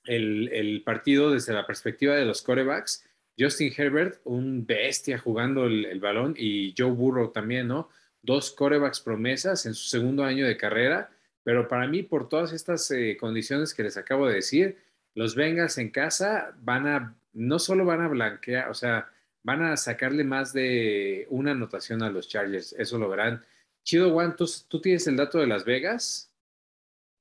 el, 0.05 0.51
el 0.53 0.83
partido 0.83 1.33
desde 1.33 1.55
la 1.55 1.67
perspectiva 1.67 2.15
de 2.15 2.27
los 2.27 2.43
corebacks, 2.43 3.07
Justin 3.39 3.73
Herbert, 3.75 4.21
un 4.25 4.67
bestia 4.67 5.17
jugando 5.17 5.65
el, 5.65 5.99
balón, 5.99 6.35
y 6.37 6.75
Joe 6.77 6.91
Burrow 6.91 7.33
también, 7.33 7.69
¿no? 7.69 7.89
dos 8.21 8.51
corebacks 8.51 9.01
promesas 9.01 9.65
en 9.65 9.73
su 9.73 9.89
segundo 9.89 10.25
año 10.25 10.47
de 10.47 10.59
carrera, 10.59 11.11
pero 11.43 11.69
para 11.69 11.87
mí, 11.87 12.03
por 12.03 12.29
todas 12.29 12.53
estas 12.53 12.91
eh, 12.91 13.17
condiciones 13.19 13.75
que 13.75 13.83
les 13.83 13.97
acabo 13.97 14.27
de 14.27 14.35
decir, 14.35 14.79
los 15.15 15.35
Bengals 15.35 15.79
en 15.79 15.91
casa 15.91 16.55
van 16.61 16.87
a, 16.87 17.19
no 17.33 17.59
solo 17.59 17.85
van 17.85 18.03
a 18.03 18.09
blanquear, 18.09 18.69
o 18.69 18.75
sea, 18.75 19.11
van 19.43 19.63
a 19.63 19.77
sacarle 19.77 20.25
más 20.25 20.53
de 20.53 21.27
una 21.31 21.53
anotación 21.53 22.03
a 22.03 22.11
los 22.11 22.29
Chargers, 22.29 22.75
eso 22.79 22.99
lo 22.99 23.09
verán. 23.09 23.43
Chido 23.83 24.13
Juan, 24.13 24.37
¿tú, 24.37 24.81
tienes 24.83 25.07
el 25.07 25.17
dato 25.17 25.39
de 25.39 25.47
Las 25.47 25.65
Vegas? 25.65 26.31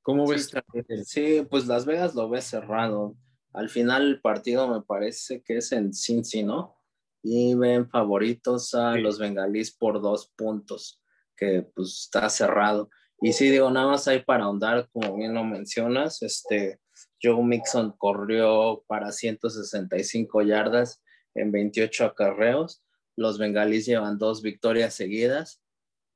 ¿Cómo 0.02 0.28
ves? 0.28 0.52
Sí, 1.06 1.46
pues 1.50 1.66
Las 1.68 1.86
Vegas 1.86 2.14
lo 2.16 2.30
ves 2.30 2.44
cerrado. 2.44 3.16
Al 3.54 3.70
final 3.70 4.06
el 4.08 4.22
partido 4.22 4.68
me 4.68 4.82
parece 4.82 5.42
que 5.42 5.58
es 5.58 5.72
en 5.72 5.94
Cincy, 5.94 6.44
¿no? 6.44 6.76
Y 7.24 7.56
ven 7.56 7.90
favoritos 7.90 8.74
a 8.74 8.96
los 8.98 9.18
bengalíes 9.18 9.72
por 9.72 10.02
dos 10.02 10.28
puntos, 10.36 11.02
que 11.36 11.62
pues 11.74 12.02
está 12.04 12.30
cerrado. 12.30 12.90
Y 13.22 13.34
sí, 13.34 13.50
digo, 13.50 13.72
nada 13.72 13.88
más 13.88 14.08
hay 14.08 14.22
para 14.22 14.46
ahondar, 14.46 14.90
como 14.92 15.18
bien 15.18 15.34
lo 15.34 15.44
mencionas, 15.44 16.22
este, 16.22 16.80
Joe 17.22 17.44
Mixon 17.44 17.94
corrió 17.98 18.84
para 18.88 19.12
165 19.12 20.44
yardas 20.44 21.02
en 21.34 21.52
28 21.52 22.06
acarreos. 22.06 22.84
Los 23.16 23.40
bengalíes 23.40 23.86
llevan 23.86 24.18
dos 24.18 24.42
victorias 24.42 24.94
seguidas 24.94 25.62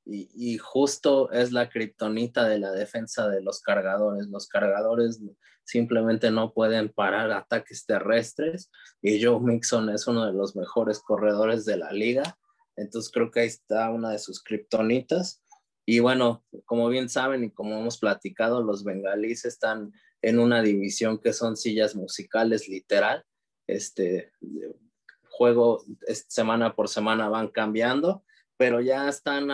y, 0.06 0.58
justo 0.58 1.32
es 1.32 1.52
la 1.52 1.70
kriptonita 1.70 2.48
de 2.48 2.60
la 2.60 2.72
defensa 2.72 3.28
de 3.30 3.42
los 3.42 3.62
cargadores. 3.62 4.28
Los 4.28 4.48
cargadores 4.48 5.22
simplemente 5.64 6.32
no 6.32 6.54
pueden 6.54 6.90
parar 6.90 7.32
ataques 7.32 7.86
terrestres 7.86 8.72
y 9.02 9.24
Joe 9.24 9.40
Mixon 9.40 9.90
es 9.90 10.08
uno 10.08 10.26
de 10.26 10.34
los 10.34 10.56
mejores 10.56 11.00
corredores 11.00 11.66
de 11.66 11.78
la 11.78 11.92
liga. 11.92 12.38
Entonces 12.76 13.12
creo 13.12 13.32
que 13.32 13.42
ahí 13.42 13.48
está 13.48 13.90
una 13.92 14.12
de 14.12 14.20
sus 14.20 14.44
kriptonitas. 14.44 15.42
Y 15.86 16.00
bueno, 16.00 16.44
como 16.66 16.90
bien 16.90 17.10
saben 17.10 17.44
y 17.44 17.52
como 17.52 17.78
hemos 17.78 17.98
platicado, 17.98 18.62
los 18.62 18.84
bengalíes 18.84 19.46
están 19.46 19.94
en 20.22 20.40
una 20.40 20.62
división 20.62 21.18
que 21.18 21.34
son 21.34 21.58
sillas 21.58 21.96
musicales 21.96 22.68
literal. 22.68 23.26
Este 23.68 24.32
juego 25.30 25.84
semana 26.28 26.76
por 26.76 26.88
semana 26.88 27.30
van 27.30 27.48
cambiando, 27.48 28.24
pero 28.58 28.82
ya 28.82 29.10
están 29.10 29.50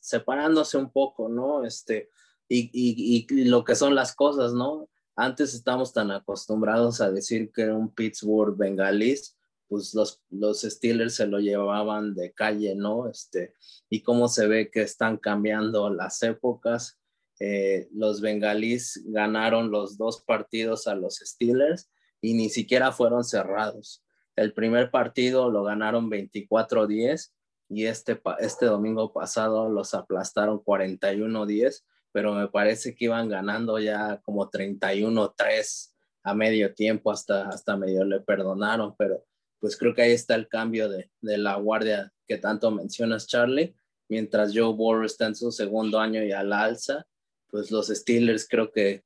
separándose 0.00 0.78
un 0.78 0.90
poco, 0.92 1.28
¿no? 1.28 1.64
Este, 1.64 2.10
y, 2.48 2.70
y, 2.72 3.26
y, 3.28 3.44
lo 3.46 3.64
que 3.64 3.74
son 3.74 3.94
las 3.94 4.14
cosas, 4.14 4.52
¿no? 4.52 4.88
Antes 5.16 5.54
estamos 5.54 5.92
tan 5.92 6.10
acostumbrados 6.10 7.00
a 7.00 7.10
decir 7.10 7.50
que 7.52 7.66
un 7.66 7.92
Pittsburgh 7.92 8.56
bengalís, 8.56 9.36
pues 9.68 9.94
los, 9.94 10.22
los 10.30 10.62
Steelers 10.62 11.14
se 11.14 11.26
lo 11.26 11.38
llevaban 11.38 12.14
de 12.14 12.32
calle, 12.32 12.74
¿no? 12.74 13.08
Este, 13.08 13.54
y 13.88 14.02
cómo 14.02 14.28
se 14.28 14.46
ve 14.46 14.70
que 14.70 14.82
están 14.82 15.16
cambiando 15.16 15.90
las 15.90 16.22
épocas. 16.22 16.98
Eh, 17.40 17.88
los 17.92 18.20
bengalís 18.20 19.02
ganaron 19.06 19.70
los 19.70 19.98
dos 19.98 20.22
partidos 20.22 20.86
a 20.86 20.94
los 20.94 21.16
Steelers 21.16 21.90
y 22.20 22.34
ni 22.34 22.48
siquiera 22.48 22.92
fueron 22.92 23.24
cerrados. 23.24 24.04
El 24.36 24.52
primer 24.52 24.90
partido 24.90 25.50
lo 25.50 25.64
ganaron 25.64 26.10
24-10 26.10 27.32
y 27.68 27.86
este, 27.86 28.20
este 28.38 28.66
domingo 28.66 29.12
pasado 29.12 29.68
los 29.68 29.94
aplastaron 29.94 30.62
41-10, 30.62 31.84
pero 32.12 32.34
me 32.34 32.48
parece 32.48 32.94
que 32.94 33.06
iban 33.06 33.28
ganando 33.28 33.78
ya 33.78 34.20
como 34.24 34.50
31-3 34.50 35.92
a 36.24 36.34
medio 36.34 36.74
tiempo, 36.74 37.10
hasta, 37.10 37.48
hasta 37.48 37.76
medio 37.76 38.04
le 38.04 38.20
perdonaron, 38.20 38.94
pero 38.96 39.24
pues 39.64 39.78
creo 39.78 39.94
que 39.94 40.02
ahí 40.02 40.12
está 40.12 40.34
el 40.34 40.46
cambio 40.46 40.90
de, 40.90 41.10
de 41.22 41.38
la 41.38 41.56
guardia 41.56 42.12
que 42.28 42.36
tanto 42.36 42.70
mencionas, 42.70 43.26
Charlie. 43.26 43.74
Mientras 44.10 44.52
Joe 44.54 44.74
Burrow 44.74 45.06
está 45.06 45.24
en 45.24 45.34
su 45.34 45.50
segundo 45.50 45.98
año 45.98 46.22
y 46.22 46.32
al 46.32 46.52
alza, 46.52 47.06
pues 47.48 47.70
los 47.70 47.86
Steelers 47.88 48.46
creo 48.46 48.70
que 48.70 49.04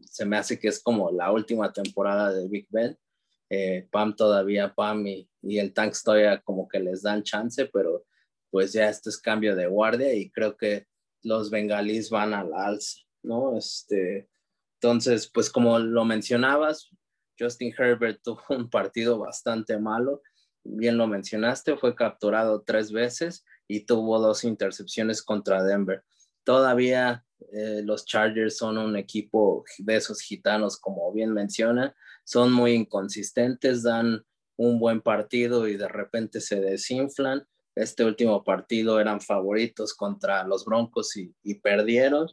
se 0.00 0.24
me 0.24 0.36
hace 0.36 0.58
que 0.58 0.66
es 0.66 0.82
como 0.82 1.12
la 1.12 1.30
última 1.30 1.72
temporada 1.72 2.32
de 2.32 2.48
Big 2.48 2.66
Ben 2.68 2.98
eh, 3.48 3.86
Pam 3.92 4.16
todavía, 4.16 4.74
Pam 4.74 5.06
y, 5.06 5.28
el 5.56 5.72
Tank 5.72 5.94
todavía 6.02 6.40
como 6.40 6.66
que 6.66 6.80
les 6.80 7.02
dan 7.02 7.22
chance, 7.22 7.70
pero 7.72 8.04
pues 8.50 8.72
ya 8.72 8.88
esto 8.88 9.08
es 9.08 9.18
cambio 9.18 9.54
de 9.54 9.68
guardia 9.68 10.12
y 10.14 10.32
creo 10.32 10.56
que 10.56 10.88
los 11.22 11.48
bengalíes 11.48 12.10
van 12.10 12.34
al 12.34 12.52
alza, 12.52 12.98
¿no? 13.22 13.56
Este, 13.56 14.28
entonces, 14.80 15.30
pues 15.32 15.48
como 15.48 15.78
lo 15.78 16.04
mencionabas, 16.04 16.90
Justin 17.42 17.74
Herbert 17.76 18.20
tuvo 18.24 18.42
un 18.50 18.70
partido 18.70 19.18
bastante 19.18 19.78
malo, 19.78 20.22
bien 20.64 20.96
lo 20.96 21.06
mencionaste, 21.06 21.76
fue 21.76 21.94
capturado 21.94 22.62
tres 22.62 22.92
veces 22.92 23.44
y 23.66 23.80
tuvo 23.80 24.20
dos 24.20 24.44
intercepciones 24.44 25.22
contra 25.22 25.64
Denver. 25.64 26.04
Todavía 26.44 27.24
eh, 27.52 27.82
los 27.84 28.04
Chargers 28.04 28.56
son 28.56 28.78
un 28.78 28.96
equipo 28.96 29.64
de 29.78 29.96
esos 29.96 30.20
gitanos, 30.20 30.78
como 30.78 31.12
bien 31.12 31.32
menciona, 31.32 31.94
son 32.24 32.52
muy 32.52 32.72
inconsistentes, 32.72 33.82
dan 33.82 34.24
un 34.56 34.78
buen 34.78 35.00
partido 35.00 35.66
y 35.66 35.76
de 35.76 35.88
repente 35.88 36.40
se 36.40 36.60
desinflan. 36.60 37.46
Este 37.74 38.04
último 38.04 38.44
partido 38.44 39.00
eran 39.00 39.20
favoritos 39.20 39.94
contra 39.94 40.44
los 40.44 40.64
Broncos 40.64 41.16
y, 41.16 41.54
perdieron. 41.54 42.28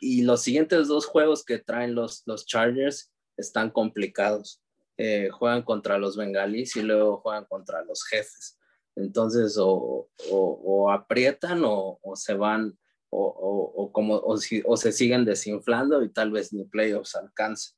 Y 0.00 0.22
los 0.22 0.42
siguientes 0.42 0.88
dos 0.88 1.06
juegos 1.06 1.44
que 1.44 1.58
traen 1.58 1.94
los, 1.94 2.22
los 2.26 2.44
Chargers 2.46 3.12
están 3.36 3.70
complicados. 3.70 4.62
Eh, 4.98 5.28
juegan 5.30 5.62
contra 5.62 5.98
los 5.98 6.16
bengalíes 6.16 6.74
y 6.76 6.82
luego 6.82 7.18
juegan 7.18 7.44
contra 7.44 7.84
los 7.84 8.04
jefes. 8.04 8.58
Entonces, 8.96 9.58
o, 9.58 10.08
o, 10.30 10.90
aprietan 10.90 11.62
o, 11.64 11.98
o, 12.02 12.16
se 12.16 12.32
van, 12.34 12.78
o, 13.10 13.90
como, 13.92 14.14
o, 14.14 14.36
se 14.38 14.92
siguen 14.92 15.24
desinflando 15.26 16.02
y 16.02 16.08
tal 16.08 16.30
vez 16.30 16.52
ni 16.52 16.64
playoffs 16.64 17.14
alcance. 17.14 17.72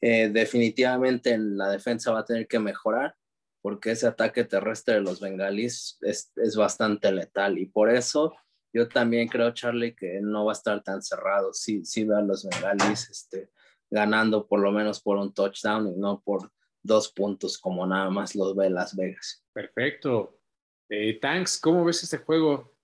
Eh, 0.00 0.30
definitivamente 0.30 1.32
en 1.32 1.58
la 1.58 1.70
defensa 1.70 2.10
va 2.10 2.20
a 2.20 2.24
tener 2.24 2.48
que 2.48 2.58
mejorar 2.58 3.14
porque 3.60 3.92
ese 3.92 4.08
ataque 4.08 4.44
terrestre 4.44 4.94
de 4.94 5.00
los 5.00 5.20
bengalíes 5.20 5.98
es, 6.00 6.32
es, 6.34 6.56
bastante 6.56 7.12
letal 7.12 7.56
y 7.58 7.66
por 7.66 7.88
eso 7.88 8.34
yo 8.72 8.88
también 8.88 9.28
creo, 9.28 9.52
Charlie, 9.52 9.94
que 9.94 10.20
no 10.20 10.46
va 10.46 10.52
a 10.52 10.54
estar 10.54 10.82
tan 10.82 11.02
cerrado. 11.02 11.52
Sí, 11.52 11.84
sí 11.84 12.04
los 12.04 12.48
bengalíes 12.48 13.10
este, 13.10 13.50
ganando 13.92 14.46
por 14.46 14.60
lo 14.60 14.72
menos 14.72 15.00
por 15.00 15.18
un 15.18 15.34
touchdown 15.34 15.86
y 15.86 15.92
no 15.98 16.22
por 16.22 16.50
dos 16.82 17.12
puntos 17.12 17.58
como 17.58 17.86
nada 17.86 18.08
más 18.08 18.34
los 18.34 18.56
ve 18.56 18.70
Las 18.70 18.96
Vegas. 18.96 19.44
Perfecto. 19.52 20.40
Eh, 20.88 21.20
Tanks, 21.20 21.60
¿cómo 21.60 21.84
ves 21.84 22.02
este 22.02 22.18
juego? 22.18 22.74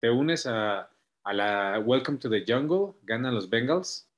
¿Te 0.00 0.10
unes 0.10 0.44
a, 0.46 0.90
a 1.22 1.32
la 1.32 1.78
Welcome 1.78 2.18
to 2.18 2.28
the 2.28 2.44
Jungle? 2.46 2.98
¿Ganan 3.02 3.34
los 3.34 3.48
Bengals? 3.48 4.10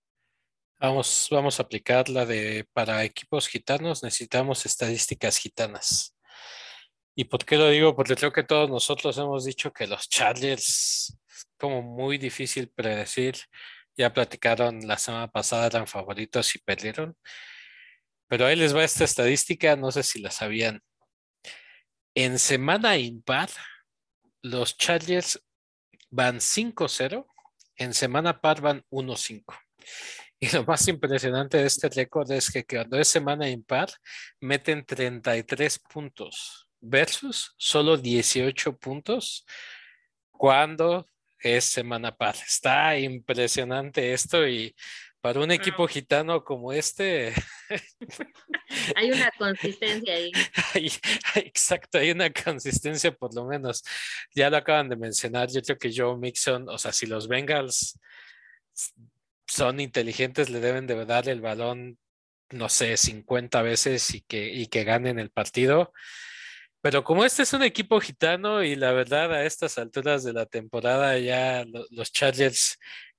Vamos, 0.81 1.29
vamos 1.31 1.61
a 1.61 1.65
aplicar 1.65 2.09
la 2.09 2.25
de 2.25 2.67
para 2.73 3.05
equipos 3.05 3.47
gitanos 3.47 4.03
necesitamos 4.03 4.65
estadísticas 4.65 5.37
gitanas. 5.37 6.17
¿Y 7.15 7.25
por 7.25 7.45
qué 7.45 7.57
lo 7.57 7.69
digo? 7.69 7.95
Porque 7.95 8.15
creo 8.15 8.33
que 8.33 8.45
todos 8.45 8.71
nosotros 8.71 9.19
hemos 9.19 9.45
dicho 9.45 9.73
que 9.73 9.87
los 9.87 10.09
Chargers 10.09 11.19
como 11.59 11.83
muy 11.83 12.17
difícil 12.17 12.69
predecir. 12.69 13.37
Ya 13.99 14.13
platicaron 14.13 14.87
la 14.87 14.97
semana 14.97 15.29
pasada, 15.29 15.67
eran 15.67 15.87
favoritos 15.87 16.55
y 16.55 16.61
perdieron. 16.61 17.17
Pero 18.29 18.47
ahí 18.47 18.57
les 18.57 18.75
va 18.75 18.85
esta 18.85 19.05
estadística, 19.05 19.77
no 19.77 19.91
sé 19.91 20.03
si 20.05 20.21
la 20.21 20.31
sabían. 20.31 20.81
En 22.15 22.39
semana 22.39 22.97
impar, 22.97 23.51
los 24.41 24.77
Chargers 24.77 25.45
van 26.11 26.37
5-0, 26.37 27.27
en 27.77 27.93
semana 27.93 28.41
par 28.41 28.61
van 28.61 28.85
1-5. 28.91 29.45
Y 30.41 30.51
lo 30.51 30.65
más 30.65 30.87
impresionante 30.87 31.59
de 31.59 31.67
este 31.67 31.89
récord 31.89 32.31
es 32.31 32.51
que 32.51 32.65
cuando 32.65 32.99
es 32.99 33.09
semana 33.09 33.51
impar, 33.51 33.89
meten 34.41 34.87
33 34.87 35.81
puntos 35.81 36.69
versus 36.81 37.55
solo 37.57 37.97
18 37.97 38.79
puntos 38.79 39.45
cuando 40.31 41.09
es 41.41 41.65
semana 41.65 42.17
par. 42.17 42.35
Está 42.37 42.99
impresionante 42.99 44.13
esto 44.13 44.47
y 44.47 44.75
para 45.21 45.41
un 45.41 45.51
equipo 45.51 45.87
gitano 45.89 46.45
como 46.45 46.73
este. 46.73 47.35
hay 48.97 49.11
una 49.11 49.31
consistencia 49.37 50.15
ahí. 50.15 50.31
exacto, 51.35 51.99
hay 51.99 52.13
una 52.13 52.33
consistencia 52.33 53.13
por 53.13 53.35
lo 53.35 53.45
menos. 53.45 53.83
Ya 54.35 54.49
lo 54.49 54.57
acaban 54.57 54.89
de 54.89 54.97
mencionar. 54.97 55.49
Yo 55.51 55.61
creo 55.63 55.79
que 55.79 55.93
Joe 55.95 56.17
Mixon, 56.17 56.69
o 56.69 56.79
sea, 56.79 56.93
si 56.93 57.07
los 57.07 57.27
Bengals 57.27 57.99
son 59.47 59.81
inteligentes, 59.81 60.51
le 60.51 60.61
deben 60.61 60.87
de 60.87 61.05
dar 61.05 61.29
el 61.29 61.41
balón, 61.41 61.99
no 62.51 62.69
sé, 62.69 62.97
50 62.97 63.61
veces 63.63 64.15
y 64.15 64.21
que, 64.21 64.53
y 64.53 64.69
que 64.69 64.85
ganen 64.85 65.19
el 65.19 65.31
partido. 65.31 65.93
Pero 66.81 67.03
como 67.03 67.25
este 67.25 67.43
es 67.43 67.53
un 67.53 67.63
equipo 67.63 68.01
gitano 68.01 68.63
y 68.63 68.77
la 68.77 68.93
verdad 68.93 69.33
a 69.33 69.45
estas 69.45 69.79
alturas 69.79 70.23
de 70.23 70.33
la 70.33 70.47
temporada 70.47 71.19
ya 71.19 71.65
los 71.91 72.13
Chargers 72.13 72.79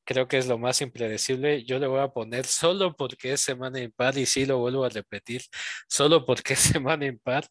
creo 0.09 0.27
que 0.27 0.39
es 0.39 0.47
lo 0.47 0.57
más 0.57 0.81
impredecible. 0.81 1.63
Yo 1.65 1.77
le 1.77 1.85
voy 1.85 1.99
a 1.99 2.07
poner 2.07 2.47
solo 2.47 2.95
porque 2.95 3.33
es 3.33 3.41
semana 3.41 3.79
impar 3.79 4.17
y 4.17 4.25
sí 4.25 4.43
lo 4.43 4.57
vuelvo 4.57 4.83
a 4.83 4.89
repetir, 4.89 5.43
solo 5.87 6.25
porque 6.25 6.53
es 6.53 6.59
semana 6.59 7.05
impar 7.05 7.47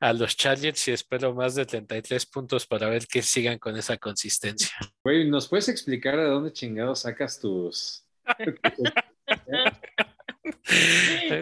a 0.00 0.12
los 0.12 0.36
Chargers 0.36 0.86
y 0.88 0.92
espero 0.92 1.34
más 1.34 1.54
de 1.54 1.64
33 1.64 2.26
puntos 2.26 2.66
para 2.66 2.90
ver 2.90 3.06
que 3.06 3.22
sigan 3.22 3.58
con 3.58 3.74
esa 3.78 3.96
consistencia. 3.96 4.76
Güey, 5.02 5.30
¿nos 5.30 5.48
puedes 5.48 5.70
explicar 5.70 6.18
de 6.18 6.24
dónde 6.24 6.52
chingados 6.52 7.00
sacas 7.00 7.40
tus... 7.40 8.04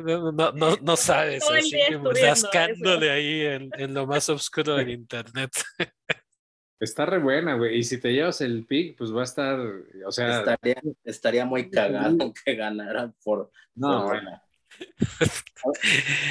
No, 0.04 0.52
no, 0.52 0.76
no, 0.76 0.96
sabes, 0.96 1.44
así 1.50 1.76
rascándole 2.22 3.10
ahí 3.10 3.40
en, 3.46 3.70
en, 3.76 3.94
lo 3.94 4.06
más 4.06 4.28
oscuro 4.28 4.76
del 4.76 4.90
internet. 4.90 5.50
Está 6.78 7.06
re 7.06 7.18
buena, 7.18 7.54
güey. 7.54 7.78
Y 7.78 7.84
si 7.84 8.00
te 8.00 8.12
llevas 8.12 8.40
el 8.40 8.66
pick, 8.66 8.96
pues 8.98 9.14
va 9.14 9.20
a 9.20 9.24
estar, 9.24 9.58
o 10.04 10.10
sea... 10.10 10.40
Estaría, 10.40 10.80
estaría 11.04 11.44
muy 11.44 11.70
cagado 11.70 12.32
que 12.44 12.54
ganaran 12.54 13.14
por... 13.24 13.50
No, 13.74 14.06
bueno. 14.06 14.42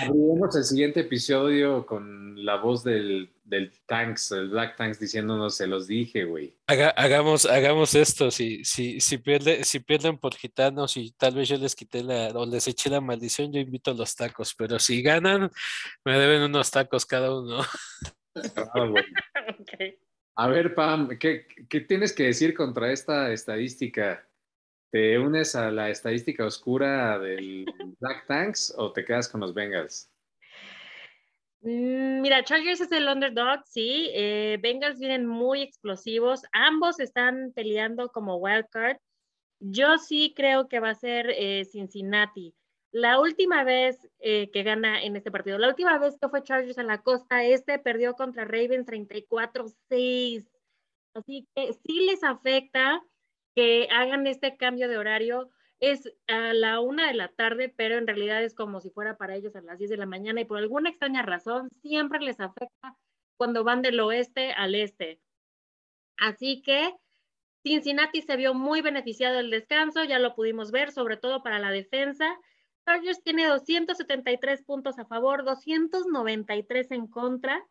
Abriremos 0.02 0.56
el 0.56 0.64
siguiente 0.64 1.02
episodio 1.02 1.86
con 1.86 2.44
la 2.44 2.58
voz 2.58 2.84
del, 2.84 3.32
del 3.52 3.70
Tanks, 3.86 4.32
el 4.32 4.50
Black 4.50 4.78
Tanks, 4.78 4.98
diciéndonos, 4.98 5.56
se 5.56 5.68
los 5.68 5.86
dije, 5.86 6.24
güey. 6.24 6.56
hagamos, 6.66 7.46
hagamos 7.46 7.94
esto, 7.96 8.32
si, 8.32 8.64
si, 8.64 9.02
si, 9.02 9.18
pierde, 9.18 9.66
si 9.66 9.82
pierden 9.82 10.18
por 10.18 10.34
gitanos 10.36 10.96
y 10.96 11.12
tal 11.12 11.36
vez 11.36 11.50
yo 11.50 11.58
les 11.58 11.76
quité 11.76 12.02
la, 12.02 12.30
o 12.30 12.46
les 12.46 12.68
eché 12.70 12.90
la 12.90 13.02
maldición, 13.02 13.52
yo 13.52 13.60
invito 13.60 13.92
a 13.92 13.94
los 13.94 14.16
tacos, 14.16 14.56
pero 14.56 14.80
si 14.80 15.02
ganan, 15.02 15.52
me 16.06 16.18
deben 16.18 16.44
unos 16.44 16.72
tacos 16.72 17.06
cada 17.06 17.38
uno. 17.38 17.62
Ah, 18.56 18.74
a 20.38 20.48
ver, 20.48 20.74
Pam, 20.74 21.10
¿qué, 21.20 21.46
tienes 21.90 22.14
que 22.14 22.24
decir 22.24 22.54
contra 22.56 22.92
esta 22.94 23.34
estadística? 23.34 24.26
¿Te 24.92 25.20
unes 25.20 25.56
a 25.56 25.72
la 25.72 25.90
estadística 25.90 26.46
oscura 26.46 27.20
del 27.20 27.66
Black 28.00 28.28
Tanks 28.28 28.74
o 28.78 28.94
te 28.94 29.04
quedas 29.04 29.28
con 29.28 29.42
los 29.42 29.54
Bengals? 29.54 30.11
Mm, 31.62 32.22
mira, 32.22 32.44
Chargers 32.44 32.82
es 32.82 32.92
el 32.92 33.08
underdog, 33.08 33.62
sí. 33.66 34.10
Eh, 34.14 34.58
Bengals 34.62 35.00
vienen 35.00 35.26
muy 35.26 35.62
explosivos. 35.62 36.42
Ambos 36.52 37.00
están 37.00 37.52
peleando 37.54 38.10
como 38.10 38.38
wildcard. 38.38 38.98
Yo 39.60 39.98
sí 40.00 40.34
creo 40.36 40.68
que 40.68 40.80
va 40.80 40.90
a 40.92 40.96
ser 40.96 41.30
eh, 41.30 41.66
Cincinnati. 41.66 42.56
La 42.92 43.20
última 43.20 43.64
vez 43.64 44.10
eh, 44.20 44.50
que 44.52 44.64
gana 44.64 45.02
en 45.04 45.16
este 45.16 45.32
partido, 45.32 45.58
la 45.58 45.70
última 45.70 45.98
vez 45.98 46.18
que 46.20 46.28
fue 46.30 46.44
Chargers 46.44 46.78
en 46.78 46.88
la 46.88 47.02
costa 47.04 47.44
este, 47.44 47.80
perdió 47.80 48.16
contra 48.16 48.44
Ravens 48.44 48.88
34-6. 48.88 50.50
Así 51.14 51.48
que 51.56 51.74
sí 51.74 52.06
les 52.06 52.24
afecta 52.24 53.02
que 53.56 53.88
hagan 53.92 54.28
este 54.28 54.58
cambio 54.58 54.90
de 54.90 54.98
horario. 54.98 55.52
Es 55.82 56.08
a 56.28 56.54
la 56.54 56.80
una 56.80 57.08
de 57.08 57.16
la 57.16 57.30
tarde, 57.30 57.74
pero 57.76 57.98
en 57.98 58.06
realidad 58.06 58.44
es 58.44 58.54
como 58.54 58.80
si 58.80 58.92
fuera 58.92 59.18
para 59.18 59.36
ellos 59.36 59.56
a 59.56 59.62
las 59.62 59.80
10 59.80 59.90
de 59.90 59.98
la 59.98 60.06
mañana 60.06 60.40
y 60.40 60.46
por 60.46 60.60
alguna 60.60 60.90
extraña 60.90 61.24
razón 61.24 61.70
siempre 61.82 62.20
les 62.20 62.40
afecta 62.40 62.96
cuando 63.36 63.64
van 63.64 63.82
del 63.82 64.00
oeste 64.00 64.54
al 64.54 64.76
este. 64.76 65.20
Así 66.18 66.62
que 66.62 66.94
Cincinnati 67.64 68.22
se 68.22 68.38
vio 68.38 68.54
muy 68.54 68.82
beneficiado 68.82 69.38
del 69.38 69.50
descanso, 69.50 70.04
ya 70.04 70.20
lo 70.20 70.36
pudimos 70.36 70.70
ver, 70.72 70.92
sobre 70.92 71.18
todo 71.18 71.42
para 71.42 71.58
la 71.58 71.72
defensa. 71.72 72.28
Chargers 72.86 73.24
tiene 73.24 73.48
273 73.48 74.64
puntos 74.64 75.00
a 75.00 75.06
favor, 75.06 75.44
293 75.44 76.92
en 76.92 77.08
contra. 77.08 77.68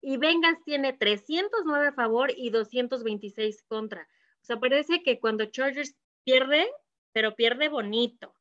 Y 0.00 0.18
Bengals 0.18 0.62
tiene 0.64 0.92
309 0.92 1.88
a 1.88 1.92
favor 1.92 2.32
y 2.36 2.50
226 2.50 3.62
contra. 3.62 4.08
O 4.42 4.44
sea, 4.44 4.58
parece 4.58 5.02
que 5.02 5.18
cuando 5.18 5.46
Chargers 5.46 5.96
pierde, 6.24 6.68
pero 7.14 7.34
pierde 7.34 7.70
bonito. 7.70 8.34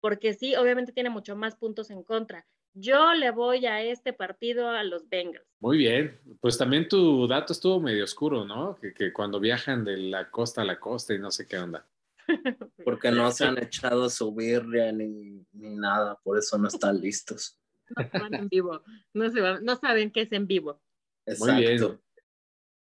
Porque 0.00 0.34
sí, 0.34 0.54
obviamente 0.54 0.92
tiene 0.92 1.10
mucho 1.10 1.34
más 1.34 1.56
puntos 1.56 1.90
en 1.90 2.04
contra. 2.04 2.46
Yo 2.72 3.14
le 3.14 3.32
voy 3.32 3.66
a 3.66 3.82
este 3.82 4.12
partido 4.12 4.68
a 4.68 4.84
los 4.84 5.08
Bengals. 5.08 5.44
Muy 5.58 5.76
bien, 5.76 6.20
pues 6.40 6.56
también 6.56 6.88
tu 6.88 7.26
dato 7.26 7.52
estuvo 7.52 7.80
medio 7.80 8.04
oscuro, 8.04 8.44
¿no? 8.44 8.78
Que, 8.80 8.94
que 8.94 9.12
cuando 9.12 9.40
viajan 9.40 9.84
de 9.84 9.96
la 9.96 10.30
costa 10.30 10.62
a 10.62 10.64
la 10.64 10.78
costa 10.78 11.12
y 11.12 11.18
no 11.18 11.32
sé 11.32 11.48
qué 11.48 11.58
onda. 11.58 11.84
Porque 12.84 13.10
no 13.10 13.30
se 13.32 13.44
han 13.44 13.58
echado 13.58 14.08
su 14.08 14.32
birria 14.32 14.92
ni, 14.92 15.44
ni 15.52 15.76
nada, 15.76 16.16
por 16.22 16.38
eso 16.38 16.56
no 16.58 16.68
están 16.68 17.00
listos. 17.00 17.58
No 17.96 18.20
van 18.20 18.34
en 18.34 18.48
vivo, 18.48 18.82
no, 19.14 19.30
se 19.30 19.40
no 19.62 19.76
saben 19.76 20.12
qué 20.12 20.22
es 20.22 20.32
en 20.32 20.46
vivo. 20.46 20.80
Exacto. 21.26 21.52
Muy 21.52 21.64
bien. 21.64 22.00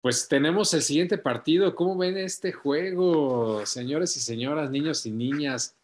Pues 0.05 0.27
tenemos 0.27 0.71
el 0.75 0.83
siguiente 0.83 1.17
partido. 1.17 1.73
¿Cómo 1.73 1.97
ven 1.97 2.15
este 2.15 2.51
juego, 2.51 3.65
señores 3.65 4.15
y 4.15 4.19
señoras, 4.19 4.69
niños 4.69 5.03
y 5.07 5.09
niñas? 5.09 5.75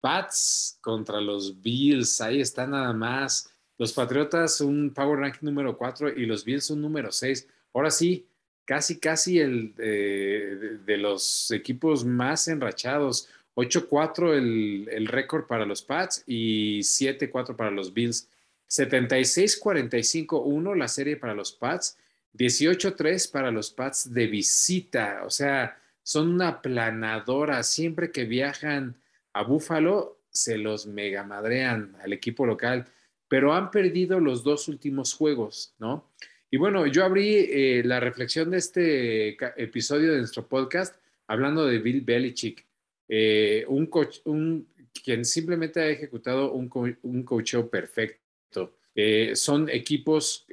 Pats 0.00 0.80
contra 0.80 1.20
los 1.20 1.62
Bills. 1.62 2.20
Ahí 2.20 2.40
está 2.40 2.66
nada 2.66 2.92
más. 2.92 3.54
Los 3.76 3.92
Patriotas 3.92 4.60
un 4.60 4.92
Power 4.92 5.20
Ranking 5.20 5.46
número 5.46 5.78
4 5.78 6.18
y 6.18 6.26
los 6.26 6.44
Bills 6.44 6.68
un 6.70 6.82
número 6.82 7.12
6. 7.12 7.46
Ahora 7.72 7.92
sí, 7.92 8.26
casi, 8.64 8.98
casi 8.98 9.38
el 9.38 9.72
eh, 9.78 10.78
de, 10.84 10.96
los 10.96 11.52
equipos 11.52 12.04
más 12.04 12.48
enrachados. 12.48 13.28
8-4 13.54 14.34
el, 14.34 14.88
el 14.90 15.06
récord 15.06 15.46
para 15.46 15.64
los 15.64 15.82
Pats 15.82 16.24
y 16.26 16.80
7-4 16.80 17.54
para 17.54 17.70
los 17.70 17.94
Bills. 17.94 18.28
76-45-1 18.68 20.74
la 20.74 20.88
serie 20.88 21.16
para 21.16 21.34
los 21.34 21.52
Pats. 21.52 21.96
18-3 22.34 23.30
para 23.30 23.50
los 23.50 23.70
Pats 23.70 24.12
de 24.12 24.26
visita. 24.26 25.22
O 25.24 25.30
sea, 25.30 25.78
son 26.02 26.28
una 26.28 26.62
planadora. 26.62 27.62
Siempre 27.62 28.10
que 28.10 28.24
viajan 28.24 28.96
a 29.32 29.42
Buffalo, 29.42 30.20
se 30.30 30.58
los 30.58 30.86
megamadrean 30.86 31.96
al 32.02 32.12
equipo 32.12 32.46
local. 32.46 32.86
Pero 33.28 33.52
han 33.52 33.70
perdido 33.70 34.20
los 34.20 34.42
dos 34.42 34.68
últimos 34.68 35.14
juegos, 35.14 35.74
¿no? 35.78 36.10
Y 36.50 36.56
bueno, 36.56 36.86
yo 36.86 37.04
abrí 37.04 37.34
eh, 37.36 37.82
la 37.84 38.00
reflexión 38.00 38.50
de 38.50 38.56
este 38.56 39.36
episodio 39.62 40.12
de 40.12 40.18
nuestro 40.18 40.48
podcast 40.48 40.96
hablando 41.26 41.66
de 41.66 41.78
Bill 41.78 42.00
Belichick, 42.00 42.66
eh, 43.06 43.64
un, 43.68 43.86
coach, 43.86 44.18
un 44.24 44.66
quien 45.04 45.24
simplemente 45.24 45.80
ha 45.80 45.88
ejecutado 45.88 46.52
un, 46.52 46.70
un 47.02 47.22
coacheo 47.22 47.68
perfecto. 47.68 48.74
Eh, 48.94 49.36
son 49.36 49.68
equipos 49.68 50.46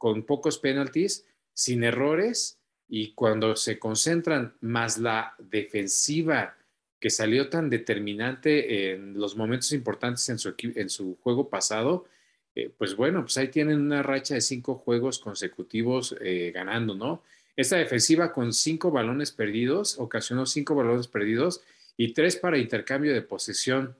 con 0.00 0.22
pocos 0.22 0.58
penalties, 0.58 1.26
sin 1.52 1.84
errores, 1.84 2.58
y 2.88 3.12
cuando 3.12 3.54
se 3.54 3.78
concentran 3.78 4.54
más 4.62 4.96
la 4.96 5.34
defensiva 5.38 6.56
que 6.98 7.10
salió 7.10 7.50
tan 7.50 7.68
determinante 7.68 8.92
en 8.92 9.12
los 9.12 9.36
momentos 9.36 9.72
importantes 9.72 10.26
en 10.30 10.38
su, 10.38 10.54
en 10.58 10.88
su 10.88 11.18
juego 11.22 11.50
pasado, 11.50 12.06
eh, 12.54 12.70
pues 12.78 12.96
bueno, 12.96 13.20
pues 13.20 13.36
ahí 13.36 13.48
tienen 13.48 13.78
una 13.78 14.02
racha 14.02 14.32
de 14.32 14.40
cinco 14.40 14.74
juegos 14.74 15.18
consecutivos 15.18 16.16
eh, 16.22 16.50
ganando, 16.54 16.94
¿no? 16.94 17.22
Esta 17.54 17.76
defensiva 17.76 18.32
con 18.32 18.54
cinco 18.54 18.90
balones 18.90 19.32
perdidos, 19.32 19.98
ocasionó 19.98 20.46
cinco 20.46 20.74
balones 20.74 21.08
perdidos 21.08 21.60
y 21.98 22.14
tres 22.14 22.36
para 22.36 22.56
intercambio 22.56 23.12
de 23.12 23.20
posesión. 23.20 23.96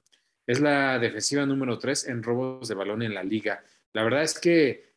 Es 0.47 0.61
la 0.61 0.99
defensiva 0.99 1.45
número 1.45 1.79
tres 1.79 2.09
en 2.09 2.23
robos 2.23 2.69
de 2.69 2.75
balón 2.75 3.03
en 3.03 3.13
la 3.13 3.23
liga. 3.23 3.63
La 3.93 4.03
verdad 4.03 4.23
es 4.23 4.39
que, 4.41 4.90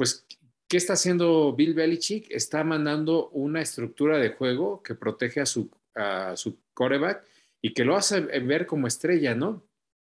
pues, 0.00 0.24
¿qué 0.66 0.78
está 0.78 0.94
haciendo 0.94 1.52
Bill 1.52 1.74
Belichick? 1.74 2.30
Está 2.30 2.64
mandando 2.64 3.28
una 3.32 3.60
estructura 3.60 4.16
de 4.16 4.30
juego 4.30 4.82
que 4.82 4.94
protege 4.94 5.42
a 5.42 5.44
su, 5.44 5.70
a 5.94 6.38
su 6.38 6.56
coreback 6.72 7.22
y 7.60 7.74
que 7.74 7.84
lo 7.84 7.94
hace 7.96 8.22
ver 8.22 8.64
como 8.64 8.86
estrella, 8.86 9.34
¿no? 9.34 9.62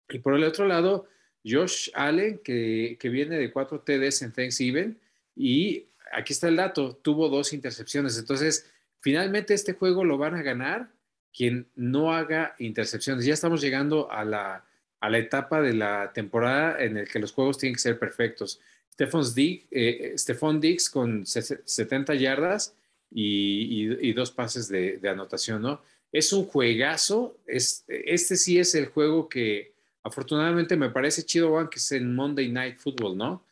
Y 0.09 0.20
por 0.20 0.37
el 0.37 0.45
otro 0.45 0.68
lado, 0.68 1.09
Josh 1.45 1.91
Allen, 1.95 2.39
que, 2.45 2.97
viene 3.03 3.37
de 3.39 3.51
cuatro 3.51 3.80
TDs 3.80 4.22
en 4.22 4.30
Thanksgiving, 4.30 5.01
y 5.35 5.87
aquí 6.12 6.33
está 6.33 6.47
el 6.47 6.55
dato, 6.55 6.95
tuvo 6.95 7.28
dos 7.28 7.53
intercepciones. 7.53 8.16
Entonces, 8.16 8.70
finalmente 9.01 9.53
este 9.53 9.72
juego 9.72 10.05
lo 10.05 10.16
van 10.16 10.37
a 10.37 10.43
ganar 10.43 10.93
quien 11.37 11.66
no 11.74 12.14
haga 12.14 12.55
intercepciones. 12.61 13.24
Ya 13.24 13.35
estamos 13.35 13.61
llegando 13.61 14.12
a 14.12 14.24
la, 14.24 14.64
a 15.01 15.11
la 15.11 15.18
etapa 15.18 15.61
de 15.61 15.74
la 15.74 16.12
temporada 16.12 16.80
en 16.80 16.99
el 16.99 17.09
que 17.09 17.18
los 17.18 17.33
juegos 17.33 17.59
tienen 17.59 17.74
que 17.74 17.80
ser 17.80 17.99
perfectos. 17.99 18.61
Diggs, 18.97 19.66
eh, 19.70 20.14
Diggs 20.61 20.90
con 20.90 21.26
70 21.26 22.14
yardas 22.14 22.74
y, 23.11 24.12
dos 24.12 24.30
pases 24.30 24.68
de, 24.68 24.99
de, 24.99 25.09
anotación, 25.09 25.62
¿no? 25.62 25.82
Es 26.11 26.32
un 26.32 26.45
juegazo. 26.45 27.36
Es, 27.47 27.84
este 27.88 28.36
sí 28.36 28.59
es 28.59 28.74
el 28.74 28.86
juego 28.86 29.28
que, 29.28 29.72
Afortunadamente 30.05 30.76
me 30.76 30.90
parece 30.90 31.24
chido, 31.24 31.51
Juan, 31.51 31.68
que 31.68 31.78
es 31.78 31.93
en 31.93 32.14
Monday 32.14 32.51
Night 32.51 32.78
Football, 32.78 33.16
¿no? 33.16 33.45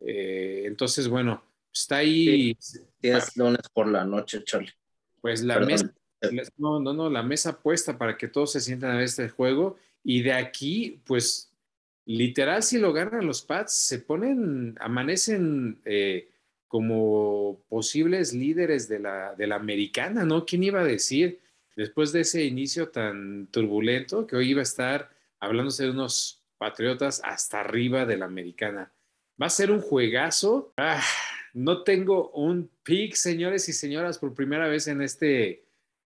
Eh, 0.00 0.62
entonces, 0.66 1.08
bueno, 1.08 1.42
está 1.72 1.96
ahí. 1.96 2.56
es 3.02 3.36
lunes 3.36 3.68
por 3.72 3.88
la 3.88 4.04
noche, 4.04 4.44
Charlie. 4.44 4.72
Pues 5.20 5.42
la 5.42 5.58
mesa, 5.58 5.92
no, 6.56 6.78
no, 6.78 6.92
no, 6.92 7.10
la 7.10 7.24
mesa 7.24 7.60
puesta 7.60 7.98
para 7.98 8.16
que 8.16 8.28
todos 8.28 8.52
se 8.52 8.60
sientan 8.60 8.92
a 8.92 8.96
ver 8.96 9.04
este 9.04 9.28
juego. 9.28 9.78
Y 10.04 10.22
de 10.22 10.32
aquí, 10.32 11.00
pues, 11.04 11.45
literal, 12.06 12.62
si 12.62 12.78
lo 12.78 12.92
ganan 12.92 13.26
los 13.26 13.42
Pats, 13.42 13.74
se 13.74 13.98
ponen, 13.98 14.76
amanecen 14.80 15.80
eh, 15.84 16.30
como 16.66 17.60
posibles 17.68 18.32
líderes 18.32 18.88
de 18.88 19.00
la, 19.00 19.34
de 19.34 19.46
la 19.46 19.56
americana, 19.56 20.24
¿no? 20.24 20.46
¿Quién 20.46 20.64
iba 20.64 20.80
a 20.80 20.84
decir? 20.84 21.40
después 21.76 22.10
de 22.10 22.20
ese 22.22 22.44
inicio 22.44 22.88
tan 22.88 23.46
turbulento 23.48 24.26
que 24.26 24.34
hoy 24.34 24.50
iba 24.50 24.60
a 24.60 24.64
estar 24.64 25.10
hablándose 25.38 25.84
de 25.84 25.90
unos 25.90 26.42
Patriotas 26.58 27.20
hasta 27.22 27.60
arriba 27.60 28.06
de 28.06 28.16
la 28.16 28.24
americana. 28.24 28.90
Va 29.40 29.44
a 29.44 29.50
ser 29.50 29.70
un 29.70 29.82
juegazo. 29.82 30.72
Ah, 30.78 31.02
no 31.52 31.82
tengo 31.82 32.30
un 32.30 32.70
pick, 32.82 33.12
señores 33.12 33.68
y 33.68 33.74
señoras, 33.74 34.16
por 34.16 34.32
primera 34.32 34.66
vez 34.66 34.88
en 34.88 35.02
este 35.02 35.66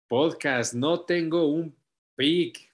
podcast. 0.07 0.75
No 0.75 1.01
tengo 1.01 1.47
un 1.47 1.75
pick. 2.15 2.64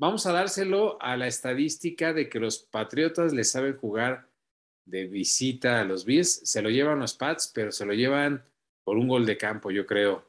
Vamos 0.00 0.26
a 0.26 0.32
dárselo 0.32 0.96
a 1.02 1.16
la 1.16 1.26
estadística 1.26 2.12
de 2.12 2.28
que 2.28 2.38
los 2.38 2.60
Patriotas 2.60 3.32
le 3.32 3.42
saben 3.42 3.76
jugar 3.76 4.28
de 4.84 5.08
visita 5.08 5.80
a 5.80 5.84
los 5.84 6.04
Bills. 6.04 6.40
Se 6.44 6.62
lo 6.62 6.70
llevan 6.70 7.00
los 7.00 7.14
Pats, 7.14 7.50
pero 7.52 7.72
se 7.72 7.84
lo 7.84 7.92
llevan 7.94 8.44
por 8.84 8.96
un 8.96 9.08
gol 9.08 9.26
de 9.26 9.36
campo, 9.36 9.72
yo 9.72 9.86
creo. 9.86 10.24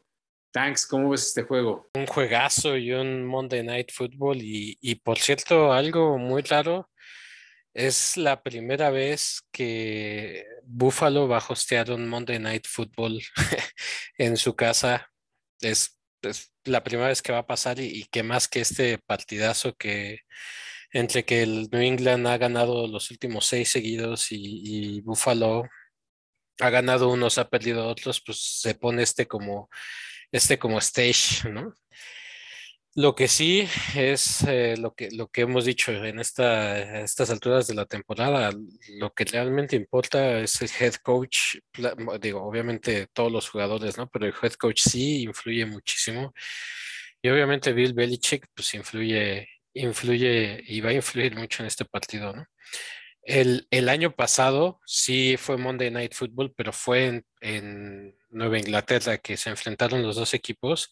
Thanks, 0.52 0.88
¿cómo 0.88 1.12
ves 1.12 1.28
este 1.28 1.44
juego? 1.44 1.88
Un 1.94 2.08
juegazo 2.08 2.78
y 2.78 2.94
un 2.94 3.24
Monday 3.28 3.62
Night 3.62 3.92
Football. 3.94 4.42
Y, 4.42 4.80
y 4.82 4.96
por 4.96 5.20
cierto, 5.20 5.72
algo 5.72 6.18
muy 6.18 6.42
raro, 6.42 6.90
es 7.72 8.18
la 8.18 8.42
primera 8.42 8.90
vez 8.90 9.44
que 9.52 10.48
Buffalo 10.64 11.28
va 11.28 11.38
a 11.38 11.46
hostear 11.48 11.92
un 11.92 12.10
Monday 12.10 12.40
Night 12.40 12.66
Football 12.68 13.22
en 14.18 14.36
su 14.36 14.56
casa. 14.56 15.12
Es, 15.62 15.99
la 16.66 16.84
primera 16.84 17.10
vez 17.10 17.22
que 17.22 17.32
va 17.32 17.40
a 17.40 17.48
pasar 17.48 17.80
y, 17.80 17.86
y, 17.86 18.06
que 18.06 18.24
más 18.24 18.48
que 18.48 18.62
este 18.62 18.98
partidazo 19.00 19.76
que 19.76 20.20
entre 20.92 21.26
que 21.26 21.44
el 21.44 21.70
New 21.72 21.82
England 21.82 22.28
ha 22.28 22.38
ganado 22.38 22.88
los 22.88 23.12
últimos 23.12 23.46
seis 23.46 23.70
seguidos 23.72 24.28
y, 24.32 25.02
Buffalo 25.02 25.64
ha 26.60 26.70
ganado 26.70 27.10
unos, 27.10 27.38
ha 27.38 27.50
perdido 27.50 27.88
otros, 27.88 28.22
pues 28.26 28.60
se 28.62 28.76
pone 28.76 29.04
este 29.04 29.28
como, 29.28 29.70
este 30.32 30.60
como 30.60 30.78
stage, 30.80 31.50
¿no? 31.50 31.74
Lo 33.00 33.16
que 33.16 33.30
sí 33.30 33.66
es 33.96 34.44
eh, 34.44 34.76
lo, 34.78 34.94
que, 34.94 35.10
lo 35.12 35.30
que 35.30 35.44
hemos 35.44 35.64
dicho 35.64 35.94
en 35.94 36.20
esta, 36.20 37.00
estas 37.02 37.30
alturas 37.30 37.66
de 37.66 37.74
la 37.74 37.86
temporada, 37.86 38.52
lo 38.90 39.14
que 39.14 39.24
realmente 39.24 39.78
importa 39.78 40.40
es 40.42 40.62
el 40.62 40.70
head 40.78 40.96
coach, 40.96 41.60
digo, 42.20 42.44
obviamente 42.44 43.08
todos 43.14 43.32
los 43.32 43.48
jugadores, 43.48 43.98
¿no? 43.98 44.10
Pero 44.10 44.26
el 44.26 44.34
head 44.44 44.52
coach 44.56 44.82
sí 44.82 45.24
influye 45.24 45.66
muchísimo. 45.66 46.34
Y 47.22 47.30
obviamente 47.30 47.72
Bill 47.72 47.94
Belichick, 47.94 48.48
pues 48.54 48.74
influye 48.74 49.48
influye 49.74 50.62
y 50.68 50.82
va 50.82 50.90
a 50.90 50.94
influir 50.94 51.38
mucho 51.38 51.64
en 51.64 51.68
este 51.68 51.86
partido, 51.86 52.36
¿no? 52.36 52.46
El, 53.22 53.66
el, 53.72 53.88
año 53.88 54.12
pasado 54.14 54.82
sí 54.86 55.38
fue 55.38 55.56
Monday 55.56 55.90
Night 55.90 56.16
Football, 56.16 56.54
pero 56.54 56.74
fue 56.74 57.06
en, 57.06 57.26
en, 57.40 58.16
Nueva 58.32 58.60
Inglaterra 58.60 59.18
que 59.20 59.38
se 59.38 59.50
enfrentaron 59.50 60.04
los 60.04 60.18
dos 60.18 60.34
equipos 60.34 60.92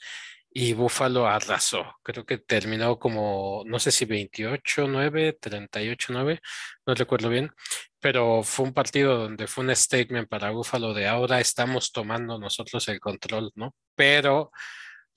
y 0.52 0.74
Buffalo 0.74 1.28
arrasó. 1.28 1.86
Creo 2.04 2.26
que 2.26 2.38
terminó 2.40 3.00
como, 3.00 3.64
no 3.66 3.80
sé 3.80 3.92
si 3.92 4.06
28-9, 4.06 5.38
38-9, 5.40 6.40
no 6.86 6.96
recuerdo 6.96 7.30
bien, 7.30 7.52
pero 8.00 8.44
fue 8.44 8.66
un 8.66 8.74
partido 8.74 9.18
donde 9.18 9.48
fue 9.48 9.64
un 9.66 9.76
statement 9.76 10.30
para 10.30 10.52
Buffalo 10.52 10.94
de 10.94 11.08
ahora 11.08 11.40
estamos 11.40 11.92
tomando 11.92 12.40
nosotros 12.40 12.88
el 12.88 13.00
control, 13.00 13.52
¿no? 13.56 13.76
Pero 13.96 14.52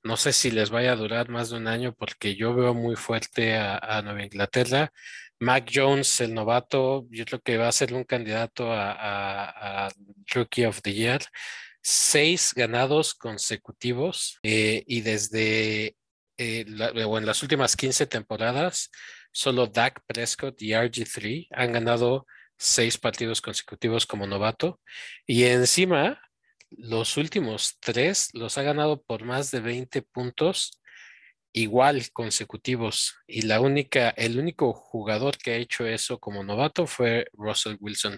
no 0.03 0.17
sé 0.17 0.33
si 0.33 0.51
les 0.51 0.71
vaya 0.71 0.93
a 0.93 0.97
durar 0.97 1.29
más 1.29 1.51
de 1.51 1.57
un 1.57 1.69
año 1.69 1.95
porque 1.95 2.35
yo 2.35 2.55
veo 2.55 2.75
muy 2.75 2.97
fuerte 2.97 3.57
a, 3.57 4.01
Nueva 4.03 4.25
Inglaterra. 4.25 4.93
Mac 5.39 5.71
Jones, 5.73 6.21
el 6.21 6.35
novato, 6.35 7.07
yo 7.11 7.25
creo 7.25 7.41
que 7.41 7.57
va 7.59 7.69
a 7.69 7.73
ser 7.73 7.95
un 7.95 8.05
candidato 8.05 8.69
a, 8.73 9.89
Rookie 10.35 10.67
of 10.67 10.81
the 10.83 10.93
Year. 10.93 11.21
Seis 11.83 12.53
ganados 12.55 13.15
consecutivos 13.15 14.39
eh, 14.43 14.85
y 14.87 15.01
desde 15.01 15.97
eh, 16.43 16.65
o 17.05 17.19
en 17.19 17.27
las 17.27 17.43
últimas 17.43 17.77
15 17.77 18.07
temporadas, 18.07 18.91
solo 19.31 19.67
Dak 19.67 20.01
Prescott 20.07 20.61
y 20.63 20.71
RG3 20.71 21.49
han 21.51 21.73
ganado 21.73 22.27
seis 22.57 22.97
partidos 22.97 23.43
consecutivos 23.43 24.07
como 24.07 24.27
novato. 24.27 24.81
Y 25.27 25.45
encima, 25.45 26.19
los 26.71 27.17
últimos 27.19 27.77
tres 27.81 28.31
los 28.33 28.57
ha 28.57 28.63
ganado 28.63 29.03
por 29.03 29.25
más 29.25 29.51
de 29.51 29.61
20 29.61 30.03
puntos 30.03 30.80
igual 31.53 32.11
consecutivos 32.13 33.17
y 33.27 33.43
la 33.43 33.61
única 33.61 34.11
el 34.11 34.39
único 34.39 34.73
jugador 34.73 35.37
que 35.37 35.53
ha 35.53 35.57
hecho 35.57 35.87
eso 35.87 36.19
como 36.19 36.45
novato 36.45 36.87
fue 36.87 37.27
Russell 37.33 37.77
Wilson 37.81 38.17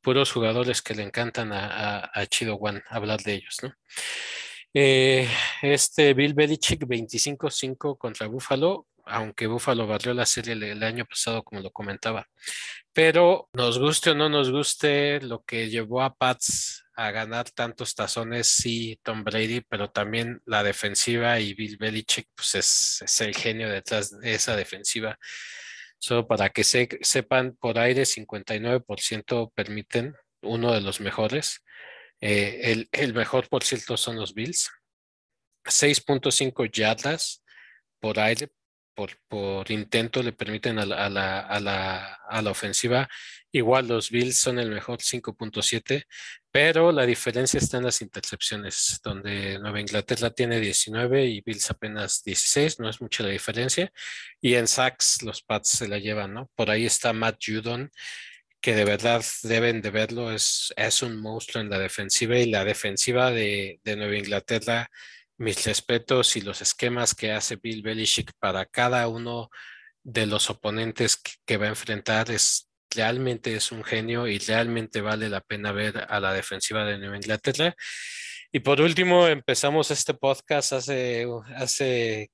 puros 0.00 0.32
jugadores 0.32 0.80
que 0.80 0.94
le 0.94 1.02
encantan 1.02 1.50
a, 1.52 2.10
Chido 2.28 2.56
One 2.56 2.82
hablar 2.88 3.20
de 3.20 3.34
ellos 3.34 3.56
no 3.62 3.74
eh, 4.72 5.28
este 5.62 6.14
Bill 6.14 6.34
Belichick 6.34 6.84
25-5 6.84 7.98
contra 7.98 8.28
Buffalo 8.28 8.86
aunque 9.06 9.46
Buffalo 9.46 9.86
barrió 9.86 10.14
la 10.14 10.26
serie 10.26 10.52
el, 10.54 10.82
año 10.82 11.04
pasado, 11.04 11.42
como 11.42 11.60
lo 11.60 11.70
comentaba. 11.70 12.26
Pero 12.92 13.48
nos 13.52 13.78
guste 13.78 14.10
o 14.10 14.14
no 14.14 14.28
nos 14.28 14.50
guste, 14.50 15.20
lo 15.20 15.42
que 15.44 15.68
llevó 15.68 16.02
a 16.02 16.14
Pats 16.14 16.84
a 16.94 17.10
ganar 17.10 17.50
tantos 17.50 17.94
tazones, 17.94 18.48
sí, 18.48 18.98
Tom 19.02 19.24
Brady, 19.24 19.62
pero 19.62 19.90
también 19.90 20.42
la 20.44 20.62
defensiva 20.62 21.40
y 21.40 21.54
Bill 21.54 21.76
Belichick, 21.78 22.28
pues 22.34 22.54
es, 22.54 23.20
el 23.20 23.34
genio 23.34 23.70
detrás 23.70 24.18
de 24.18 24.34
esa 24.34 24.56
defensiva. 24.56 25.18
Solo 25.98 26.26
para 26.26 26.50
que 26.50 26.64
se, 26.64 26.88
sepan, 27.02 27.56
por 27.56 27.78
aire 27.78 28.02
59% 28.02 29.52
permiten, 29.54 30.14
uno 30.42 30.72
de 30.72 30.80
los 30.80 31.00
mejores. 31.00 31.62
Eh, 32.20 32.60
el, 32.64 32.88
el 32.92 33.14
mejor, 33.14 33.48
por 33.48 33.64
cierto, 33.64 33.96
son 33.96 34.16
los 34.16 34.34
Bills. 34.34 34.70
6.5 35.64 36.70
yardas 36.70 37.42
por 38.00 38.18
aire 38.18 38.50
por, 39.28 39.70
intento 39.70 40.22
le 40.22 40.32
permiten 40.32 40.78
a 40.78 40.86
la, 40.86 41.06
a, 41.06 41.08
la, 41.10 42.14
a, 42.28 42.42
la, 42.42 42.50
ofensiva. 42.50 43.08
Igual 43.52 43.88
los 43.88 44.10
Bills 44.10 44.38
son 44.38 44.58
el 44.58 44.70
mejor 44.70 45.00
5.7, 45.00 46.04
pero 46.50 46.92
la 46.92 47.06
diferencia 47.06 47.58
está 47.58 47.78
en 47.78 47.84
las 47.84 48.02
intercepciones, 48.02 49.00
donde 49.02 49.58
Nueva 49.58 49.80
Inglaterra 49.80 50.30
tiene 50.30 50.60
19 50.60 51.26
y 51.26 51.40
Bills 51.40 51.70
apenas 51.70 52.22
16, 52.24 52.80
no 52.80 52.88
es 52.88 53.00
mucha 53.00 53.22
la 53.22 53.30
diferencia. 53.30 53.92
Y 54.40 54.54
en 54.54 54.68
sacks 54.68 55.22
los 55.22 55.42
Pats 55.42 55.70
se 55.70 55.88
la 55.88 55.98
llevan, 55.98 56.34
¿no? 56.34 56.50
Por 56.54 56.70
ahí 56.70 56.86
está 56.86 57.12
Matt 57.12 57.38
Judon, 57.44 57.90
que 58.60 58.74
de 58.74 58.84
verdad 58.84 59.24
deben 59.42 59.80
de 59.82 59.90
verlo, 59.90 60.32
es, 60.32 60.72
es 60.76 61.02
un 61.02 61.16
monstruo 61.20 61.62
en 61.62 61.70
la 61.70 61.78
defensiva 61.78 62.38
y 62.38 62.50
la 62.50 62.64
defensiva 62.64 63.30
de, 63.30 63.80
de 63.84 63.96
Nueva 63.96 64.16
Inglaterra 64.16 64.90
mis 65.40 65.64
respetos 65.64 66.36
y 66.36 66.42
los 66.42 66.60
esquemas 66.60 67.14
que 67.14 67.32
hace 67.32 67.56
Bill 67.56 67.82
Belichick 67.82 68.30
para 68.38 68.66
cada 68.66 69.08
uno 69.08 69.48
de 70.02 70.26
los 70.26 70.50
oponentes 70.50 71.18
que, 71.46 71.56
va 71.56 71.64
a 71.64 71.70
enfrentar 71.70 72.30
es 72.30 72.68
realmente 72.90 73.54
es 73.54 73.72
un 73.72 73.82
genio 73.82 74.26
y 74.28 74.38
realmente 74.38 75.00
vale 75.00 75.30
la 75.30 75.40
pena 75.40 75.72
ver 75.72 76.06
a 76.08 76.20
la 76.20 76.34
defensiva 76.34 76.84
de 76.84 76.98
Nueva 76.98 77.16
Inglaterra. 77.16 77.74
Y 78.52 78.60
por 78.60 78.82
último, 78.82 79.28
empezamos 79.28 79.90
este 79.90 80.12
podcast 80.12 80.74
hace, 80.74 81.26
hace 81.56 82.30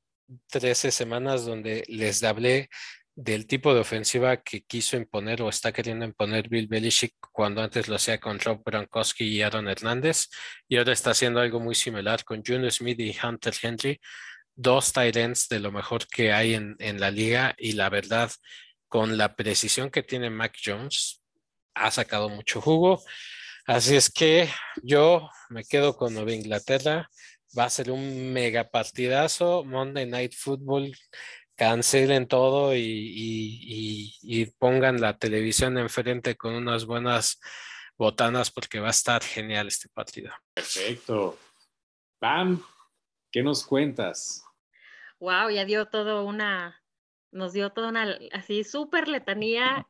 13 0.50 0.90
semanas 0.90 1.44
donde 1.44 1.84
les 1.86 2.24
hablé 2.24 2.68
del 3.16 3.46
tipo 3.46 3.72
de 3.72 3.80
ofensiva 3.80 4.36
que 4.42 4.62
quiso 4.62 4.96
imponer 4.96 5.40
o 5.40 5.48
está 5.48 5.72
queriendo 5.72 6.04
imponer 6.04 6.50
Bill 6.50 6.68
Belichick 6.68 7.14
cuando 7.32 7.62
antes 7.62 7.88
lo 7.88 7.96
hacía 7.96 8.20
con 8.20 8.38
Rob 8.38 8.62
Gronkowski 8.62 9.24
y 9.24 9.42
Aaron 9.42 9.68
Hernández 9.68 10.26
y 10.68 10.76
ahora 10.76 10.92
está 10.92 11.12
haciendo 11.12 11.40
algo 11.40 11.58
muy 11.58 11.74
similar 11.74 12.24
con 12.24 12.42
Junior 12.46 12.70
Smith 12.70 13.00
y 13.00 13.16
Hunter 13.20 13.54
Henry, 13.62 14.00
dos 14.54 14.92
tight 14.92 15.16
ends 15.16 15.48
de 15.48 15.60
lo 15.60 15.72
mejor 15.72 16.06
que 16.06 16.30
hay 16.32 16.54
en, 16.54 16.76
en 16.78 17.00
la 17.00 17.10
liga 17.10 17.54
y 17.56 17.72
la 17.72 17.88
verdad 17.88 18.30
con 18.86 19.16
la 19.16 19.34
precisión 19.34 19.90
que 19.90 20.02
tiene 20.02 20.28
Mac 20.28 20.54
Jones 20.62 21.22
ha 21.74 21.90
sacado 21.90 22.28
mucho 22.28 22.60
jugo. 22.60 23.02
Así 23.66 23.96
es 23.96 24.10
que 24.10 24.48
yo 24.82 25.28
me 25.48 25.64
quedo 25.64 25.96
con 25.96 26.14
Nueva 26.14 26.32
Inglaterra. 26.32 27.08
Va 27.58 27.64
a 27.64 27.70
ser 27.70 27.90
un 27.90 28.32
mega 28.32 28.68
partidazo. 28.70 29.64
Monday 29.64 30.06
Night 30.06 30.34
Football 30.34 30.94
cancelen 31.56 32.28
todo 32.28 32.74
y, 32.74 34.52
pongan 34.58 35.00
la 35.00 35.18
televisión 35.18 35.78
enfrente 35.78 36.36
con 36.36 36.54
unas 36.54 36.84
buenas 36.84 37.40
botanas 37.96 38.50
porque 38.50 38.78
va 38.78 38.88
a 38.88 38.90
estar 38.90 39.22
genial 39.22 39.68
este 39.68 39.88
partido. 39.88 40.30
Perfecto. 40.54 41.38
Pam, 42.18 42.62
¿qué 43.30 43.42
nos 43.42 43.64
cuentas? 43.64 44.44
Wow, 45.18 45.50
ya 45.50 45.64
dio 45.64 45.86
todo 45.86 46.24
una, 46.24 46.82
nos 47.32 47.52
dio 47.52 47.70
toda 47.70 47.88
una 47.88 48.18
así 48.32 48.64
súper 48.64 49.08
letanía 49.08 49.86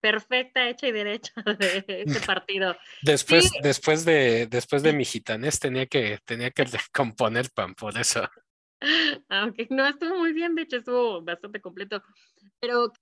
perfecta, 0.00 0.68
hecha 0.68 0.86
y 0.88 0.92
derecha 0.92 1.32
de 1.58 1.84
este 2.06 2.20
partido. 2.26 2.76
Después, 3.02 3.50
después 3.62 4.04
de, 4.04 4.46
después 4.48 4.82
de 4.82 4.92
mi 4.92 5.04
gitanés 5.04 5.58
tenía 5.58 5.86
que, 5.86 6.18
tenía 6.24 6.50
que 6.50 6.66
componer 6.92 7.50
Pam, 7.52 7.74
por 7.74 7.96
eso. 7.96 8.28
Aunque 9.28 9.66
no 9.70 9.86
estuvo 9.86 10.18
muy 10.18 10.32
bien, 10.32 10.54
de 10.54 10.62
hecho 10.62 10.78
estuvo 10.78 11.22
bastante 11.22 11.60
completo. 11.60 12.02
Pero 12.60 12.92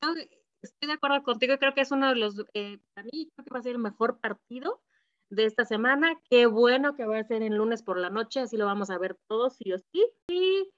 estoy 0.62 0.86
de 0.86 0.92
acuerdo 0.92 1.22
contigo, 1.22 1.58
creo 1.58 1.74
que 1.74 1.82
es 1.82 1.90
uno 1.90 2.08
de 2.08 2.16
los, 2.16 2.44
eh, 2.54 2.78
para 2.94 3.06
mí 3.12 3.30
creo 3.34 3.44
que 3.44 3.54
va 3.54 3.60
a 3.60 3.62
ser 3.62 3.72
el 3.72 3.78
mejor 3.78 4.20
partido 4.20 4.82
de 5.30 5.44
esta 5.44 5.64
semana. 5.64 6.20
Qué 6.30 6.46
bueno 6.46 6.94
que 6.94 7.04
va 7.04 7.18
a 7.18 7.24
ser 7.24 7.42
el 7.42 7.56
lunes 7.56 7.82
por 7.82 7.98
la 7.98 8.10
noche, 8.10 8.40
así 8.40 8.56
lo 8.56 8.66
vamos 8.66 8.90
a 8.90 8.98
ver 8.98 9.18
todos, 9.28 9.56
sí 9.56 9.72
o 9.72 9.78
sí. 9.78 10.70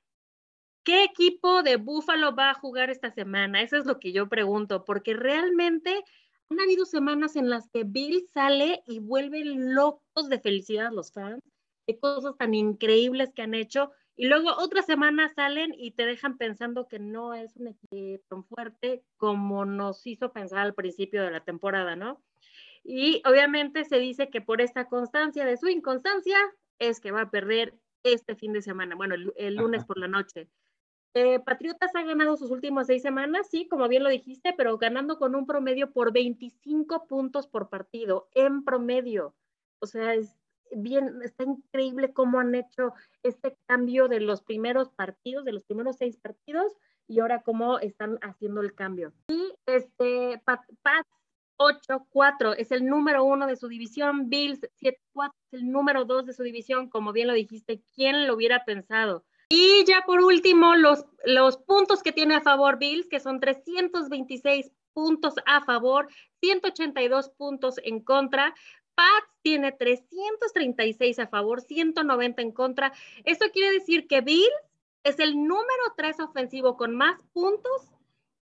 ¿Qué 0.84 1.04
equipo 1.04 1.62
de 1.62 1.76
Buffalo 1.76 2.34
va 2.36 2.50
a 2.50 2.54
jugar 2.54 2.90
esta 2.90 3.10
semana? 3.10 3.62
Eso 3.62 3.78
es 3.78 3.86
lo 3.86 3.98
que 3.98 4.12
yo 4.12 4.28
pregunto, 4.28 4.84
porque 4.84 5.14
realmente 5.14 6.04
han 6.50 6.60
habido 6.60 6.84
semanas 6.84 7.36
en 7.36 7.48
las 7.48 7.70
que 7.70 7.84
Bill 7.84 8.26
sale 8.32 8.82
y 8.86 8.98
vuelve 8.98 9.44
locos 9.44 10.28
de 10.28 10.40
felicidad 10.40 10.92
los 10.92 11.10
fans, 11.10 11.42
de 11.86 11.98
cosas 11.98 12.36
tan 12.36 12.52
increíbles 12.52 13.32
que 13.34 13.42
han 13.42 13.54
hecho, 13.54 13.92
y 14.16 14.28
luego 14.28 14.50
otras 14.58 14.86
semanas 14.86 15.32
salen 15.34 15.74
y 15.76 15.92
te 15.92 16.06
dejan 16.06 16.38
pensando 16.38 16.86
que 16.86 16.98
no 16.98 17.34
es 17.34 17.56
un 17.56 17.68
equipo 17.68 18.22
tan 18.28 18.44
fuerte 18.44 19.02
como 19.16 19.64
nos 19.64 20.06
hizo 20.06 20.32
pensar 20.32 20.60
al 20.60 20.74
principio 20.74 21.22
de 21.22 21.32
la 21.32 21.44
temporada, 21.44 21.96
¿no? 21.96 22.22
Y 22.84 23.22
obviamente 23.26 23.84
se 23.84 23.98
dice 23.98 24.28
que 24.28 24.40
por 24.40 24.60
esta 24.60 24.86
constancia 24.88 25.44
de 25.44 25.56
su 25.56 25.68
inconstancia 25.68 26.36
es 26.78 27.00
que 27.00 27.10
va 27.10 27.22
a 27.22 27.30
perder 27.30 27.74
este 28.02 28.36
fin 28.36 28.52
de 28.52 28.62
semana, 28.62 28.94
bueno, 28.94 29.14
el, 29.14 29.54
lunes 29.54 29.84
por 29.84 29.98
la 29.98 30.06
noche. 30.06 30.48
Eh, 31.14 31.40
Patriotas 31.40 31.94
ha 31.94 32.02
ganado 32.02 32.36
sus 32.36 32.50
últimas 32.50 32.88
seis 32.88 33.02
semanas, 33.02 33.48
sí, 33.50 33.66
como 33.68 33.88
bien 33.88 34.02
lo 34.02 34.10
dijiste, 34.10 34.52
pero 34.56 34.76
ganando 34.78 35.16
con 35.16 35.34
un 35.34 35.46
promedio 35.46 35.92
por 35.92 36.12
25 36.12 37.06
puntos 37.06 37.46
por 37.46 37.70
partido, 37.70 38.28
en 38.34 38.64
promedio. 38.64 39.34
O 39.78 39.86
sea, 39.86 40.14
es 40.14 40.36
bien, 40.72 41.20
está 41.22 41.44
increíble 41.44 42.12
cómo 42.12 42.40
han 42.40 42.54
hecho 42.54 42.92
este 43.22 43.56
cambio 43.66 44.08
de 44.08 44.20
los 44.20 44.42
primeros 44.42 44.90
partidos, 44.90 45.44
de 45.44 45.52
los 45.52 45.64
primeros 45.64 45.96
seis 45.96 46.16
partidos, 46.16 46.72
y 47.06 47.20
ahora 47.20 47.42
cómo 47.42 47.78
están 47.78 48.18
haciendo 48.22 48.60
el 48.60 48.74
cambio. 48.74 49.12
Y 49.28 49.54
este, 49.66 50.40
Pats 50.44 51.08
8-4 51.58 52.54
es 52.58 52.72
el 52.72 52.86
número 52.86 53.24
uno 53.24 53.46
de 53.46 53.56
su 53.56 53.68
división, 53.68 54.28
Bills 54.28 54.60
7-4 54.80 55.32
es 55.46 55.52
el 55.60 55.70
número 55.70 56.04
dos 56.04 56.26
de 56.26 56.32
su 56.32 56.42
división, 56.42 56.88
como 56.88 57.12
bien 57.12 57.28
lo 57.28 57.34
dijiste, 57.34 57.82
¿quién 57.94 58.26
lo 58.26 58.34
hubiera 58.34 58.64
pensado? 58.64 59.24
Y 59.48 59.84
ya 59.86 60.02
por 60.06 60.20
último, 60.20 60.74
los, 60.74 61.04
los 61.24 61.58
puntos 61.58 62.02
que 62.02 62.12
tiene 62.12 62.34
a 62.34 62.40
favor 62.40 62.78
Bills, 62.78 63.08
que 63.08 63.20
son 63.20 63.40
326 63.40 64.72
puntos 64.94 65.34
a 65.46 65.62
favor, 65.64 66.08
182 66.40 67.30
puntos 67.30 67.76
en 67.84 68.00
contra. 68.00 68.54
Pats 68.94 69.28
tiene 69.42 69.72
336 69.72 71.18
a 71.18 71.26
favor, 71.26 71.60
190 71.60 72.42
en 72.42 72.52
contra. 72.52 72.92
Esto 73.24 73.46
quiere 73.52 73.72
decir 73.72 74.06
que 74.06 74.20
Bills 74.20 74.48
es 75.02 75.18
el 75.18 75.36
número 75.36 75.94
3 75.96 76.20
ofensivo 76.20 76.76
con 76.76 76.94
más 76.96 77.20
puntos 77.32 77.92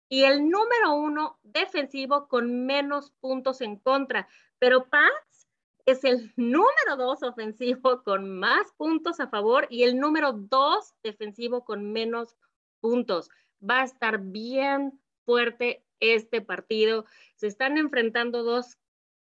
y 0.08 0.24
el 0.24 0.48
número 0.48 0.94
uno 0.94 1.38
defensivo 1.42 2.28
con 2.28 2.66
menos 2.66 3.12
puntos 3.20 3.60
en 3.60 3.76
contra. 3.76 4.28
Pero 4.58 4.88
Pats 4.88 5.48
es 5.84 6.04
el 6.04 6.32
número 6.36 6.96
dos 6.96 7.22
ofensivo 7.22 8.02
con 8.02 8.38
más 8.38 8.72
puntos 8.76 9.20
a 9.20 9.28
favor 9.28 9.66
y 9.70 9.84
el 9.84 9.98
número 9.98 10.32
dos 10.32 10.94
defensivo 11.02 11.64
con 11.64 11.92
menos 11.92 12.36
puntos. 12.80 13.30
Va 13.62 13.80
a 13.80 13.84
estar 13.84 14.18
bien 14.18 15.00
fuerte 15.24 15.84
este 16.00 16.40
partido. 16.40 17.04
Se 17.36 17.46
están 17.46 17.78
enfrentando 17.78 18.42
dos 18.42 18.78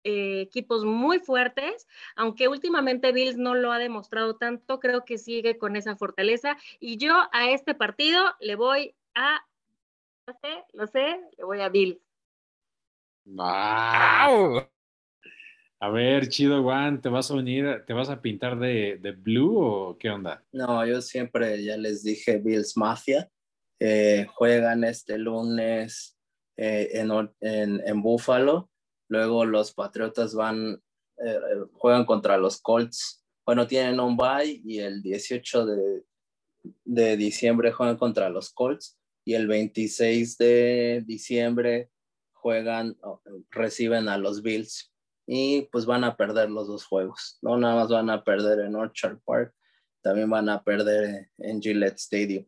eh, 0.05 0.41
equipos 0.41 0.85
muy 0.85 1.17
fuertes, 1.17 1.87
aunque 2.15 2.47
últimamente 2.47 3.11
Bills 3.11 3.37
no 3.37 3.55
lo 3.55 3.71
ha 3.71 3.79
demostrado 3.79 4.35
tanto, 4.35 4.79
creo 4.79 5.03
que 5.03 5.17
sigue 5.17 5.57
con 5.57 5.75
esa 5.75 5.95
fortaleza. 5.95 6.57
Y 6.79 6.97
yo 6.97 7.15
a 7.31 7.49
este 7.49 7.73
partido 7.73 8.23
le 8.39 8.55
voy 8.55 8.95
a, 9.15 9.43
no 10.27 10.33
sé, 10.35 10.63
lo 10.73 10.85
sé, 10.85 11.19
le 11.35 11.43
voy 11.43 11.59
a 11.61 11.69
Bills. 11.69 11.99
¡Wow! 13.25 14.69
A 15.79 15.89
ver, 15.89 16.29
chido, 16.29 16.61
Juan, 16.61 17.01
¿te 17.01 17.09
vas 17.09 17.31
a 17.31 17.33
unir, 17.33 17.83
te 17.87 17.93
vas 17.93 18.09
a 18.09 18.21
pintar 18.21 18.59
de, 18.59 18.99
blue 19.17 19.57
o 19.57 19.97
qué 19.97 20.11
onda? 20.11 20.43
No, 20.51 20.85
yo 20.85 21.01
siempre 21.01 21.63
ya 21.63 21.77
les 21.77 22.03
dije 22.03 22.37
Bills 22.37 22.77
Mafia. 22.77 23.27
Eh, 23.79 24.27
juegan 24.35 24.83
este 24.83 25.17
lunes 25.17 26.15
eh, 26.57 26.91
en, 26.93 27.11
en, 27.41 27.81
en, 27.83 28.01
Buffalo. 28.03 28.69
Luego 29.07 29.45
los 29.45 29.73
Patriotas 29.73 30.33
van, 30.33 30.81
eh, 31.17 31.39
juegan 31.73 32.05
contra 32.05 32.37
los 32.37 32.61
Colts. 32.61 33.23
Bueno, 33.45 33.67
tienen 33.67 33.99
un 33.99 34.17
bye 34.17 34.61
y 34.63 34.79
el 34.79 35.01
18 35.01 35.65
de, 35.65 36.03
de 36.83 37.17
diciembre 37.17 37.71
juegan 37.71 37.97
contra 37.97 38.29
los 38.29 38.51
Colts 38.51 38.97
y 39.23 39.33
el 39.33 39.47
26 39.47 40.37
de 40.37 41.03
diciembre 41.05 41.89
juegan, 42.33 42.95
reciben 43.49 44.07
a 44.07 44.17
los 44.17 44.41
Bills 44.43 44.93
y 45.27 45.63
pues 45.71 45.85
van 45.85 46.03
a 46.03 46.15
perder 46.15 46.51
los 46.51 46.67
dos 46.67 46.85
juegos. 46.85 47.39
No 47.41 47.57
nada 47.57 47.75
más 47.75 47.89
van 47.89 48.09
a 48.09 48.23
perder 48.23 48.59
en 48.59 48.75
Orchard 48.75 49.17
Park, 49.25 49.53
también 50.01 50.29
van 50.29 50.49
a 50.49 50.63
perder 50.63 51.31
en 51.39 51.61
Gillette 51.61 51.97
Stadium. 51.97 52.45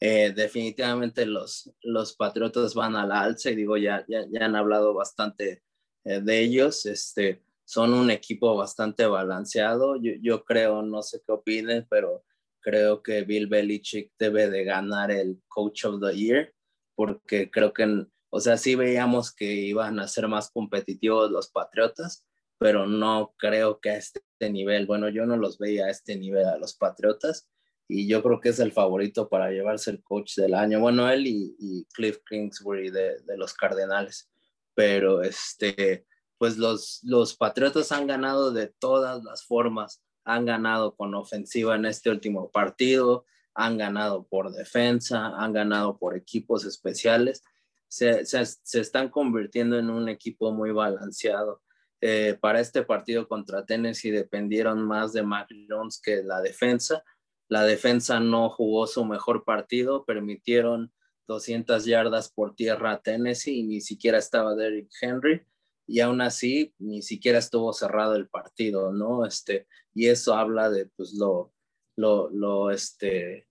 Eh, 0.00 0.32
definitivamente 0.34 1.26
los, 1.26 1.70
los 1.82 2.14
Patriotas 2.14 2.74
van 2.74 2.96
a 2.96 3.06
la 3.06 3.20
alza 3.20 3.50
y 3.50 3.56
digo, 3.56 3.76
ya, 3.76 4.04
ya, 4.08 4.24
ya 4.30 4.46
han 4.46 4.56
hablado 4.56 4.94
bastante 4.94 5.50
eh, 5.52 5.62
de 6.04 6.40
ellos. 6.40 6.86
Este, 6.86 7.42
son 7.64 7.92
un 7.94 8.10
equipo 8.10 8.56
bastante 8.56 9.06
balanceado. 9.06 9.96
Yo, 9.96 10.12
yo, 10.20 10.44
creo, 10.44 10.82
no 10.82 11.02
sé 11.02 11.22
qué 11.26 11.32
opinen, 11.32 11.86
pero 11.88 12.24
creo 12.60 13.02
que 13.02 13.22
Bill 13.22 13.46
Belichick 13.46 14.12
debe 14.18 14.50
de 14.50 14.64
ganar 14.64 15.10
el 15.10 15.40
Coach 15.48 15.84
of 15.84 16.00
the 16.00 16.16
Year 16.16 16.52
porque 16.94 17.50
creo 17.50 17.72
que 17.72 18.06
o 18.30 18.40
sea, 18.40 18.56
sí 18.56 18.76
veíamos 18.76 19.32
que 19.34 19.52
iban 19.52 19.98
a 19.98 20.06
ser 20.06 20.28
más 20.28 20.50
competitivos 20.50 21.30
los 21.30 21.50
Patriotas, 21.50 22.24
pero 22.58 22.86
no 22.86 23.34
creo 23.36 23.80
que 23.80 23.90
a 23.90 23.96
este 23.96 24.22
nivel, 24.50 24.86
bueno, 24.86 25.08
yo 25.08 25.26
no 25.26 25.36
los 25.36 25.58
veía 25.58 25.86
a 25.86 25.90
este 25.90 26.16
nivel 26.16 26.46
a 26.46 26.56
los 26.56 26.74
Patriotas 26.74 27.48
y 27.88 28.06
yo 28.06 28.22
creo 28.22 28.40
que 28.40 28.50
es 28.50 28.60
el 28.60 28.70
favorito 28.70 29.28
para 29.28 29.50
llevarse 29.50 29.90
el 29.90 30.02
coach 30.02 30.36
del 30.36 30.54
año. 30.54 30.78
Bueno, 30.78 31.10
él 31.10 31.26
y, 31.26 31.86
Cliff 31.92 32.18
Kingsbury 32.28 32.90
de, 32.90 33.16
los 33.36 33.52
Cardenales, 33.52 34.30
pero 34.74 35.22
este, 35.22 36.06
pues 36.38 36.56
los, 36.58 37.00
los 37.02 37.36
Patriotas 37.36 37.92
han 37.92 38.06
ganado 38.06 38.52
de 38.52 38.68
todas 38.68 39.22
las 39.24 39.44
formas, 39.44 40.02
han 40.24 40.44
ganado 40.44 40.94
con 40.96 41.14
ofensiva 41.14 41.76
en 41.76 41.86
este 41.86 42.10
último 42.10 42.50
partido, 42.50 43.24
han 43.54 43.78
ganado 43.78 44.26
por 44.26 44.52
defensa, 44.52 45.32
han 45.36 45.52
ganado 45.52 45.98
por 45.98 46.16
equipos 46.16 46.64
especiales 46.64 47.42
se, 47.90 48.24
se, 48.24 48.80
están 48.80 49.08
convirtiendo 49.08 49.76
en 49.76 49.90
un 49.90 50.08
equipo 50.08 50.52
muy 50.52 50.70
balanceado. 50.70 51.60
Eh, 52.00 52.38
para 52.40 52.60
este 52.60 52.82
partido 52.82 53.28
contra 53.28 53.66
Tennessee 53.66 54.12
dependieron 54.12 54.86
más 54.86 55.12
de 55.12 55.22
Mac 55.22 55.48
Jones 55.68 56.00
que 56.00 56.22
la 56.22 56.40
defensa. 56.40 57.02
La 57.48 57.64
defensa 57.64 58.20
no 58.20 58.48
jugó 58.48 58.86
su 58.86 59.04
mejor 59.04 59.44
partido, 59.44 60.04
permitieron 60.04 60.92
200 61.30 61.84
yardas 61.84 62.32
por 62.32 62.56
tierra 62.56 62.90
a 62.90 63.00
Tennessee 63.00 63.60
y 63.60 63.62
ni 63.62 63.80
siquiera 63.80 64.18
estaba 64.18 64.56
Derrick 64.56 64.90
Henry 65.00 65.46
y 65.86 66.00
aún 66.00 66.20
así 66.20 66.74
ni 66.78 67.02
siquiera 67.02 67.38
estuvo 67.38 67.72
cerrado 67.72 68.16
el 68.16 68.28
partido, 68.28 68.92
¿no? 68.92 69.24
Este, 69.24 69.68
y 69.94 70.08
eso 70.08 70.34
habla 70.34 70.70
de 70.70 70.86
pues 70.86 71.14
lo, 71.14 71.52
lo, 71.96 72.30
lo 72.30 72.72
este, 72.72 73.46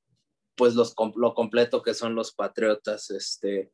pues 0.56 0.76
los, 0.76 0.94
lo 1.16 1.34
completo 1.34 1.82
que 1.82 1.94
son 1.94 2.16
los 2.16 2.34
Patriotas, 2.34 3.12
este, 3.12 3.72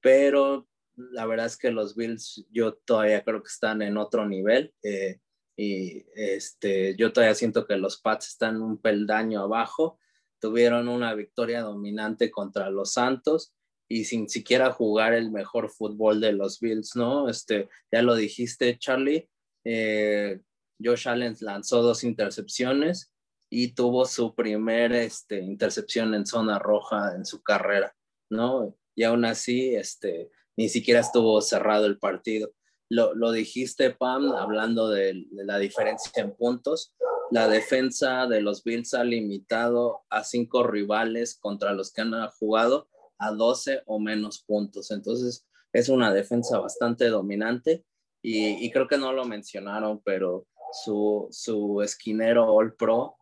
pero 0.00 0.68
la 0.96 1.26
verdad 1.26 1.46
es 1.46 1.56
que 1.56 1.72
los 1.72 1.96
Bills 1.96 2.46
yo 2.52 2.74
todavía 2.74 3.24
creo 3.24 3.42
que 3.42 3.48
están 3.48 3.82
en 3.82 3.96
otro 3.96 4.28
nivel 4.28 4.72
eh, 4.84 5.18
y 5.56 6.04
este, 6.14 6.94
yo 6.94 7.12
todavía 7.12 7.34
siento 7.34 7.66
que 7.66 7.76
los 7.76 8.00
Pats 8.00 8.28
están 8.28 8.62
un 8.62 8.80
peldaño 8.80 9.40
abajo, 9.40 9.98
tuvieron 10.44 10.88
una 10.88 11.14
victoria 11.14 11.62
dominante 11.62 12.30
contra 12.30 12.68
los 12.68 12.92
Santos 12.92 13.54
y 13.88 14.04
sin 14.04 14.28
siquiera 14.28 14.70
jugar 14.70 15.14
el 15.14 15.30
mejor 15.30 15.70
fútbol 15.70 16.20
de 16.20 16.32
los 16.32 16.60
Bills, 16.60 16.96
¿no? 16.96 17.30
Este, 17.30 17.70
ya 17.90 18.02
lo 18.02 18.14
dijiste, 18.14 18.78
Charlie, 18.78 19.30
eh, 19.64 20.40
Josh 20.82 21.08
Allen 21.08 21.34
lanzó 21.40 21.80
dos 21.80 22.04
intercepciones 22.04 23.10
y 23.50 23.68
tuvo 23.74 24.04
su 24.04 24.34
primera 24.34 25.00
este, 25.00 25.38
intercepción 25.38 26.14
en 26.14 26.26
zona 26.26 26.58
roja 26.58 27.14
en 27.16 27.24
su 27.24 27.42
carrera, 27.42 27.94
¿no? 28.28 28.76
y 28.94 29.04
aún 29.04 29.24
así 29.24 29.74
este, 29.74 30.30
ni 30.58 30.68
siquiera 30.68 31.00
estuvo 31.00 31.40
cerrado 31.40 31.86
el 31.86 31.98
partido. 31.98 32.52
Lo, 32.90 33.14
lo 33.14 33.32
dijiste, 33.32 33.90
Pam, 33.90 34.32
hablando 34.32 34.90
de, 34.90 35.26
la 35.32 35.58
diferencia 35.58 36.22
en 36.22 36.36
puntos. 36.36 36.94
La 37.34 37.48
defensa 37.48 38.28
de 38.28 38.40
los 38.40 38.62
Bills 38.62 38.94
ha 38.94 39.02
limitado 39.02 40.04
a 40.08 40.22
cinco 40.22 40.62
rivales 40.62 41.36
contra 41.36 41.72
los 41.72 41.92
que 41.92 42.02
han 42.02 42.12
jugado 42.28 42.88
a 43.18 43.32
12 43.32 43.82
o 43.86 43.98
menos 43.98 44.44
puntos. 44.44 44.92
Entonces, 44.92 45.44
es 45.72 45.88
una 45.88 46.14
defensa 46.14 46.60
bastante 46.60 47.08
dominante 47.08 47.84
y, 48.22 48.64
y 48.64 48.70
creo 48.70 48.86
que 48.86 48.98
no 48.98 49.12
lo 49.12 49.24
mencionaron, 49.24 50.00
pero 50.04 50.46
su, 50.84 51.26
su 51.32 51.82
esquinero 51.82 52.54
All 52.54 52.76
Pro, 52.76 53.16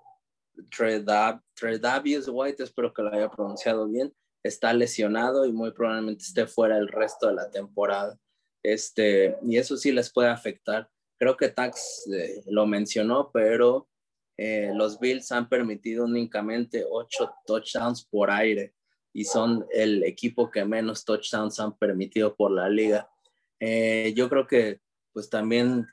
Tredavious 0.68 2.28
White, 2.30 2.64
espero 2.64 2.92
que 2.92 3.00
lo 3.00 3.14
haya 3.14 3.30
pronunciado 3.30 3.88
bien, 3.88 4.14
está 4.42 4.74
lesionado 4.74 5.46
y 5.46 5.52
muy 5.52 5.72
probablemente 5.72 6.24
esté 6.24 6.46
fuera 6.46 6.76
el 6.76 6.88
resto 6.88 7.28
de 7.28 7.34
la 7.34 7.50
temporada. 7.50 8.18
Este, 8.62 9.38
y 9.40 9.56
eso 9.56 9.78
sí 9.78 9.90
les 9.90 10.12
puede 10.12 10.28
afectar. 10.28 10.90
Creo 11.18 11.34
que 11.38 11.48
Tax 11.48 12.10
eh, 12.12 12.42
lo 12.44 12.66
mencionó, 12.66 13.30
pero 13.32 13.88
eh, 14.44 14.72
los 14.74 14.98
Bills 14.98 15.30
han 15.30 15.48
permitido 15.48 16.04
únicamente 16.04 16.84
ocho 16.90 17.32
touchdowns 17.46 18.04
por 18.04 18.28
aire. 18.28 18.74
y 19.14 19.24
son 19.24 19.66
el 19.70 20.02
equipo 20.02 20.50
que 20.50 20.64
menos 20.64 21.04
touchdowns 21.04 21.60
han 21.60 21.76
permitido 21.76 22.34
por 22.34 22.50
la 22.50 22.68
liga. 22.68 23.08
Eh, 23.60 24.12
yo 24.16 24.28
creo 24.28 24.46
que 24.48 24.80
pues 25.12 25.30
también 25.30 25.86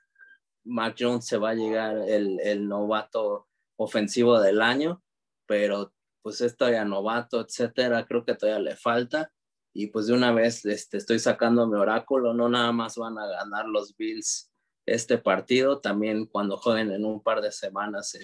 Mac 0.64 0.96
Jones 0.98 1.28
se 1.28 1.38
va 1.38 1.50
a 1.50 1.54
llegar 1.54 1.98
el, 2.08 2.40
el 2.40 2.68
novato 2.68 3.48
ofensivo 3.78 4.40
del 4.40 4.62
año, 4.62 5.04
pero 5.46 5.94
pues 6.24 6.42
es 6.42 6.58
todavía 6.58 6.86
novato, 6.86 7.42
etcétera, 7.42 8.08
creo 8.08 8.26
que 8.26 8.34
todavía 8.34 8.72
le 8.72 8.76
falta. 8.76 9.32
Y 9.76 9.88
pues 9.88 10.08
de 10.08 10.14
una 10.14 10.32
vez 10.32 10.66
este, 10.66 10.98
estoy 10.98 11.20
sacando 11.20 11.68
mi 11.68 11.78
oráculo, 11.78 12.34
no 12.34 12.50
nada 12.50 12.72
más 12.72 12.96
van 12.96 13.20
a 13.20 13.28
ganar 13.28 13.68
los 13.68 13.96
Bills 13.96 14.52
este 14.88 15.20
partido, 15.20 15.82
también 15.82 16.26
cuando 16.26 16.58
jueguen 16.58 16.92
en 16.92 17.06
un 17.06 17.22
par 17.22 17.42
de 17.42 17.52
semanas 17.52 18.16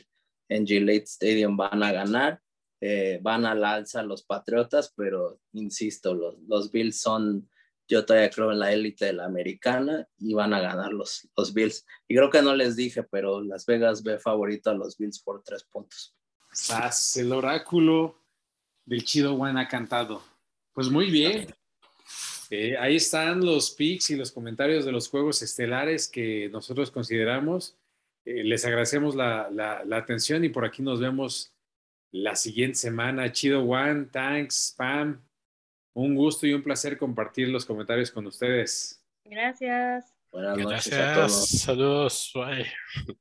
en 0.49 0.65
Gillette 0.65 1.07
Stadium 1.07 1.57
van 1.57 1.81
a 1.83 1.91
ganar, 1.91 2.41
eh, 2.81 3.19
van 3.21 3.45
al 3.45 3.63
alza 3.63 4.03
los 4.03 4.23
Patriotas, 4.23 4.93
pero 4.95 5.39
insisto, 5.53 6.13
los, 6.13 6.37
los 6.47 6.71
Bills 6.71 6.99
son, 6.99 7.49
yo 7.87 8.05
todavía 8.05 8.29
creo 8.29 8.51
en 8.51 8.59
la 8.59 8.73
élite 8.73 9.05
de 9.05 9.13
la 9.13 9.25
americana 9.25 10.07
y 10.17 10.33
van 10.33 10.53
a 10.53 10.59
ganar 10.59 10.93
los, 10.93 11.27
los 11.35 11.53
Bills. 11.53 11.85
Y 12.07 12.15
creo 12.15 12.29
que 12.29 12.41
no 12.41 12.55
les 12.55 12.75
dije, 12.75 13.03
pero 13.03 13.41
Las 13.41 13.65
Vegas 13.65 14.03
ve 14.03 14.19
favorito 14.19 14.69
a 14.69 14.75
los 14.75 14.97
Bills 14.97 15.19
por 15.19 15.43
tres 15.43 15.63
puntos. 15.63 16.15
Sas, 16.51 17.17
el 17.17 17.31
oráculo 17.33 18.23
del 18.85 19.03
Chido 19.03 19.35
Juan 19.35 19.57
ha 19.57 19.67
cantado. 19.67 20.21
Pues 20.73 20.89
muy 20.89 21.09
bien. 21.09 21.53
Eh, 22.49 22.77
ahí 22.77 22.97
están 22.97 23.43
los 23.43 23.71
pics 23.71 24.11
y 24.11 24.15
los 24.15 24.31
comentarios 24.31 24.85
de 24.85 24.91
los 24.91 25.09
juegos 25.09 25.41
estelares 25.41 26.07
que 26.07 26.49
nosotros 26.49 26.91
consideramos. 26.91 27.75
Eh, 28.25 28.43
les 28.43 28.65
agradecemos 28.65 29.15
la, 29.15 29.83
atención 29.91 30.43
y 30.43 30.49
por 30.49 30.65
aquí 30.65 30.81
nos 30.81 30.99
vemos 30.99 31.53
la 32.11 32.35
siguiente 32.35 32.77
semana. 32.77 33.31
Chido 33.31 33.65
Juan, 33.65 34.09
thanks, 34.11 34.73
Pam. 34.77 35.21
Un 35.93 36.15
gusto 36.15 36.45
y 36.45 36.53
un 36.53 36.63
placer 36.63 36.97
compartir 36.97 37.47
los 37.49 37.65
comentarios 37.65 38.11
con 38.11 38.25
ustedes. 38.25 39.01
Gracias. 39.23 40.13
Buenas 40.31 40.57
noches 40.57 40.93
a 40.93 41.13
todos. 41.13 41.49
Saludos. 41.49 42.31
Bye. 42.33 43.15